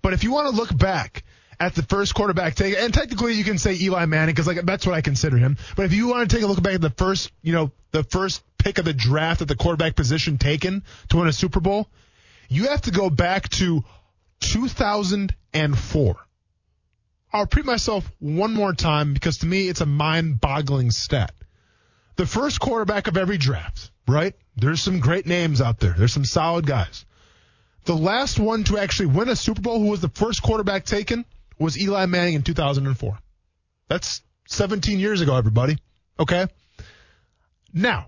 But 0.01 0.13
if 0.13 0.23
you 0.23 0.31
want 0.31 0.49
to 0.49 0.55
look 0.55 0.75
back 0.75 1.23
at 1.59 1.75
the 1.75 1.83
first 1.83 2.15
quarterback 2.15 2.55
take, 2.55 2.75
and 2.77 2.93
technically 2.93 3.33
you 3.33 3.43
can 3.43 3.57
say 3.57 3.77
Eli 3.79 4.05
Manning 4.05 4.33
because 4.33 4.47
like 4.47 4.65
that's 4.65 4.85
what 4.85 4.95
I 4.95 5.01
consider 5.01 5.37
him. 5.37 5.57
But 5.75 5.85
if 5.85 5.93
you 5.93 6.07
want 6.07 6.29
to 6.29 6.35
take 6.35 6.43
a 6.43 6.47
look 6.47 6.61
back 6.61 6.73
at 6.73 6.81
the 6.81 6.89
first, 6.89 7.31
you 7.41 7.53
know, 7.53 7.71
the 7.91 8.03
first 8.03 8.43
pick 8.57 8.77
of 8.79 8.85
the 8.85 8.93
draft 8.93 9.41
at 9.41 9.47
the 9.47 9.55
quarterback 9.55 9.95
position 9.95 10.37
taken 10.37 10.83
to 11.09 11.17
win 11.17 11.27
a 11.27 11.33
Super 11.33 11.59
Bowl, 11.59 11.87
you 12.49 12.67
have 12.69 12.81
to 12.83 12.91
go 12.91 13.09
back 13.09 13.49
to 13.49 13.83
2004. 14.39 16.24
I'll 17.35 17.41
repeat 17.41 17.65
myself 17.65 18.09
one 18.19 18.53
more 18.53 18.73
time 18.73 19.13
because 19.13 19.39
to 19.39 19.45
me 19.45 19.67
it's 19.67 19.81
a 19.81 19.85
mind-boggling 19.85 20.91
stat 20.91 21.33
the 22.15 22.25
first 22.25 22.59
quarterback 22.61 23.07
of 23.07 23.17
every 23.17 23.37
draft, 23.37 23.91
right? 24.07 24.33
There's 24.55 24.81
some 24.81 24.99
great 25.01 25.25
names 25.25 25.61
out 25.61 25.79
there. 25.79 25.93
There's 25.97 26.13
some 26.13 26.25
solid 26.25 26.65
guys. 26.65 27.05
The 27.83 27.95
last 27.95 28.39
one 28.39 28.63
to 28.65 28.77
actually 28.77 29.07
win 29.07 29.29
a 29.29 29.35
Super 29.35 29.61
Bowl 29.61 29.79
who 29.79 29.87
was 29.87 30.01
the 30.01 30.09
first 30.09 30.41
quarterback 30.41 30.85
taken 30.85 31.25
was 31.59 31.77
Eli 31.77 32.05
Manning 32.05 32.35
in 32.35 32.43
2004. 32.43 33.19
That's 33.89 34.21
17 34.47 34.99
years 34.99 35.21
ago, 35.21 35.35
everybody. 35.35 35.77
Okay? 36.17 36.47
Now, 37.73 38.07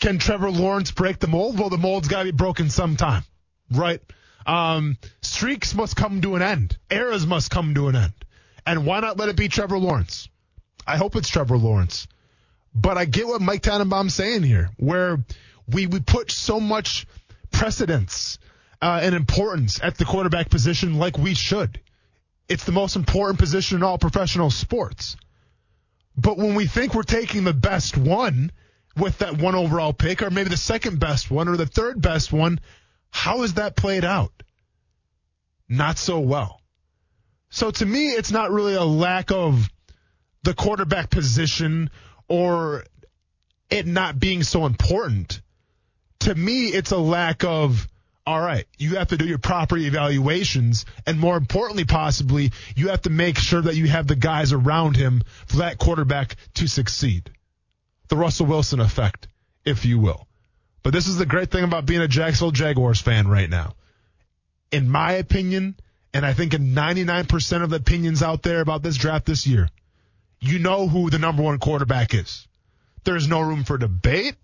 can 0.00 0.18
Trevor 0.18 0.50
Lawrence 0.50 0.90
break 0.90 1.18
the 1.18 1.28
mold? 1.28 1.58
Well, 1.58 1.68
the 1.68 1.78
mold's 1.78 2.08
got 2.08 2.20
to 2.20 2.24
be 2.24 2.30
broken 2.32 2.70
sometime, 2.70 3.24
right? 3.70 4.00
Um, 4.46 4.96
streaks 5.20 5.74
must 5.74 5.96
come 5.96 6.22
to 6.22 6.34
an 6.36 6.42
end. 6.42 6.76
Eras 6.90 7.26
must 7.26 7.50
come 7.50 7.74
to 7.74 7.88
an 7.88 7.96
end. 7.96 8.12
And 8.66 8.86
why 8.86 9.00
not 9.00 9.18
let 9.18 9.28
it 9.28 9.36
be 9.36 9.48
Trevor 9.48 9.78
Lawrence? 9.78 10.28
I 10.86 10.96
hope 10.96 11.16
it's 11.16 11.28
Trevor 11.28 11.58
Lawrence. 11.58 12.06
But 12.74 12.98
I 12.98 13.04
get 13.04 13.26
what 13.26 13.40
Mike 13.40 13.62
Tannenbaum's 13.62 14.14
saying 14.14 14.42
here, 14.42 14.70
where 14.76 15.24
we, 15.68 15.86
we 15.86 16.00
put 16.00 16.30
so 16.30 16.60
much 16.60 17.06
precedence 17.52 18.38
uh, 18.82 19.00
and 19.02 19.14
importance 19.14 19.80
at 19.82 19.96
the 19.96 20.04
quarterback 20.04 20.50
position 20.50 20.98
like 20.98 21.16
we 21.16 21.34
should. 21.34 21.80
It's 22.48 22.64
the 22.64 22.72
most 22.72 22.96
important 22.96 23.38
position 23.38 23.76
in 23.78 23.82
all 23.82 23.96
professional 23.96 24.50
sports. 24.50 25.16
But 26.16 26.36
when 26.36 26.54
we 26.54 26.66
think 26.66 26.94
we're 26.94 27.02
taking 27.02 27.44
the 27.44 27.52
best 27.52 27.96
one 27.96 28.52
with 28.96 29.18
that 29.18 29.38
one 29.38 29.54
overall 29.54 29.92
pick, 29.92 30.22
or 30.22 30.30
maybe 30.30 30.50
the 30.50 30.56
second 30.56 31.00
best 31.00 31.30
one, 31.30 31.48
or 31.48 31.56
the 31.56 31.66
third 31.66 32.00
best 32.00 32.32
one, 32.32 32.60
how 33.10 33.42
is 33.42 33.54
that 33.54 33.76
played 33.76 34.04
out? 34.04 34.32
Not 35.68 35.98
so 35.98 36.20
well. 36.20 36.60
So 37.54 37.70
to 37.70 37.86
me, 37.86 38.08
it's 38.08 38.32
not 38.32 38.50
really 38.50 38.74
a 38.74 38.82
lack 38.82 39.30
of 39.30 39.70
the 40.42 40.54
quarterback 40.54 41.08
position 41.08 41.88
or 42.26 42.82
it 43.70 43.86
not 43.86 44.18
being 44.18 44.42
so 44.42 44.66
important. 44.66 45.40
To 46.20 46.34
me, 46.34 46.66
it's 46.66 46.90
a 46.90 46.98
lack 46.98 47.44
of, 47.44 47.86
all 48.26 48.40
right, 48.40 48.66
you 48.76 48.96
have 48.96 49.06
to 49.10 49.16
do 49.16 49.24
your 49.24 49.38
proper 49.38 49.76
evaluations. 49.76 50.84
And 51.06 51.20
more 51.20 51.36
importantly, 51.36 51.84
possibly, 51.84 52.50
you 52.74 52.88
have 52.88 53.02
to 53.02 53.10
make 53.10 53.38
sure 53.38 53.62
that 53.62 53.76
you 53.76 53.86
have 53.86 54.08
the 54.08 54.16
guys 54.16 54.52
around 54.52 54.96
him 54.96 55.22
for 55.46 55.58
that 55.58 55.78
quarterback 55.78 56.34
to 56.54 56.66
succeed. 56.66 57.30
The 58.08 58.16
Russell 58.16 58.46
Wilson 58.46 58.80
effect, 58.80 59.28
if 59.64 59.84
you 59.84 60.00
will. 60.00 60.26
But 60.82 60.92
this 60.92 61.06
is 61.06 61.18
the 61.18 61.24
great 61.24 61.52
thing 61.52 61.62
about 61.62 61.86
being 61.86 62.00
a 62.00 62.08
Jacksonville 62.08 62.50
Jaguars 62.50 63.00
fan 63.00 63.28
right 63.28 63.48
now. 63.48 63.76
In 64.72 64.90
my 64.90 65.12
opinion, 65.12 65.76
and 66.14 66.24
I 66.24 66.32
think 66.32 66.54
in 66.54 66.74
99% 66.74 67.62
of 67.62 67.70
the 67.70 67.76
opinions 67.76 68.22
out 68.22 68.42
there 68.42 68.60
about 68.60 68.84
this 68.84 68.96
draft 68.96 69.26
this 69.26 69.46
year, 69.46 69.68
you 70.40 70.60
know 70.60 70.86
who 70.86 71.10
the 71.10 71.18
number 71.18 71.42
one 71.42 71.58
quarterback 71.58 72.14
is. 72.14 72.46
There's 73.02 73.26
no 73.26 73.40
room 73.40 73.64
for 73.64 73.76
debate. 73.76 74.36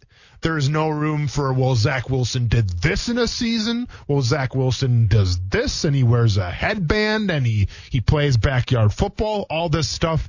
There 0.42 0.58
is 0.58 0.68
no 0.68 0.88
room 0.88 1.28
for, 1.28 1.52
well, 1.52 1.76
Zach 1.76 2.10
Wilson 2.10 2.48
did 2.48 2.68
this 2.68 3.08
in 3.08 3.18
a 3.18 3.28
season. 3.28 3.88
Well, 4.08 4.22
Zach 4.22 4.54
Wilson 4.54 5.06
does 5.06 5.38
this 5.48 5.84
and 5.84 5.94
he 5.94 6.02
wears 6.02 6.38
a 6.38 6.50
headband 6.50 7.30
and 7.30 7.46
he, 7.46 7.68
he 7.90 8.00
plays 8.00 8.36
backyard 8.36 8.92
football, 8.92 9.46
all 9.48 9.68
this 9.68 9.88
stuff. 9.88 10.28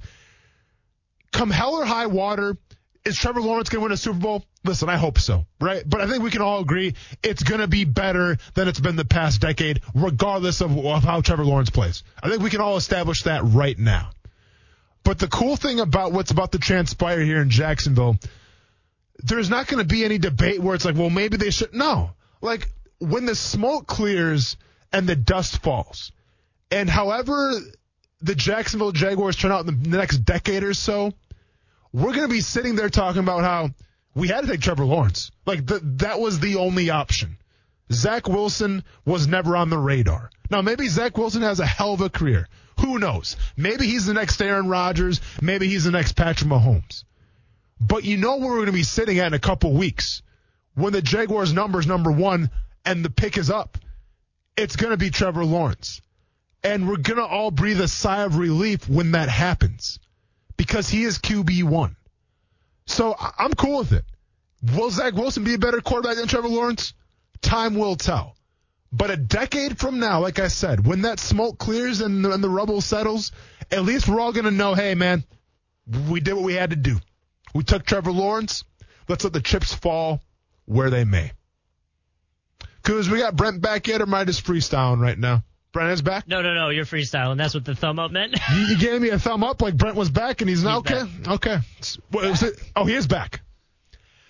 Come 1.32 1.50
hell 1.50 1.74
or 1.74 1.86
high 1.86 2.08
water, 2.08 2.58
is 3.04 3.18
Trevor 3.18 3.42
Lawrence 3.42 3.70
going 3.70 3.80
to 3.80 3.84
win 3.84 3.92
a 3.92 3.98
Super 3.98 4.20
Bowl? 4.20 4.46
Listen, 4.64 4.90
I 4.90 4.98
hope 4.98 5.20
so, 5.20 5.46
right? 5.60 5.84
But 5.88 6.02
I 6.02 6.08
think 6.08 6.24
we 6.24 6.30
can 6.30 6.42
all 6.42 6.60
agree 6.60 6.94
it's 7.24 7.44
going 7.44 7.62
to 7.62 7.68
be 7.68 7.84
better 7.84 8.38
than 8.54 8.68
it's 8.68 8.80
been 8.80 8.96
the 8.96 9.06
past 9.06 9.42
decade, 9.42 9.82
regardless 9.96 10.62
of, 10.62 10.78
of 10.78 11.04
how 11.04 11.22
Trevor 11.22 11.46
Lawrence 11.46 11.72
plays. 11.72 12.04
I 12.22 12.30
think 12.30 12.42
we 12.42 12.50
can 12.50 12.62
all 12.62 12.78
establish 12.78 13.24
that 13.24 13.44
right 13.44 13.78
now. 13.78 14.12
But 15.04 15.18
the 15.18 15.28
cool 15.28 15.56
thing 15.56 15.80
about 15.80 16.12
what's 16.12 16.32
about 16.32 16.52
to 16.52 16.60
transpire 16.60 17.22
here 17.22 17.42
in 17.42 17.50
Jacksonville, 17.50 18.18
there's 19.18 19.50
not 19.50 19.68
going 19.68 19.80
to 19.80 19.88
be 19.88 20.06
any 20.06 20.20
debate 20.20 20.60
where 20.60 20.76
it's 20.76 20.86
like, 20.86 20.96
well, 20.96 21.10
maybe 21.10 21.38
they 21.38 21.50
should. 21.50 21.74
No. 21.74 22.12
Like, 22.40 22.70
when 23.00 23.26
the 23.26 23.36
smoke 23.36 23.88
clears 23.88 24.58
and 24.94 25.10
the 25.10 25.16
dust 25.16 25.64
falls, 25.64 26.12
and 26.70 26.88
however 26.88 27.52
the 28.22 28.36
Jacksonville 28.36 28.92
Jaguars 28.92 29.36
turn 29.36 29.52
out 29.52 29.68
in 29.68 29.82
the 29.82 29.98
next 29.98 30.20
decade 30.20 30.64
or 30.64 30.76
so, 30.76 31.14
we're 31.94 32.14
going 32.14 32.28
to 32.28 32.34
be 32.34 32.42
sitting 32.42 32.76
there 32.76 32.90
talking 32.90 33.22
about 33.22 33.42
how 33.42 33.70
we 34.16 34.28
had 34.28 34.42
to 34.42 34.48
take 34.48 34.62
Trevor 34.62 34.86
Lawrence. 34.86 35.32
Like 35.46 35.66
the, 35.66 35.80
that 35.98 36.20
was 36.20 36.40
the 36.40 36.58
only 36.58 36.90
option. 36.90 37.38
Zach 37.92 38.28
Wilson 38.28 38.84
was 39.06 39.28
never 39.28 39.56
on 39.56 39.70
the 39.70 39.78
radar. 39.78 40.30
Now 40.50 40.62
maybe 40.62 40.88
Zach 40.88 41.18
Wilson 41.18 41.42
has 41.42 41.60
a 41.60 41.66
hell 41.66 41.94
of 41.94 42.02
a 42.02 42.10
career. 42.10 42.48
Who 42.80 43.00
knows? 43.00 43.36
Maybe 43.58 43.86
he's 43.86 44.06
the 44.06 44.14
next 44.14 44.42
Aaron 44.42 44.70
Rodgers. 44.70 45.20
Maybe 45.42 45.68
he's 45.68 45.84
the 45.84 45.92
next 45.92 46.14
Patrick 46.14 46.50
Mahomes. 46.50 47.04
But 47.80 48.06
you 48.06 48.18
know 48.18 48.38
where 48.38 48.50
we're 48.50 48.56
going 48.58 48.66
to 48.68 48.72
be 48.72 48.84
sitting 48.84 49.20
at 49.20 49.28
in 49.28 49.34
a 49.34 49.40
couple 49.40 49.74
weeks 49.74 50.22
when 50.76 50.94
the 50.94 51.02
Jaguars 51.02 51.54
number's 51.54 51.88
number 51.88 52.12
one 52.12 52.50
and 52.86 53.04
the 53.04 53.10
pick 53.10 53.38
is 53.38 53.50
up. 53.50 53.78
It's 54.56 54.76
going 54.76 54.92
to 54.92 54.98
be 54.98 55.10
Trevor 55.10 55.46
Lawrence. 55.46 56.02
And 56.64 56.88
we're 56.88 56.98
going 56.98 57.18
to 57.18 57.26
all 57.26 57.52
breathe 57.52 57.82
a 57.82 57.88
sigh 57.88 58.22
of 58.22 58.38
relief 58.38 58.88
when 58.88 59.12
that 59.12 59.30
happens 59.30 60.00
because 60.58 60.90
he 60.90 61.04
is 61.04 61.20
QB1. 61.20 61.96
So 62.86 63.16
I'm 63.18 63.54
cool 63.54 63.80
with 63.80 63.94
it. 63.94 64.06
Will 64.76 64.92
Zach 64.92 65.14
Wilson 65.14 65.44
be 65.44 65.56
a 65.56 65.60
better 65.60 65.82
quarterback 65.82 66.18
than 66.18 66.28
Trevor 66.28 66.50
Lawrence? 66.50 66.94
Time 67.42 67.76
will 67.76 67.96
tell. 67.96 68.36
But 68.92 69.10
a 69.10 69.18
decade 69.18 69.80
from 69.80 70.00
now, 70.00 70.20
like 70.20 70.40
I 70.40 70.50
said, 70.50 70.86
when 70.86 71.04
that 71.04 71.20
smoke 71.20 71.58
clears 71.58 72.02
and 72.02 72.24
the, 72.26 72.32
and 72.32 72.44
the 72.44 72.50
rubble 72.50 72.82
settles, 72.82 73.32
at 73.72 73.84
least 73.84 74.08
we're 74.08 74.20
all 74.20 74.34
going 74.34 74.46
to 74.46 74.52
know, 74.52 74.74
hey, 74.74 74.96
man, 74.96 75.24
we 76.10 76.20
did 76.20 76.34
what 76.34 76.44
we 76.44 76.54
had 76.54 76.72
to 76.72 76.76
do. 76.76 76.98
We 77.56 77.64
took 77.64 77.86
Trevor 77.86 78.12
Lawrence. 78.12 78.64
Let's 79.08 79.24
let 79.24 79.34
the 79.34 79.42
chips 79.42 79.74
fall 79.74 80.22
where 80.66 80.90
they 80.90 81.06
may. 81.06 81.32
Because 82.84 83.10
we 83.10 83.20
got 83.20 83.36
Brent 83.36 83.62
back 83.62 83.88
yet, 83.88 84.02
or 84.02 84.04
am 84.04 84.14
I 84.14 84.26
just 84.26 84.46
freestyling 84.46 85.00
right 85.00 85.18
now? 85.18 85.44
Brent 85.74 85.92
is 85.92 86.02
back? 86.02 86.28
No, 86.28 86.42
no, 86.42 86.54
no. 86.54 86.70
You're 86.70 86.86
freestyling. 86.86 87.38
That's 87.38 87.54
what 87.54 87.64
the 87.64 87.76
thumb 87.76 87.98
up 87.98 88.12
meant. 88.12 88.36
you, 88.54 88.62
you, 88.68 88.78
gave 88.78 89.02
me 89.02 89.10
a 89.10 89.20
thumb 89.20 89.44
up 89.44 89.62
like 89.62 89.78
Brent 89.78 89.96
was 89.96 90.10
back 90.10 90.42
and 90.42 90.50
he's 90.50 90.64
not 90.64 90.88
He's 90.88 91.02
okay. 91.02 91.32
Okay. 91.32 91.58
What, 92.10 92.44
it, 92.44 92.62
oh, 92.76 92.86
he 92.86 92.94
is 92.94 93.08
back. 93.08 93.42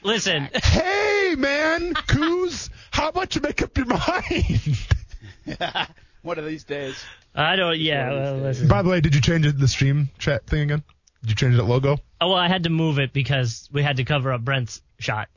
Listen. 0.04 0.50
Hey, 0.54 1.36
man, 1.38 1.94
Kuz, 1.94 2.70
how 2.92 3.10
about 3.10 3.36
you 3.36 3.42
make 3.42 3.62
up 3.62 3.76
your 3.78 3.86
mind? 3.88 4.78
One 6.22 6.38
of 6.38 6.46
these 6.46 6.64
days. 6.64 7.04
I 7.34 7.56
don't. 7.56 7.80
Yeah. 7.80 8.10
Well, 8.12 8.38
listen. 8.38 8.68
By 8.68 8.82
the 8.82 8.90
way, 8.90 9.02
did 9.02 9.16
you 9.16 9.22
change 9.22 9.52
the 9.52 9.68
stream 9.68 10.10
chat 10.20 10.46
thing 10.46 10.62
again? 10.62 10.84
Did 11.22 11.30
you 11.32 11.36
change 11.36 11.56
that 11.56 11.64
logo? 11.64 12.00
Oh 12.20 12.30
well, 12.30 12.38
I 12.38 12.48
had 12.48 12.64
to 12.64 12.70
move 12.70 13.00
it 13.00 13.14
because 13.14 13.70
we 13.72 13.84
had 13.84 13.98
to 13.98 14.04
cover 14.04 14.32
up 14.32 14.42
Brent's 14.42 14.82
shot. 15.00 15.30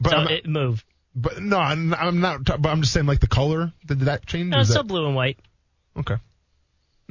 But 0.00 0.10
so 0.10 0.16
I'm, 0.16 0.28
it 0.28 0.46
moved. 0.46 0.84
But 1.14 1.40
no, 1.40 1.58
I'm, 1.58 1.94
I'm 1.94 2.20
not. 2.20 2.44
But 2.44 2.66
I'm 2.66 2.80
just 2.80 2.92
saying, 2.92 3.06
like 3.06 3.20
the 3.20 3.26
color. 3.28 3.72
Did 3.86 4.00
that 4.00 4.26
change? 4.26 4.50
No, 4.50 4.58
Is 4.60 4.68
it's 4.68 4.74
that- 4.74 4.80
still 4.80 4.88
blue 4.88 5.06
and 5.06 5.14
white. 5.16 5.38
Okay. 5.96 6.16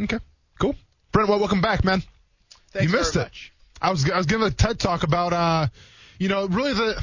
Okay. 0.01 0.19
Cool. 0.59 0.75
Brent, 1.11 1.29
well, 1.29 1.39
welcome 1.39 1.61
back, 1.61 1.83
man. 1.83 2.03
Thanks 2.71 2.91
you 2.91 2.97
missed 2.97 3.13
very 3.13 3.23
it. 3.25 3.27
much. 3.27 3.53
I 3.81 3.91
was 3.91 4.09
I 4.09 4.17
was 4.17 4.25
giving 4.25 4.45
a 4.47 4.51
TED 4.51 4.79
talk 4.79 5.03
about 5.03 5.33
uh, 5.33 5.67
you 6.19 6.27
know, 6.29 6.47
really 6.47 6.73
the 6.73 7.01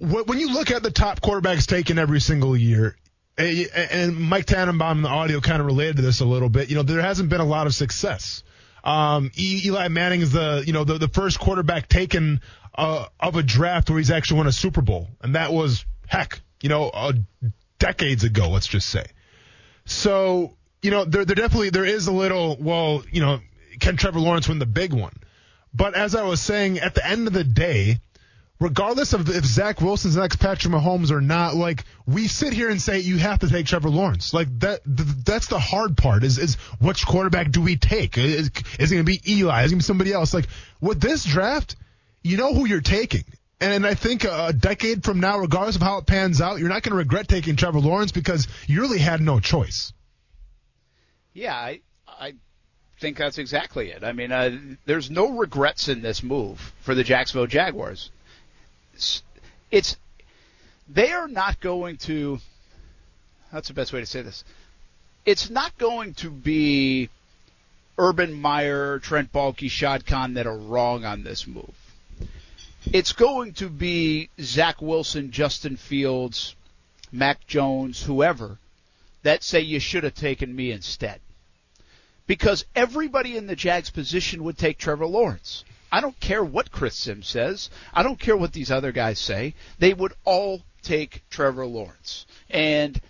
when 0.00 0.38
you 0.38 0.52
look 0.52 0.70
at 0.70 0.82
the 0.82 0.90
top 0.90 1.20
quarterbacks 1.20 1.66
taken 1.66 1.98
every 1.98 2.20
single 2.20 2.56
year. 2.56 2.96
And 3.36 4.16
Mike 4.18 4.46
Tannenbaum 4.46 4.98
in 4.98 5.02
the 5.02 5.08
audio 5.08 5.40
kind 5.40 5.60
of 5.60 5.66
related 5.66 5.96
to 5.96 6.02
this 6.02 6.20
a 6.20 6.24
little 6.24 6.48
bit. 6.48 6.70
You 6.70 6.74
know, 6.76 6.82
there 6.82 7.00
hasn't 7.00 7.28
been 7.28 7.40
a 7.40 7.44
lot 7.44 7.68
of 7.68 7.74
success. 7.74 8.42
Um, 8.82 9.30
E- 9.36 9.62
Eli 9.66 9.86
Manning 9.88 10.22
is 10.22 10.32
the 10.32 10.64
you 10.66 10.72
know 10.72 10.82
the, 10.84 10.98
the 10.98 11.08
first 11.08 11.38
quarterback 11.38 11.88
taken 11.88 12.40
uh, 12.74 13.06
of 13.20 13.36
a 13.36 13.42
draft 13.44 13.90
where 13.90 13.98
he's 13.98 14.10
actually 14.10 14.38
won 14.38 14.46
a 14.48 14.52
Super 14.52 14.80
Bowl, 14.82 15.08
and 15.20 15.34
that 15.36 15.52
was 15.52 15.84
heck, 16.08 16.40
you 16.60 16.68
know, 16.68 16.88
uh, 16.88 17.12
decades 17.78 18.24
ago. 18.24 18.48
Let's 18.48 18.66
just 18.66 18.88
say. 18.88 19.06
So, 19.84 20.56
you 20.82 20.90
know, 20.90 21.04
there, 21.04 21.24
there 21.24 21.36
definitely, 21.36 21.70
there 21.70 21.84
is 21.84 22.06
a 22.06 22.12
little, 22.12 22.56
well, 22.60 23.02
you 23.10 23.20
know, 23.20 23.40
can 23.80 23.96
Trevor 23.96 24.20
Lawrence 24.20 24.48
win 24.48 24.58
the 24.58 24.66
big 24.66 24.92
one? 24.92 25.14
But 25.72 25.94
as 25.94 26.14
I 26.14 26.24
was 26.24 26.40
saying, 26.40 26.78
at 26.78 26.94
the 26.94 27.06
end 27.06 27.26
of 27.26 27.32
the 27.32 27.44
day, 27.44 28.00
regardless 28.60 29.12
of 29.12 29.28
if 29.28 29.44
Zach 29.44 29.80
Wilson's 29.80 30.16
next 30.16 30.36
Patrick 30.36 30.72
Mahomes 30.72 31.10
or 31.10 31.20
not, 31.20 31.54
like 31.54 31.84
we 32.06 32.26
sit 32.26 32.52
here 32.52 32.70
and 32.70 32.80
say 32.80 33.00
you 33.00 33.18
have 33.18 33.40
to 33.40 33.48
take 33.48 33.66
Trevor 33.66 33.90
Lawrence. 33.90 34.34
Like 34.34 34.48
that, 34.60 34.84
th- 34.84 35.08
that's 35.24 35.48
the 35.48 35.58
hard 35.58 35.96
part 35.96 36.24
is, 36.24 36.38
is 36.38 36.56
which 36.80 37.06
quarterback 37.06 37.50
do 37.50 37.60
we 37.60 37.76
take? 37.76 38.18
Is, 38.18 38.50
is 38.78 38.92
it 38.92 38.94
going 38.94 39.04
to 39.06 39.12
be 39.12 39.20
Eli? 39.26 39.62
Is 39.62 39.70
it 39.70 39.74
going 39.74 39.80
to 39.80 39.84
be 39.84 39.86
somebody 39.86 40.12
else? 40.12 40.34
Like 40.34 40.48
with 40.80 41.00
this 41.00 41.24
draft, 41.24 41.76
you 42.22 42.36
know 42.36 42.52
who 42.52 42.66
you're 42.66 42.80
taking. 42.80 43.24
And 43.60 43.84
I 43.84 43.94
think 43.94 44.24
a 44.24 44.52
decade 44.52 45.02
from 45.02 45.18
now, 45.18 45.38
regardless 45.38 45.74
of 45.74 45.82
how 45.82 45.98
it 45.98 46.06
pans 46.06 46.40
out, 46.40 46.60
you're 46.60 46.68
not 46.68 46.82
going 46.84 46.92
to 46.92 46.98
regret 46.98 47.26
taking 47.26 47.56
Trevor 47.56 47.80
Lawrence 47.80 48.12
because 48.12 48.46
you 48.68 48.80
really 48.80 49.00
had 49.00 49.20
no 49.20 49.40
choice. 49.40 49.92
Yeah, 51.32 51.54
I, 51.54 51.80
I 52.06 52.34
think 53.00 53.16
that's 53.16 53.38
exactly 53.38 53.90
it. 53.90 54.04
I 54.04 54.12
mean, 54.12 54.30
uh, 54.30 54.56
there's 54.86 55.10
no 55.10 55.30
regrets 55.30 55.88
in 55.88 56.02
this 56.02 56.22
move 56.22 56.72
for 56.82 56.94
the 56.94 57.02
Jacksonville 57.02 57.48
Jaguars. 57.48 58.10
It's, 58.94 59.22
it's 59.72 59.96
they 60.88 61.10
are 61.12 61.28
not 61.28 61.60
going 61.60 61.96
to. 61.98 62.38
That's 63.52 63.68
the 63.68 63.74
best 63.74 63.92
way 63.92 64.00
to 64.00 64.06
say 64.06 64.22
this. 64.22 64.44
It's 65.26 65.50
not 65.50 65.76
going 65.78 66.14
to 66.14 66.30
be 66.30 67.08
Urban 67.98 68.32
Meyer, 68.32 69.00
Trent 69.00 69.32
Baalke, 69.32 69.70
Shad 69.70 70.06
Khan 70.06 70.34
that 70.34 70.46
are 70.46 70.56
wrong 70.56 71.04
on 71.04 71.24
this 71.24 71.46
move. 71.46 71.74
It's 72.84 73.12
going 73.12 73.54
to 73.54 73.68
be 73.68 74.30
Zach 74.40 74.80
Wilson, 74.80 75.30
Justin 75.30 75.76
Fields, 75.76 76.54
Mac 77.10 77.46
Jones, 77.46 78.02
whoever 78.02 78.58
that 79.22 79.42
say 79.42 79.60
you 79.60 79.80
should 79.80 80.04
have 80.04 80.14
taken 80.14 80.54
me 80.54 80.70
instead. 80.70 81.20
Because 82.26 82.64
everybody 82.74 83.36
in 83.36 83.46
the 83.46 83.56
Jags 83.56 83.90
position 83.90 84.44
would 84.44 84.58
take 84.58 84.78
Trevor 84.78 85.06
Lawrence. 85.06 85.64
I 85.90 86.00
don't 86.00 86.18
care 86.20 86.44
what 86.44 86.70
Chris 86.70 86.94
Sims 86.94 87.26
says. 87.26 87.70
I 87.94 88.02
don't 88.02 88.18
care 88.18 88.36
what 88.36 88.52
these 88.52 88.70
other 88.70 88.92
guys 88.92 89.18
say. 89.18 89.54
They 89.78 89.94
would 89.94 90.12
all 90.24 90.62
take 90.82 91.22
Trevor 91.30 91.66
Lawrence. 91.66 92.26
And 92.50 93.00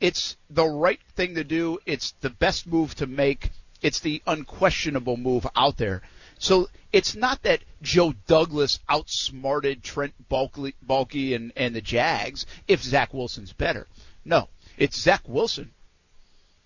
it's 0.00 0.36
the 0.50 0.66
right 0.66 1.00
thing 1.14 1.36
to 1.36 1.44
do. 1.44 1.78
It's 1.86 2.12
the 2.20 2.30
best 2.30 2.66
move 2.66 2.94
to 2.96 3.06
make. 3.06 3.50
It's 3.80 4.00
the 4.00 4.22
unquestionable 4.26 5.16
move 5.16 5.46
out 5.54 5.76
there. 5.76 6.02
So 6.44 6.68
it's 6.92 7.16
not 7.16 7.42
that 7.44 7.62
Joe 7.80 8.12
Douglas 8.26 8.78
outsmarted 8.86 9.82
Trent 9.82 10.12
Baalke, 10.30 10.74
Baalke 10.86 11.34
and, 11.34 11.54
and 11.56 11.74
the 11.74 11.80
Jags 11.80 12.44
if 12.68 12.82
Zach 12.82 13.14
Wilson's 13.14 13.54
better. 13.54 13.86
No, 14.26 14.50
it's 14.76 15.00
Zach 15.00 15.22
Wilson 15.26 15.70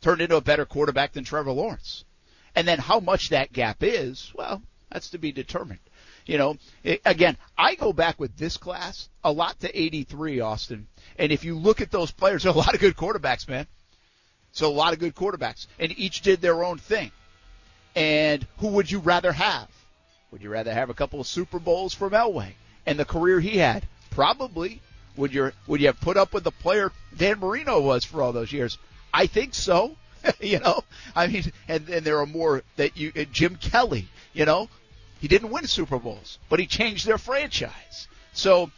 turned 0.00 0.20
into 0.20 0.34
a 0.34 0.40
better 0.40 0.66
quarterback 0.66 1.12
than 1.12 1.22
Trevor 1.22 1.52
Lawrence. 1.52 2.04
And 2.56 2.66
then 2.66 2.80
how 2.80 2.98
much 2.98 3.28
that 3.28 3.52
gap 3.52 3.76
is, 3.82 4.32
well, 4.34 4.62
that's 4.90 5.10
to 5.10 5.18
be 5.18 5.30
determined. 5.30 5.78
You 6.26 6.38
know, 6.38 6.56
again, 7.06 7.36
I 7.56 7.76
go 7.76 7.92
back 7.92 8.18
with 8.18 8.36
this 8.36 8.56
class 8.56 9.08
a 9.22 9.30
lot 9.30 9.60
to 9.60 9.80
83, 9.80 10.40
Austin. 10.40 10.88
And 11.16 11.30
if 11.30 11.44
you 11.44 11.56
look 11.56 11.80
at 11.80 11.92
those 11.92 12.10
players, 12.10 12.42
there 12.42 12.50
are 12.50 12.56
a 12.56 12.58
lot 12.58 12.74
of 12.74 12.80
good 12.80 12.96
quarterbacks, 12.96 13.48
man. 13.48 13.68
So 14.50 14.68
a 14.68 14.74
lot 14.74 14.92
of 14.92 14.98
good 14.98 15.14
quarterbacks. 15.14 15.68
And 15.78 15.96
each 15.96 16.22
did 16.22 16.40
their 16.40 16.64
own 16.64 16.78
thing. 16.78 17.12
And 17.98 18.46
who 18.58 18.68
would 18.68 18.88
you 18.88 19.00
rather 19.00 19.32
have? 19.32 19.66
Would 20.30 20.40
you 20.40 20.50
rather 20.50 20.72
have 20.72 20.88
a 20.88 20.94
couple 20.94 21.20
of 21.20 21.26
Super 21.26 21.58
Bowls 21.58 21.94
from 21.94 22.12
Elway 22.12 22.52
and 22.86 22.96
the 22.96 23.04
career 23.04 23.40
he 23.40 23.58
had? 23.58 23.88
Probably. 24.10 24.80
Would 25.16 25.34
you 25.34 25.50
would 25.66 25.80
you 25.80 25.88
have 25.88 26.00
put 26.00 26.16
up 26.16 26.32
with 26.32 26.44
the 26.44 26.52
player 26.52 26.92
Dan 27.16 27.40
Marino 27.40 27.80
was 27.80 28.04
for 28.04 28.22
all 28.22 28.32
those 28.32 28.52
years? 28.52 28.78
I 29.12 29.26
think 29.26 29.52
so. 29.52 29.96
you 30.40 30.60
know, 30.60 30.84
I 31.16 31.26
mean, 31.26 31.52
and, 31.66 31.88
and 31.88 32.06
there 32.06 32.20
are 32.20 32.26
more 32.26 32.62
that 32.76 32.96
you 32.96 33.10
Jim 33.32 33.56
Kelly. 33.56 34.06
You 34.32 34.44
know, 34.44 34.68
he 35.20 35.26
didn't 35.26 35.50
win 35.50 35.66
Super 35.66 35.98
Bowls, 35.98 36.38
but 36.48 36.60
he 36.60 36.68
changed 36.68 37.04
their 37.04 37.18
franchise. 37.18 38.06
So 38.32 38.70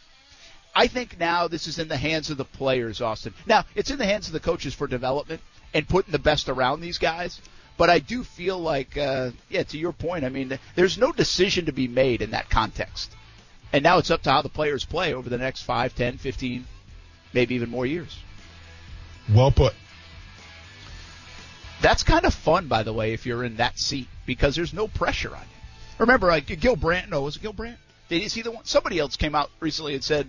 I 0.75 0.87
think 0.87 1.21
now 1.21 1.47
this 1.47 1.67
is 1.67 1.79
in 1.79 1.89
the 1.89 1.99
hands 1.99 2.31
of 2.31 2.39
the 2.39 2.47
players, 2.47 3.03
Austin. 3.03 3.35
Now 3.45 3.67
it's 3.75 3.91
in 3.91 3.99
the 3.99 4.07
hands 4.07 4.29
of 4.29 4.33
the 4.33 4.41
coaches 4.41 4.73
for 4.73 4.87
development 4.87 5.43
and 5.75 5.87
putting 5.87 6.13
the 6.13 6.19
best 6.19 6.49
around 6.49 6.81
these 6.81 6.97
guys. 6.97 7.39
But 7.81 7.89
I 7.89 7.99
do 7.99 8.25
feel 8.25 8.59
like, 8.59 8.99
uh, 8.99 9.31
yeah, 9.49 9.63
to 9.63 9.79
your 9.79 9.93
point, 9.93 10.27
I 10.27 10.29
mean, 10.29 10.59
there's 10.75 10.99
no 10.99 11.13
decision 11.13 11.65
to 11.65 11.73
be 11.73 11.89
made 11.89 12.21
in 12.21 12.33
that 12.33 12.51
context. 12.51 13.11
And 13.73 13.83
now 13.83 13.97
it's 13.97 14.11
up 14.11 14.21
to 14.25 14.31
how 14.31 14.43
the 14.43 14.51
players 14.51 14.85
play 14.85 15.15
over 15.15 15.31
the 15.31 15.39
next 15.39 15.63
5, 15.63 15.95
10, 15.95 16.19
15, 16.19 16.67
maybe 17.33 17.55
even 17.55 17.71
more 17.71 17.87
years. 17.87 18.19
Well 19.35 19.51
put. 19.51 19.73
That's 21.81 22.03
kind 22.03 22.27
of 22.27 22.35
fun, 22.35 22.69
by 22.69 22.83
the 22.83 22.93
way, 22.93 23.15
if 23.15 23.25
you're 23.25 23.45
in 23.45 23.57
that 23.57 23.79
seat 23.79 24.09
because 24.27 24.55
there's 24.55 24.75
no 24.75 24.87
pressure 24.87 25.35
on 25.35 25.41
you. 25.41 25.97
Remember, 26.01 26.27
like 26.27 26.61
Gil 26.61 26.77
Brandt. 26.77 27.09
No, 27.09 27.23
was 27.23 27.37
it 27.37 27.43
Gil 27.43 27.55
Brandt? 27.55 27.79
Did 28.11 28.23
you 28.23 28.29
see 28.29 28.43
the 28.43 28.51
one? 28.51 28.67
Somebody 28.67 28.99
else 28.99 29.17
came 29.17 29.35
out 29.35 29.51
recently 29.59 29.95
and 29.95 30.05
said, 30.05 30.29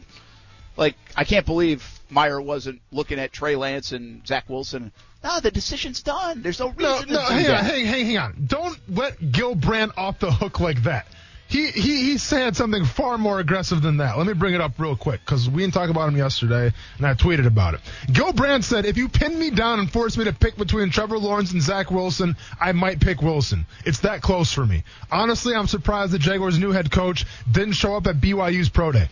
like, 0.78 0.96
I 1.18 1.26
can't 1.26 1.46
believe 1.46 2.00
Meyer 2.10 2.40
wasn't 2.40 2.80
looking 2.94 3.20
at 3.20 3.34
Trey 3.34 3.58
Lance 3.58 3.92
and 3.92 4.26
Zach 4.26 4.48
Wilson. 4.48 4.94
No, 5.24 5.40
the 5.40 5.52
decision's 5.52 6.02
done. 6.02 6.42
There's 6.42 6.60
no 6.60 6.70
reason 6.70 6.84
no, 6.84 6.96
no, 6.96 7.02
to 7.02 7.08
do 7.08 7.16
hang 7.16 7.44
that. 7.46 7.60
on, 7.60 7.66
hang, 7.66 7.86
hang, 7.86 8.06
hang 8.06 8.18
on. 8.18 8.44
Don't 8.48 8.78
let 8.90 9.32
Gil 9.32 9.56
Brandt 9.56 9.94
off 9.98 10.20
the 10.20 10.32
hook 10.32 10.60
like 10.60 10.84
that. 10.84 11.06
He, 11.48 11.68
he 11.68 11.98
he's 12.06 12.24
saying 12.24 12.54
something 12.54 12.86
far 12.86 13.18
more 13.18 13.42
aggressive 13.42 13.82
than 13.82 13.98
that. 13.98 14.18
Let 14.18 14.26
me 14.26 14.32
bring 14.32 14.54
it 14.54 14.62
up 14.62 14.80
real 14.80 14.96
quick 14.96 15.20
because 15.20 15.50
we 15.50 15.64
didn't 15.64 15.74
talk 15.74 15.90
about 15.90 16.08
him 16.08 16.16
yesterday, 16.16 16.72
and 16.98 17.06
I 17.06 17.14
tweeted 17.14 17.46
about 17.46 17.74
it. 17.74 17.82
Gil 18.12 18.32
Brandt 18.32 18.64
said, 18.64 18.86
"If 18.86 18.96
you 18.98 19.10
pin 19.10 19.38
me 19.38 19.50
down 19.50 19.80
and 19.80 19.92
force 19.92 20.16
me 20.16 20.24
to 20.24 20.34
pick 20.34 20.56
between 20.56 20.92
Trevor 20.92 21.20
Lawrence 21.20 21.52
and 21.52 21.62
Zach 21.62 21.92
Wilson, 21.92 22.38
I 22.60 22.72
might 22.72 23.02
pick 23.02 23.22
Wilson. 23.22 23.66
It's 23.84 24.00
that 24.00 24.22
close 24.22 24.54
for 24.54 24.66
me. 24.66 24.86
Honestly, 25.12 25.54
I'm 25.54 25.68
surprised 25.68 26.14
the 26.14 26.20
Jaguars' 26.20 26.58
new 26.58 26.72
head 26.72 26.90
coach 26.90 27.26
didn't 27.52 27.74
show 27.74 27.98
up 27.98 28.08
at 28.08 28.22
BYU's 28.22 28.70
pro 28.70 28.94
day. 28.94 29.10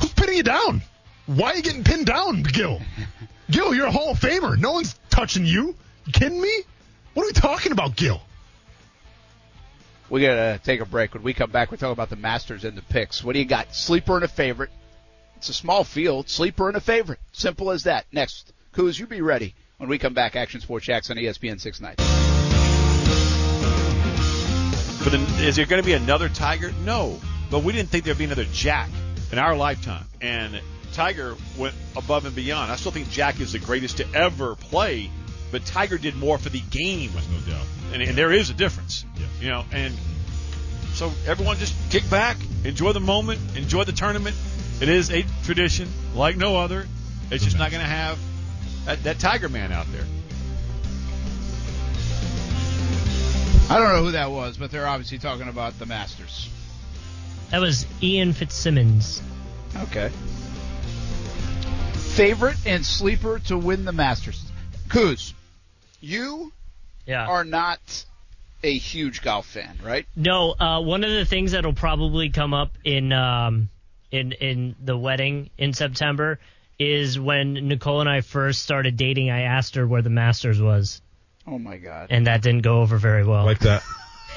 Who's 0.00 0.12
pinning 0.12 0.38
you 0.38 0.42
down? 0.42 0.82
Why 1.26 1.52
are 1.52 1.56
you 1.56 1.62
getting 1.62 1.84
pinned 1.84 2.06
down, 2.06 2.42
Gil? 2.42 2.80
Gil, 3.52 3.74
you're 3.74 3.86
a 3.86 3.90
Hall 3.90 4.10
of 4.10 4.18
Famer. 4.18 4.58
No 4.58 4.72
one's 4.72 4.98
touching 5.10 5.44
you. 5.44 5.76
You 6.06 6.12
kidding 6.12 6.40
me? 6.40 6.62
What 7.14 7.24
are 7.24 7.26
we 7.26 7.32
talking 7.32 7.72
about, 7.72 7.94
Gil? 7.96 8.20
We 10.08 10.22
gotta 10.22 10.58
take 10.64 10.80
a 10.80 10.86
break. 10.86 11.14
When 11.14 11.22
we 11.22 11.34
come 11.34 11.50
back, 11.50 11.70
we're 11.70 11.76
talking 11.76 11.92
about 11.92 12.10
the 12.10 12.16
Masters 12.16 12.64
and 12.64 12.76
the 12.76 12.82
picks. 12.82 13.22
What 13.22 13.34
do 13.34 13.38
you 13.38 13.44
got? 13.44 13.74
Sleeper 13.74 14.16
and 14.16 14.24
a 14.24 14.28
favorite. 14.28 14.70
It's 15.36 15.50
a 15.50 15.54
small 15.54 15.84
field. 15.84 16.28
Sleeper 16.28 16.68
and 16.68 16.76
a 16.76 16.80
favorite. 16.80 17.18
Simple 17.32 17.70
as 17.70 17.84
that. 17.84 18.06
Next, 18.10 18.52
Kuz, 18.72 18.98
you 18.98 19.06
be 19.06 19.20
ready. 19.20 19.54
When 19.76 19.88
we 19.88 19.98
come 19.98 20.14
back, 20.14 20.34
Action 20.36 20.60
Sports 20.60 20.86
Jax 20.86 21.10
on 21.10 21.16
ESPN 21.16 21.60
690. 21.60 22.02
But 25.02 25.10
then, 25.10 25.22
is 25.44 25.56
there 25.56 25.66
going 25.66 25.82
to 25.82 25.86
be 25.86 25.94
another 25.94 26.28
Tiger? 26.28 26.72
No. 26.84 27.18
But 27.50 27.64
we 27.64 27.72
didn't 27.72 27.90
think 27.90 28.04
there'd 28.04 28.16
be 28.16 28.24
another 28.24 28.46
Jack 28.52 28.88
in 29.32 29.38
our 29.38 29.56
lifetime. 29.56 30.06
And 30.20 30.60
Tiger 30.92 31.36
went 31.56 31.74
above 31.96 32.24
and 32.24 32.34
beyond. 32.34 32.70
I 32.70 32.76
still 32.76 32.92
think 32.92 33.10
Jack 33.10 33.40
is 33.40 33.52
the 33.52 33.58
greatest 33.58 33.98
to 33.98 34.06
ever 34.14 34.54
play, 34.54 35.10
but 35.50 35.64
Tiger 35.64 35.98
did 35.98 36.16
more 36.16 36.38
for 36.38 36.48
the 36.48 36.60
game. 36.70 37.10
No 37.12 37.52
doubt. 37.52 37.66
And, 37.92 38.02
and 38.02 38.16
there 38.16 38.32
is 38.32 38.50
a 38.50 38.54
difference. 38.54 39.04
Yeah. 39.16 39.26
You 39.40 39.48
know, 39.48 39.64
and 39.72 39.94
so 40.94 41.10
everyone 41.26 41.56
just 41.56 41.74
kick 41.90 42.08
back, 42.10 42.36
enjoy 42.64 42.92
the 42.92 43.00
moment, 43.00 43.40
enjoy 43.56 43.84
the 43.84 43.92
tournament. 43.92 44.36
It 44.80 44.88
is 44.88 45.10
a 45.10 45.24
tradition 45.44 45.88
like 46.14 46.36
no 46.36 46.56
other. 46.56 46.86
It's 47.30 47.44
just 47.44 47.58
not 47.58 47.70
going 47.70 47.82
to 47.82 47.88
have 47.88 48.18
that, 48.84 49.02
that 49.04 49.18
Tiger 49.18 49.48
man 49.48 49.72
out 49.72 49.86
there. 49.92 50.04
I 53.70 53.78
don't 53.78 53.88
know 53.88 54.04
who 54.04 54.10
that 54.10 54.30
was, 54.30 54.58
but 54.58 54.70
they're 54.70 54.86
obviously 54.86 55.18
talking 55.18 55.48
about 55.48 55.78
the 55.78 55.86
Masters. 55.86 56.50
That 57.50 57.60
was 57.60 57.86
Ian 58.02 58.32
Fitzsimmons. 58.32 59.22
Okay. 59.76 60.10
Favorite 62.14 62.56
and 62.66 62.84
sleeper 62.84 63.38
to 63.46 63.56
win 63.56 63.84
the 63.84 63.92
Masters. 63.92 64.44
Kuz, 64.88 65.32
you 66.00 66.52
Yeah. 67.06 67.26
are 67.26 67.44
not 67.44 67.80
a 68.62 68.76
huge 68.76 69.22
golf 69.22 69.46
fan, 69.46 69.78
right? 69.82 70.06
No, 70.14 70.52
uh, 70.52 70.80
one 70.82 71.04
of 71.04 71.10
the 71.10 71.24
things 71.24 71.52
that'll 71.52 71.72
probably 71.72 72.28
come 72.30 72.52
up 72.52 72.70
in 72.84 73.12
um, 73.12 73.70
in 74.10 74.32
in 74.32 74.76
the 74.84 74.96
wedding 74.96 75.48
in 75.56 75.72
September 75.72 76.38
is 76.78 77.18
when 77.18 77.54
Nicole 77.54 78.00
and 78.00 78.08
I 78.10 78.20
first 78.20 78.62
started 78.62 78.96
dating. 78.98 79.30
I 79.30 79.42
asked 79.42 79.76
her 79.76 79.86
where 79.86 80.02
the 80.02 80.10
Masters 80.10 80.60
was, 80.60 81.00
Oh 81.46 81.58
my 81.58 81.78
God. 81.78 82.08
and 82.10 82.26
that 82.26 82.42
didn't 82.42 82.62
go 82.62 82.82
over 82.82 82.98
very 82.98 83.24
well. 83.24 83.44
Like 83.46 83.60
that. 83.60 83.82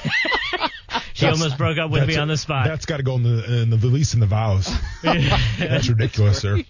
she 1.16 1.26
almost 1.26 1.56
broke 1.58 1.78
up 1.78 1.90
with 1.90 2.02
me 2.02 2.06
That's- 2.14 2.22
on 2.22 2.28
the 2.28 2.36
spot. 2.36 2.66
That's 2.66 2.86
got 2.86 2.98
to 2.98 3.02
go 3.02 3.16
in 3.16 3.22
the 3.22 3.62
in 3.62 3.70
the 3.70 3.78
release 3.78 4.14
in 4.14 4.20
the 4.20 4.26
vows. 4.26 4.70
That's 5.02 5.88
ridiculous, 5.88 6.38
sir. 6.40 6.62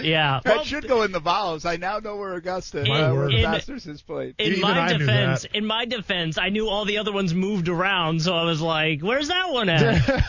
yeah. 0.00 0.40
That 0.42 0.56
Well, 0.56 0.64
should 0.64 0.88
go 0.88 1.02
in 1.02 1.12
the 1.12 1.20
vows. 1.20 1.64
I 1.66 1.76
now 1.76 1.98
know 1.98 2.16
where 2.16 2.34
Augusta, 2.34 2.80
In- 2.84 2.90
uh, 2.90 3.12
where 3.14 3.28
in- 3.28 3.42
Masters 3.42 3.86
is 3.86 4.00
played. 4.02 4.34
in 4.38 4.48
Even 4.52 4.60
my 4.62 4.80
I 4.80 4.96
defense, 4.96 5.44
in 5.52 5.64
my 5.66 5.84
defense, 5.84 6.38
I 6.38 6.48
knew 6.48 6.68
all 6.68 6.84
the 6.86 6.98
other 6.98 7.12
ones 7.12 7.34
moved 7.34 7.68
around, 7.68 8.22
so 8.22 8.34
I 8.34 8.44
was 8.44 8.60
like, 8.60 9.00
"Where's 9.02 9.28
that 9.28 9.52
one 9.52 9.68
at?" 9.68 10.24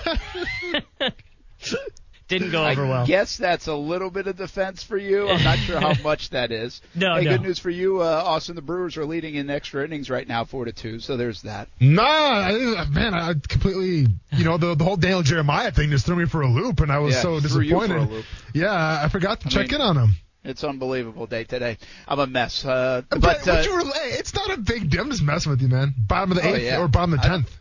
Didn't 2.27 2.51
go 2.51 2.65
over 2.65 2.83
well. 2.83 2.91
I 2.91 2.97
well. 2.97 3.05
guess 3.07 3.37
that's 3.37 3.67
a 3.67 3.75
little 3.75 4.09
bit 4.09 4.25
of 4.25 4.35
defense 4.35 4.81
for 4.81 4.97
you. 4.97 5.29
I'm 5.29 5.43
not 5.43 5.59
sure 5.59 5.79
how 5.79 5.93
much 6.03 6.31
that 6.31 6.51
is. 6.51 6.81
No, 6.95 7.15
hey, 7.15 7.25
no. 7.25 7.31
good 7.31 7.41
news 7.43 7.59
for 7.59 7.69
you, 7.69 8.01
uh, 8.01 8.05
Austin. 8.25 8.55
The 8.55 8.63
Brewers 8.63 8.97
are 8.97 9.05
leading 9.05 9.35
in 9.35 9.49
extra 9.51 9.83
innings 9.85 10.09
right 10.09 10.27
now, 10.27 10.43
four 10.43 10.65
to 10.65 10.71
two. 10.71 10.99
So 10.99 11.17
there's 11.17 11.43
that. 11.43 11.67
Nah, 11.79 12.01
I, 12.03 12.85
man, 12.89 13.13
I 13.13 13.33
completely, 13.47 14.07
you 14.31 14.43
know, 14.43 14.57
the 14.57 14.73
the 14.75 14.83
whole 14.83 14.97
Daniel 14.97 15.21
Jeremiah 15.21 15.71
thing 15.71 15.91
just 15.91 16.05
threw 16.07 16.15
me 16.15 16.25
for 16.25 16.41
a 16.41 16.47
loop, 16.47 16.79
and 16.79 16.91
I 16.91 16.97
was 16.99 17.13
Yeah, 17.13 17.21
so 17.21 17.39
threw 17.41 17.61
you 17.61 17.77
for 17.77 17.85
a 17.85 17.87
disappointed. 17.87 18.11
loop. 18.11 18.25
Yeah, 18.55 19.01
I 19.03 19.07
forgot 19.09 19.41
to 19.41 19.47
I 19.47 19.49
check 19.51 19.71
mean- 19.71 19.81
in 19.81 19.81
on 19.81 19.97
him. 19.97 20.15
It's 20.43 20.63
unbelievable 20.63 21.25
day 21.25 21.43
today. 21.43 21.79
I'm 22.07 22.19
a 22.19 22.27
mess. 22.27 22.63
Uh, 22.63 23.01
But, 23.09 23.19
but 23.21 23.47
uh, 23.47 23.53
would 23.55 23.65
you 23.65 23.77
relay? 23.77 24.09
It's 24.11 24.35
not 24.35 24.51
a 24.51 24.57
big 24.57 24.91
deal. 24.91 25.01
I'm 25.01 25.09
just 25.09 25.23
messing 25.23 25.49
with 25.51 25.59
you, 25.59 25.67
man. 25.67 25.95
Bottom 25.97 26.33
of 26.33 26.37
the 26.37 26.47
Oh, 26.47 26.53
eighth 26.53 26.63
yeah. 26.65 26.81
or 26.81 26.87
bottom 26.87 27.13
of 27.15 27.21
the 27.23 27.27
tenth. 27.27 27.57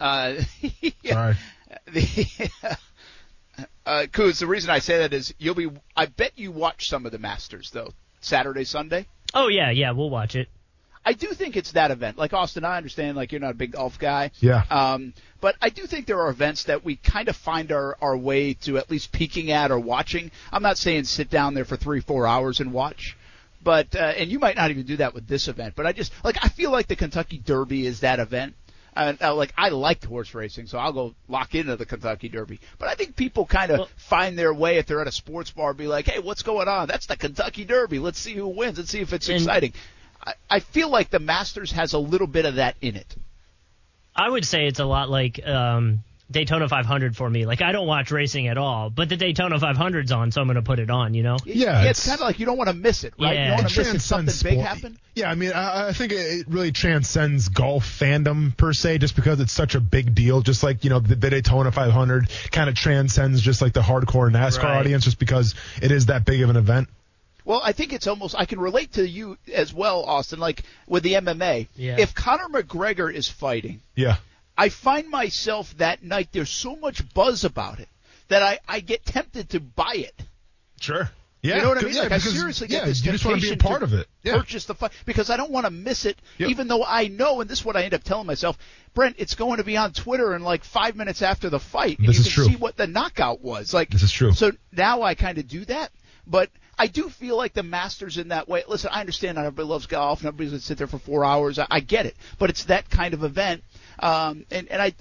Uh, 0.00 0.34
yeah. 1.02 1.12
Sorry. 1.12 1.34
the 1.92 2.50
uh, 3.86 4.06
Kuz, 4.10 4.38
the 4.38 4.46
reason 4.46 4.70
I 4.70 4.78
say 4.78 4.98
that 4.98 5.12
is 5.12 5.34
you'll 5.38 5.54
be. 5.54 5.70
I 5.96 6.06
bet 6.06 6.32
you 6.36 6.50
watch 6.52 6.88
some 6.88 7.06
of 7.06 7.12
the 7.12 7.18
Masters 7.18 7.70
though. 7.70 7.92
Saturday, 8.20 8.64
Sunday. 8.64 9.06
Oh 9.34 9.48
yeah, 9.48 9.70
yeah, 9.70 9.90
we'll 9.92 10.10
watch 10.10 10.34
it. 10.36 10.48
I 11.06 11.12
do 11.12 11.28
think 11.28 11.56
it's 11.56 11.72
that 11.72 11.90
event. 11.90 12.16
Like 12.16 12.32
Austin, 12.32 12.64
I 12.64 12.76
understand. 12.76 13.16
Like 13.16 13.32
you're 13.32 13.40
not 13.40 13.50
a 13.50 13.54
big 13.54 13.72
golf 13.72 13.98
guy. 13.98 14.30
Yeah. 14.40 14.64
Um, 14.70 15.12
but 15.40 15.56
I 15.60 15.68
do 15.68 15.86
think 15.86 16.06
there 16.06 16.20
are 16.20 16.30
events 16.30 16.64
that 16.64 16.84
we 16.84 16.96
kind 16.96 17.28
of 17.28 17.36
find 17.36 17.70
our, 17.70 17.98
our 18.00 18.16
way 18.16 18.54
to 18.62 18.78
at 18.78 18.90
least 18.90 19.12
peeking 19.12 19.50
at 19.50 19.70
or 19.70 19.78
watching. 19.78 20.30
I'm 20.50 20.62
not 20.62 20.78
saying 20.78 21.04
sit 21.04 21.28
down 21.28 21.52
there 21.52 21.66
for 21.66 21.76
three, 21.76 22.00
four 22.00 22.26
hours 22.26 22.60
and 22.60 22.72
watch. 22.72 23.16
But, 23.62 23.96
uh, 23.96 24.12
and 24.16 24.30
you 24.30 24.38
might 24.38 24.56
not 24.56 24.70
even 24.70 24.84
do 24.84 24.96
that 24.98 25.14
with 25.14 25.26
this 25.26 25.48
event, 25.48 25.74
but 25.74 25.86
I 25.86 25.92
just, 25.92 26.12
like, 26.22 26.36
I 26.42 26.48
feel 26.48 26.70
like 26.70 26.86
the 26.86 26.96
Kentucky 26.96 27.38
Derby 27.38 27.86
is 27.86 28.00
that 28.00 28.20
event. 28.20 28.54
And, 28.96 29.20
uh, 29.20 29.34
like, 29.34 29.52
I 29.56 29.70
like 29.70 30.04
horse 30.04 30.34
racing, 30.34 30.66
so 30.66 30.78
I'll 30.78 30.92
go 30.92 31.14
lock 31.28 31.54
into 31.54 31.74
the 31.76 31.84
Kentucky 31.84 32.28
Derby. 32.28 32.60
But 32.78 32.88
I 32.88 32.94
think 32.94 33.16
people 33.16 33.44
kind 33.44 33.72
of 33.72 33.78
Well- 33.80 33.88
find 33.96 34.38
their 34.38 34.54
way 34.54 34.78
if 34.78 34.86
they're 34.86 35.00
at 35.00 35.08
a 35.08 35.12
sports 35.12 35.50
bar, 35.50 35.74
be 35.74 35.88
like, 35.88 36.06
hey, 36.06 36.20
what's 36.20 36.42
going 36.44 36.68
on? 36.68 36.86
That's 36.86 37.06
the 37.06 37.16
Kentucky 37.16 37.64
Derby. 37.64 37.98
Let's 37.98 38.18
see 38.20 38.34
who 38.34 38.46
wins. 38.46 38.78
Let's 38.78 38.90
see 38.90 39.00
if 39.00 39.12
it's 39.12 39.28
And- 39.28 39.38
exciting. 39.38 39.72
I, 40.24 40.34
I 40.48 40.60
feel 40.60 40.88
like 40.90 41.10
the 41.10 41.18
Masters 41.18 41.72
has 41.72 41.92
a 41.92 41.98
little 41.98 42.28
bit 42.28 42.44
of 42.46 42.54
that 42.54 42.76
in 42.80 42.94
it. 42.96 43.16
I 44.16 44.28
would 44.30 44.44
say 44.44 44.66
it's 44.68 44.78
a 44.78 44.84
lot 44.84 45.10
like 45.10 45.44
um, 45.44 46.04
Daytona 46.30 46.68
500 46.68 47.16
for 47.16 47.28
me. 47.28 47.44
Like 47.46 47.60
I 47.62 47.72
don't 47.72 47.86
watch 47.86 48.10
racing 48.10 48.48
at 48.48 48.56
all, 48.58 48.88
but 48.90 49.08
the 49.08 49.16
Daytona 49.16 49.58
500's 49.58 50.10
on, 50.10 50.32
so 50.32 50.40
I'm 50.40 50.46
going 50.46 50.56
to 50.56 50.62
put 50.62 50.78
it 50.78 50.90
on. 50.90 51.14
You 51.14 51.22
know? 51.22 51.36
Yeah, 51.44 51.54
yeah, 51.54 51.70
it's- 51.82 51.90
it's, 51.98 52.06
kind 52.06 52.20
of 52.20 52.26
like 52.26 52.38
you 52.40 52.46
don't 52.46 52.56
want 52.56 52.68
to 52.70 52.74
miss 52.74 53.04
it, 53.04 53.14
right? 53.20 53.34
Yeah. 53.34 53.42
You 53.42 53.48
don't 53.50 53.56
want 53.58 53.70
It 53.70 53.74
to 53.74 53.80
miss 53.80 53.94
it. 53.94 54.00
Something 54.00 54.26
transcends 54.26 54.42
big 54.42 54.58
happen. 54.58 54.98
Yeah, 55.14 55.30
I 55.30 55.34
mean, 55.34 55.52
I, 55.52 55.88
I 55.88 55.92
think 55.92 56.12
it 56.12 56.16
it 56.16 56.48
really 56.48 56.72
transcends 56.72 57.48
golf 57.48 57.84
fandom 57.86 58.56
per 58.56 58.72
se, 58.72 58.98
just 58.98 59.14
because 59.16 59.38
it's 59.40 59.52
such 59.52 59.74
a 59.74 59.80
big 59.80 60.14
deal. 60.14 60.40
Just 60.40 60.62
like 60.62 60.82
you 60.82 60.90
know, 60.90 60.98
the, 60.98 61.14
the 61.14 61.30
Daytona 61.30 61.70
500 61.70 62.28
kind 62.50 62.68
of 62.68 62.74
transcends 62.74 63.40
just 63.42 63.62
like 63.62 63.72
the 63.74 63.80
hardcore 63.82 64.30
NASCAR 64.30 64.64
Right. 64.64 64.78
audience, 64.78 65.04
just 65.04 65.18
because 65.18 65.54
it 65.82 65.92
is 65.92 66.06
that 66.06 66.24
big 66.24 66.40
of 66.42 66.50
an 66.50 66.56
event. 66.56 66.88
Well, 67.44 67.60
I 67.62 67.72
think 67.72 67.92
it's 67.92 68.06
almost. 68.06 68.34
I 68.36 68.46
can 68.46 68.58
relate 68.58 68.94
to 68.94 69.06
you 69.06 69.36
as 69.52 69.72
well, 69.74 70.02
Austin. 70.04 70.38
Like 70.40 70.62
with 70.88 71.02
the 71.02 71.12
MMA, 71.12 71.68
Yeah. 71.76 71.96
if 72.00 72.14
Conor 72.14 72.48
McGregor 72.48 73.12
is 73.12 73.28
fighting, 73.28 73.82
Yeah. 73.94 74.16
I 74.56 74.68
find 74.68 75.08
myself 75.10 75.76
that 75.78 76.02
night. 76.02 76.28
There's 76.32 76.50
so 76.50 76.76
much 76.76 77.02
buzz 77.14 77.44
about 77.44 77.80
it 77.80 77.88
that 78.28 78.42
I 78.42 78.58
I 78.68 78.80
get 78.80 79.04
tempted 79.04 79.50
to 79.50 79.60
buy 79.60 79.94
it. 79.96 80.14
Sure. 80.80 81.10
Yeah, 81.42 81.56
you 81.56 81.62
know 81.62 81.68
what 81.70 81.78
I 81.78 81.82
mean? 81.82 81.94
yeah, 81.94 82.02
like 82.04 82.12
I 82.12 82.16
because- 82.18 82.32
seriously 82.34 82.68
yeah, 82.70 82.78
get 82.78 82.86
this 82.86 83.04
you 83.04 83.12
just 83.12 83.24
wanna 83.26 83.36
be 83.36 83.50
a 83.50 83.56
part 83.58 83.82
of 83.82 83.92
it. 83.92 84.06
Yeah. 84.22 84.38
Purchase 84.38 84.64
the 84.64 84.74
fight 84.74 84.92
because 85.04 85.28
I 85.28 85.36
don't 85.36 85.50
want 85.50 85.66
to 85.66 85.70
miss 85.70 86.06
it. 86.06 86.16
Yep. 86.38 86.48
Even 86.48 86.68
though 86.68 86.82
I 86.82 87.08
know, 87.08 87.42
and 87.42 87.50
this 87.50 87.58
is 87.58 87.64
what 87.66 87.76
I 87.76 87.82
end 87.82 87.92
up 87.92 88.02
telling 88.02 88.26
myself, 88.26 88.56
Brent, 88.94 89.16
it's 89.18 89.34
going 89.34 89.58
to 89.58 89.64
be 89.64 89.76
on 89.76 89.92
Twitter 89.92 90.34
in 90.34 90.42
like 90.42 90.64
five 90.64 90.96
minutes 90.96 91.20
after 91.20 91.50
the 91.50 91.60
fight, 91.60 91.98
and 91.98 92.08
This 92.08 92.16
you 92.16 92.20
is 92.20 92.26
can 92.28 92.34
true. 92.34 92.44
see 92.46 92.56
what 92.56 92.78
the 92.78 92.86
knockout 92.86 93.42
was. 93.42 93.74
Like 93.74 93.90
This 93.90 94.02
is 94.02 94.10
true. 94.10 94.32
So 94.32 94.52
now 94.72 95.02
I 95.02 95.14
kind 95.14 95.36
of 95.38 95.46
do 95.48 95.64
that, 95.66 95.90
but. 96.26 96.50
I 96.76 96.88
do 96.88 97.08
feel 97.08 97.36
like 97.36 97.52
the 97.52 97.62
Masters 97.62 98.18
in 98.18 98.28
that 98.28 98.48
way. 98.48 98.64
Listen, 98.66 98.90
I 98.92 98.98
understand 98.98 99.36
not 99.36 99.44
everybody 99.44 99.68
loves 99.68 99.86
golf 99.86 100.18
and 100.18 100.26
everybody's 100.26 100.60
to 100.60 100.66
sit 100.66 100.76
there 100.76 100.88
for 100.88 100.98
four 100.98 101.24
hours. 101.24 101.56
I, 101.60 101.68
I 101.70 101.78
get 101.78 102.04
it, 102.04 102.16
but 102.36 102.50
it's 102.50 102.64
that 102.64 102.90
kind 102.90 103.14
of 103.14 103.22
event. 103.22 103.62
Um, 103.98 104.44
and, 104.50 104.68
and 104.68 104.80
I, 104.82 104.94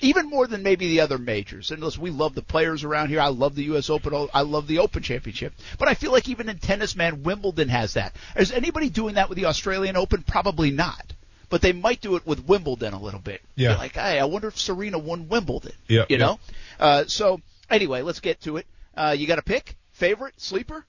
even 0.00 0.28
more 0.28 0.46
than 0.46 0.62
maybe 0.62 0.88
the 0.88 1.00
other 1.00 1.18
majors. 1.18 1.70
And 1.70 1.82
listen, 1.82 2.02
we 2.02 2.10
love 2.10 2.34
the 2.34 2.42
players 2.42 2.84
around 2.84 3.08
here. 3.08 3.20
I 3.20 3.28
love 3.28 3.54
the 3.54 3.64
U.S. 3.64 3.90
Open. 3.90 4.28
I 4.32 4.42
love 4.42 4.66
the 4.66 4.78
Open 4.78 5.02
Championship. 5.02 5.52
But 5.78 5.88
I 5.88 5.94
feel 5.94 6.12
like 6.12 6.28
even 6.28 6.48
in 6.48 6.58
tennis, 6.58 6.96
man, 6.96 7.22
Wimbledon 7.22 7.68
has 7.68 7.94
that. 7.94 8.14
Is 8.36 8.52
anybody 8.52 8.88
doing 8.88 9.14
that 9.16 9.28
with 9.28 9.36
the 9.36 9.46
Australian 9.46 9.96
Open? 9.96 10.22
Probably 10.22 10.70
not. 10.70 11.12
But 11.48 11.60
they 11.62 11.72
might 11.72 12.00
do 12.00 12.16
it 12.16 12.26
with 12.26 12.46
Wimbledon 12.46 12.94
a 12.94 13.00
little 13.00 13.20
bit. 13.20 13.42
Yeah. 13.56 13.70
You're 13.70 13.78
like, 13.78 13.94
hey, 13.94 14.18
I 14.20 14.24
wonder 14.24 14.48
if 14.48 14.58
Serena 14.58 14.98
won 14.98 15.28
Wimbledon. 15.28 15.72
Yeah, 15.88 16.02
You 16.08 16.16
yeah. 16.16 16.18
know? 16.18 16.40
Uh, 16.78 17.04
so 17.06 17.40
anyway, 17.68 18.02
let's 18.02 18.20
get 18.20 18.40
to 18.42 18.56
it. 18.56 18.66
Uh, 18.96 19.14
you 19.18 19.26
got 19.26 19.38
a 19.38 19.42
pick? 19.42 19.76
Favorite? 19.92 20.34
Sleeper? 20.40 20.84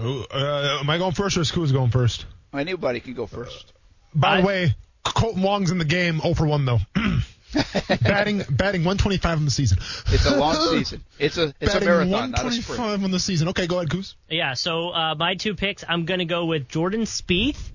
Ooh, 0.00 0.24
uh, 0.30 0.78
am 0.80 0.90
I 0.90 0.98
going 0.98 1.12
first 1.12 1.36
or 1.36 1.40
is 1.42 1.52
Kuz 1.52 1.72
going 1.72 1.90
first? 1.90 2.26
Anybody 2.52 3.00
can 3.00 3.14
go 3.14 3.26
first. 3.26 3.72
By 4.14 4.40
the 4.40 4.46
way, 4.46 4.74
Kolten 5.04 5.42
Wong's 5.42 5.70
in 5.70 5.78
the 5.78 5.84
game 5.84 6.20
0 6.20 6.34
for 6.34 6.46
1 6.46 6.64
though. 6.64 6.78
batting 8.02 8.38
batting 8.50 8.82
125 8.82 9.38
in 9.38 9.44
the 9.44 9.50
season. 9.50 9.78
It's 10.08 10.26
a 10.26 10.36
long 10.36 10.56
season. 10.76 11.04
It's 11.18 11.38
a 11.38 11.54
it's 11.60 11.72
batting 11.72 11.88
a 11.88 11.90
marathon, 11.92 12.30
not 12.32 12.46
a 12.46 12.52
sprint. 12.52 12.80
125 12.80 13.04
in 13.04 13.10
the 13.10 13.18
season. 13.20 13.48
Okay, 13.48 13.66
go 13.66 13.76
ahead, 13.78 13.88
Kuz. 13.90 14.14
Yeah, 14.28 14.54
so 14.54 14.90
uh, 14.90 15.14
my 15.14 15.34
two 15.36 15.54
picks, 15.54 15.84
I'm 15.86 16.04
going 16.04 16.18
to 16.18 16.24
go 16.24 16.46
with 16.46 16.68
Jordan 16.68 17.02
Spieth 17.02 17.70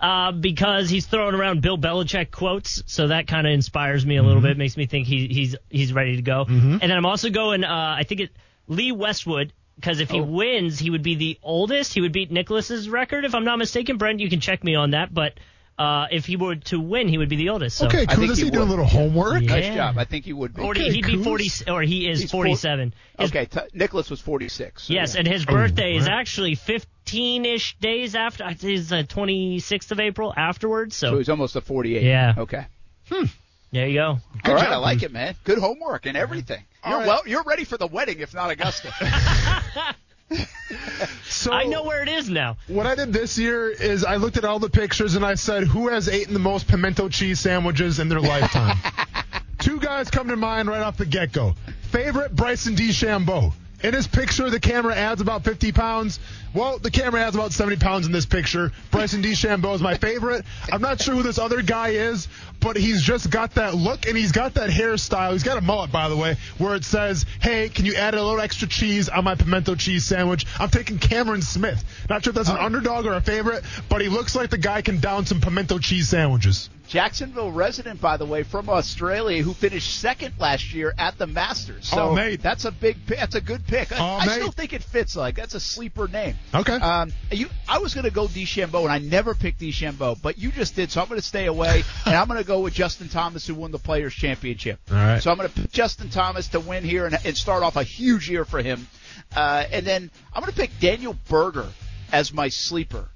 uh, 0.00 0.32
because 0.32 0.90
he's 0.90 1.06
throwing 1.06 1.34
around 1.34 1.62
Bill 1.62 1.78
Belichick 1.78 2.30
quotes, 2.30 2.82
so 2.86 3.08
that 3.08 3.26
kind 3.26 3.46
of 3.46 3.52
inspires 3.52 4.04
me 4.04 4.16
a 4.16 4.22
little 4.22 4.42
bit, 4.42 4.58
makes 4.58 4.76
me 4.76 4.86
think 4.86 5.06
he, 5.06 5.28
he's 5.28 5.56
he's 5.70 5.92
ready 5.92 6.16
to 6.16 6.22
go. 6.22 6.44
And 6.48 6.80
then 6.80 6.92
I'm 6.92 7.06
also 7.06 7.30
going, 7.30 7.64
uh, 7.64 7.94
I 7.98 8.04
think 8.04 8.20
it 8.20 8.30
Lee 8.68 8.92
Westwood 8.92 9.52
because 9.76 10.00
if 10.00 10.10
he 10.10 10.20
Oh. 10.20 10.24
wins, 10.24 10.78
he 10.78 10.90
would 10.90 11.02
be 11.02 11.14
the 11.14 11.38
oldest. 11.42 11.94
He 11.94 12.02
would 12.02 12.12
beat 12.12 12.30
Nicklaus's 12.30 12.88
record, 12.88 13.24
if 13.24 13.34
I'm 13.34 13.44
not 13.44 13.58
mistaken. 13.58 13.96
Brent, 13.96 14.20
you 14.20 14.28
can 14.28 14.40
check 14.40 14.62
me 14.62 14.74
on 14.74 14.90
that, 14.90 15.14
but. 15.14 15.34
Uh, 15.78 16.06
if 16.12 16.26
he 16.26 16.36
were 16.36 16.54
to 16.56 16.78
win, 16.78 17.08
he 17.08 17.16
would 17.18 17.28
be 17.30 17.36
the 17.36 17.48
oldest. 17.48 17.78
So. 17.78 17.86
Okay, 17.86 18.04
I 18.06 18.14
think 18.14 18.28
Kuz, 18.28 18.32
is 18.32 18.38
he 18.38 18.44
he 18.44 18.50
doing 18.50 18.66
a 18.68 18.70
little 18.70 18.84
homework? 18.84 19.42
Yeah. 19.42 19.48
Nice 19.56 19.74
job. 19.74 19.98
I 19.98 20.04
think 20.04 20.26
you 20.26 20.36
would 20.36 20.54
be. 20.54 20.60
40, 20.62 20.80
Okay, 20.80 20.92
he'd 20.92 21.06
be 21.06 21.14
Kuz. 21.16 21.24
40, 21.64 21.70
or 21.70 21.82
he 21.82 22.08
is 22.08 22.20
He's 22.20 22.30
47. 22.30 22.94
His 23.18 23.30
Okay, 23.30 23.46
t- 23.46 23.60
Nicklaus 23.72 24.10
was 24.10 24.20
46. 24.20 24.82
so 24.84 24.92
Yes, 24.92 25.14
yeah. 25.14 25.20
and 25.20 25.28
his 25.28 25.44
birthday 25.46 25.96
is 25.96 26.06
right. 26.06 26.12
actually 26.20 26.56
15-ish 26.56 27.76
days 27.78 28.14
after. 28.14 28.44
I 28.44 28.54
think 28.54 28.78
It's 28.78 28.90
the 28.90 29.02
26th 29.04 29.90
of 29.90 29.98
April 30.00 30.32
afterwards. 30.36 30.94
so 30.94 31.12
So 31.12 31.18
he's 31.18 31.28
almost 31.30 31.56
a 31.56 31.60
48. 31.62 32.02
Yeah. 32.02 32.34
Okay. 32.38 32.66
Hmm. 33.08 33.24
there 33.72 33.88
you 33.88 33.94
go. 33.98 34.06
All 34.44 34.54
right, 34.54 34.64
job, 34.64 34.72
I 34.72 34.76
like 34.76 35.02
it, 35.02 35.10
man. 35.10 35.34
Good 35.44 35.58
homework 35.58 36.06
and 36.06 36.16
everything. 36.16 36.62
You're 36.86 36.98
right. 36.98 37.06
well. 37.06 37.22
You're 37.26 37.44
ready 37.44 37.64
for 37.64 37.76
the 37.78 37.86
wedding, 37.86 38.20
if 38.20 38.34
not 38.34 38.50
Augusta. 38.50 38.92
So 41.24 41.52
I 41.52 41.64
know 41.64 41.82
where 41.82 42.02
it 42.02 42.08
is 42.08 42.30
now. 42.30 42.56
What 42.68 42.86
I 42.86 42.94
did 42.94 43.12
this 43.12 43.36
year 43.36 43.68
is 43.68 44.04
I 44.04 44.16
looked 44.16 44.36
at 44.36 44.44
all 44.44 44.58
the 44.58 44.70
pictures 44.70 45.16
and 45.16 45.24
I 45.24 45.34
said, 45.34 45.64
who 45.64 45.88
has 45.88 46.08
eaten 46.08 46.34
the 46.34 46.40
most 46.40 46.68
pimento 46.68 47.08
cheese 47.08 47.40
sandwiches 47.40 47.98
in 47.98 48.08
their 48.08 48.20
lifetime? 48.20 48.76
Two 49.58 49.80
guys 49.80 50.08
come 50.10 50.28
to 50.28 50.36
mind 50.36 50.68
right 50.68 50.82
off 50.82 50.96
the 50.96 51.06
get 51.06 51.32
go. 51.32 51.54
Favorite 51.90 52.36
Bryson 52.36 52.76
DeChambeau. 52.76 53.52
In 53.82 53.94
his 53.94 54.06
picture, 54.06 54.48
the 54.48 54.60
camera 54.60 54.94
adds 54.94 55.20
about 55.20 55.42
50 55.42 55.72
pounds. 55.72 56.20
Well, 56.54 56.78
the 56.78 56.90
camera 56.90 57.20
adds 57.20 57.34
about 57.34 57.52
70 57.52 57.78
pounds 57.78 58.06
in 58.06 58.12
this 58.12 58.26
picture. 58.26 58.70
Bryson 58.92 59.22
DeChambeau 59.22 59.74
is 59.74 59.82
my 59.82 59.96
favorite. 59.96 60.44
I'm 60.70 60.82
not 60.82 61.00
sure 61.00 61.16
who 61.16 61.24
this 61.24 61.38
other 61.38 61.62
guy 61.62 61.88
is, 61.88 62.28
but 62.62 62.76
he's 62.76 63.02
just 63.02 63.30
got 63.30 63.54
that 63.56 63.74
look 63.74 64.06
and 64.06 64.16
he's 64.16 64.32
got 64.32 64.54
that 64.54 64.70
hairstyle. 64.70 65.32
He's 65.32 65.42
got 65.42 65.58
a 65.58 65.60
mullet, 65.60 65.90
by 65.92 66.08
the 66.08 66.16
way, 66.16 66.36
where 66.58 66.74
it 66.74 66.84
says, 66.84 67.26
hey, 67.40 67.68
can 67.68 67.84
you 67.84 67.94
add 67.94 68.14
a 68.14 68.22
little 68.22 68.40
extra 68.40 68.68
cheese 68.68 69.08
on 69.08 69.24
my 69.24 69.34
pimento 69.34 69.74
cheese 69.74 70.04
sandwich? 70.04 70.46
I'm 70.58 70.70
taking 70.70 70.98
Cameron 70.98 71.42
Smith. 71.42 71.84
Not 72.08 72.24
sure 72.24 72.30
if 72.30 72.36
that's 72.36 72.48
an 72.48 72.56
underdog 72.56 73.06
or 73.06 73.14
a 73.14 73.20
favorite, 73.20 73.64
but 73.88 74.00
he 74.00 74.08
looks 74.08 74.34
like 74.34 74.50
the 74.50 74.58
guy 74.58 74.82
can 74.82 75.00
down 75.00 75.26
some 75.26 75.40
pimento 75.40 75.78
cheese 75.78 76.08
sandwiches. 76.08 76.70
Jacksonville 76.88 77.50
resident, 77.50 78.02
by 78.02 78.18
the 78.18 78.26
way, 78.26 78.42
from 78.42 78.68
Australia, 78.68 79.42
who 79.42 79.54
finished 79.54 79.96
second 79.98 80.34
last 80.38 80.74
year 80.74 80.92
at 80.98 81.16
the 81.16 81.26
Masters. 81.26 81.88
So 81.88 82.10
Oh, 82.10 82.14
mate. 82.14 82.42
that's 82.42 82.66
a 82.66 82.70
big, 82.70 83.06
that's 83.06 83.34
a 83.34 83.40
good 83.40 83.66
pick. 83.66 83.90
I, 83.92 83.96
Oh, 83.98 84.16
I 84.20 84.26
still 84.26 84.50
think 84.50 84.74
it 84.74 84.82
fits. 84.82 85.16
Like 85.16 85.36
that's 85.36 85.54
a 85.54 85.60
sleeper 85.60 86.06
name. 86.06 86.36
Okay. 86.54 86.74
Um, 86.74 87.10
you, 87.30 87.48
I 87.66 87.78
was 87.78 87.94
going 87.94 88.04
to 88.04 88.10
go 88.10 88.26
DeChambeau, 88.26 88.82
and 88.82 88.92
I 88.92 88.98
never 88.98 89.34
picked 89.34 89.60
DeChambeau, 89.60 90.20
but 90.20 90.36
you 90.36 90.50
just 90.52 90.76
did, 90.76 90.90
so 90.90 91.00
I'm 91.00 91.08
going 91.08 91.18
to 91.20 91.26
stay 91.26 91.46
away, 91.46 91.82
and 92.04 92.14
I'm 92.14 92.26
going 92.28 92.38
to 92.40 92.46
go 92.52 92.60
with 92.60 92.74
Justin 92.74 93.08
Thomas, 93.08 93.46
who 93.46 93.54
won 93.54 93.70
the 93.70 93.78
Players 93.78 94.12
Championship. 94.14 94.78
All 94.90 94.96
right. 94.96 95.22
So 95.22 95.30
I'm 95.30 95.38
going 95.38 95.48
to 95.48 95.54
pick 95.54 95.72
Justin 95.72 96.10
Thomas 96.10 96.48
to 96.48 96.60
win 96.60 96.84
here 96.84 97.06
and, 97.06 97.16
and 97.24 97.36
start 97.36 97.62
off 97.62 97.76
a 97.76 97.82
huge 97.82 98.28
year 98.28 98.44
for 98.44 98.62
him. 98.62 98.86
Uh, 99.34 99.64
and 99.70 99.86
then 99.86 100.10
I'm 100.32 100.42
going 100.42 100.52
to 100.52 100.58
pick 100.58 100.70
Daniel 100.78 101.16
Berger 101.28 101.68
as 102.12 102.32
my 102.32 102.48
sleeper. 102.48 103.08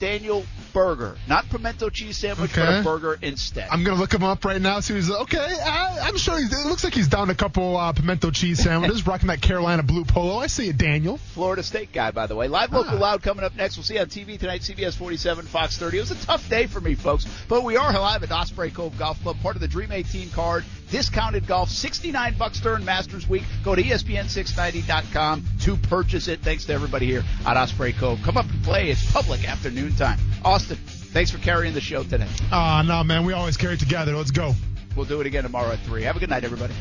Daniel 0.00 0.44
Berger, 0.72 1.16
not 1.28 1.48
pimento 1.50 1.90
cheese 1.90 2.16
sandwich, 2.16 2.52
but 2.54 2.80
a 2.80 2.82
burger 2.82 3.18
instead. 3.20 3.68
I'm 3.70 3.84
gonna 3.84 3.98
look 4.00 4.14
him 4.14 4.22
up 4.24 4.44
right 4.44 4.60
now. 4.60 4.80
See, 4.80 4.94
who's 4.94 5.10
okay. 5.10 5.38
I, 5.38 5.98
I'm 6.04 6.16
sure 6.16 6.38
he's, 6.38 6.52
it 6.52 6.66
looks 6.68 6.82
like 6.84 6.94
he's 6.94 7.08
down 7.08 7.28
a 7.28 7.34
couple 7.34 7.76
uh, 7.76 7.92
pimento 7.92 8.30
cheese 8.30 8.62
sandwiches, 8.62 9.06
rocking 9.06 9.28
that 9.28 9.42
Carolina 9.42 9.82
blue 9.82 10.04
polo. 10.04 10.38
I 10.38 10.46
see 10.46 10.68
it, 10.68 10.78
Daniel. 10.78 11.18
Florida 11.18 11.62
State 11.62 11.92
guy, 11.92 12.12
by 12.12 12.26
the 12.26 12.34
way. 12.34 12.48
Live 12.48 12.72
local 12.72 12.96
Ah. 12.96 13.00
loud 13.00 13.22
coming 13.22 13.44
up 13.44 13.54
next. 13.56 13.76
We'll 13.76 13.84
see 13.84 13.94
you 13.94 14.00
on 14.00 14.06
TV 14.06 14.38
tonight, 14.38 14.62
CBS 14.62 14.96
47, 14.96 15.44
Fox 15.46 15.76
30. 15.76 15.98
It 15.98 16.00
was 16.00 16.10
a 16.12 16.26
tough 16.26 16.48
day 16.48 16.66
for 16.66 16.80
me, 16.80 16.94
folks, 16.94 17.26
but 17.48 17.62
we 17.62 17.76
are 17.76 17.92
live 17.92 18.22
at 18.22 18.32
Osprey 18.32 18.70
Cove 18.70 18.96
Golf 18.98 19.20
Club, 19.22 19.36
part 19.42 19.56
of 19.56 19.60
the 19.60 19.68
Dream 19.68 19.92
18 19.92 20.30
card. 20.30 20.64
Discounted 20.90 21.46
golf, 21.46 21.70
69 21.70 22.34
bucks 22.36 22.60
during 22.60 22.84
Masters 22.84 23.28
Week. 23.28 23.44
Go 23.64 23.74
to 23.74 23.80
E 23.80 23.90
ESPN690.com 23.90 25.44
to 25.60 25.76
purchase 25.76 26.28
it. 26.28 26.40
Thanks 26.40 26.64
to 26.66 26.72
everybody 26.72 27.06
here 27.06 27.24
at 27.46 27.56
Osprey 27.56 27.92
Cove. 27.92 28.20
Come 28.22 28.36
up 28.36 28.50
and 28.50 28.62
play. 28.64 28.90
It's 28.90 29.10
public 29.12 29.48
afternoon 29.48 29.94
time. 29.96 30.18
Austin, 30.44 30.76
thanks 30.76 31.30
for 31.30 31.38
carrying 31.38 31.74
the 31.74 31.80
show 31.80 32.02
today. 32.02 32.28
Ah, 32.50 32.82
no, 32.86 33.04
man. 33.04 33.24
We 33.24 33.32
always 33.32 33.56
carry 33.56 33.74
it 33.74 33.80
together. 33.80 34.16
Let's 34.16 34.30
go. 34.30 34.54
We'll 34.96 35.06
do 35.06 35.20
it 35.20 35.26
again 35.26 35.44
tomorrow 35.44 35.72
at 35.72 35.78
3. 35.80 36.02
Have 36.02 36.16
a 36.16 36.20
good 36.20 36.30
night, 36.30 36.44
everybody. 36.44 36.74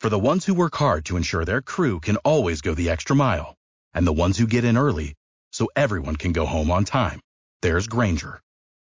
For 0.00 0.08
the 0.08 0.18
ones 0.18 0.44
who 0.44 0.54
work 0.54 0.74
hard 0.74 1.04
to 1.06 1.16
ensure 1.16 1.44
their 1.44 1.62
crew 1.62 2.00
can 2.00 2.16
always 2.18 2.60
go 2.60 2.74
the 2.74 2.90
extra 2.90 3.14
mile, 3.14 3.54
and 3.94 4.06
the 4.06 4.12
ones 4.12 4.36
who 4.36 4.46
get 4.46 4.64
in 4.64 4.76
early 4.76 5.14
so 5.52 5.68
everyone 5.76 6.16
can 6.16 6.32
go 6.32 6.46
home 6.46 6.70
on 6.70 6.84
time, 6.84 7.20
there's 7.60 7.86
Grainger, 7.86 8.40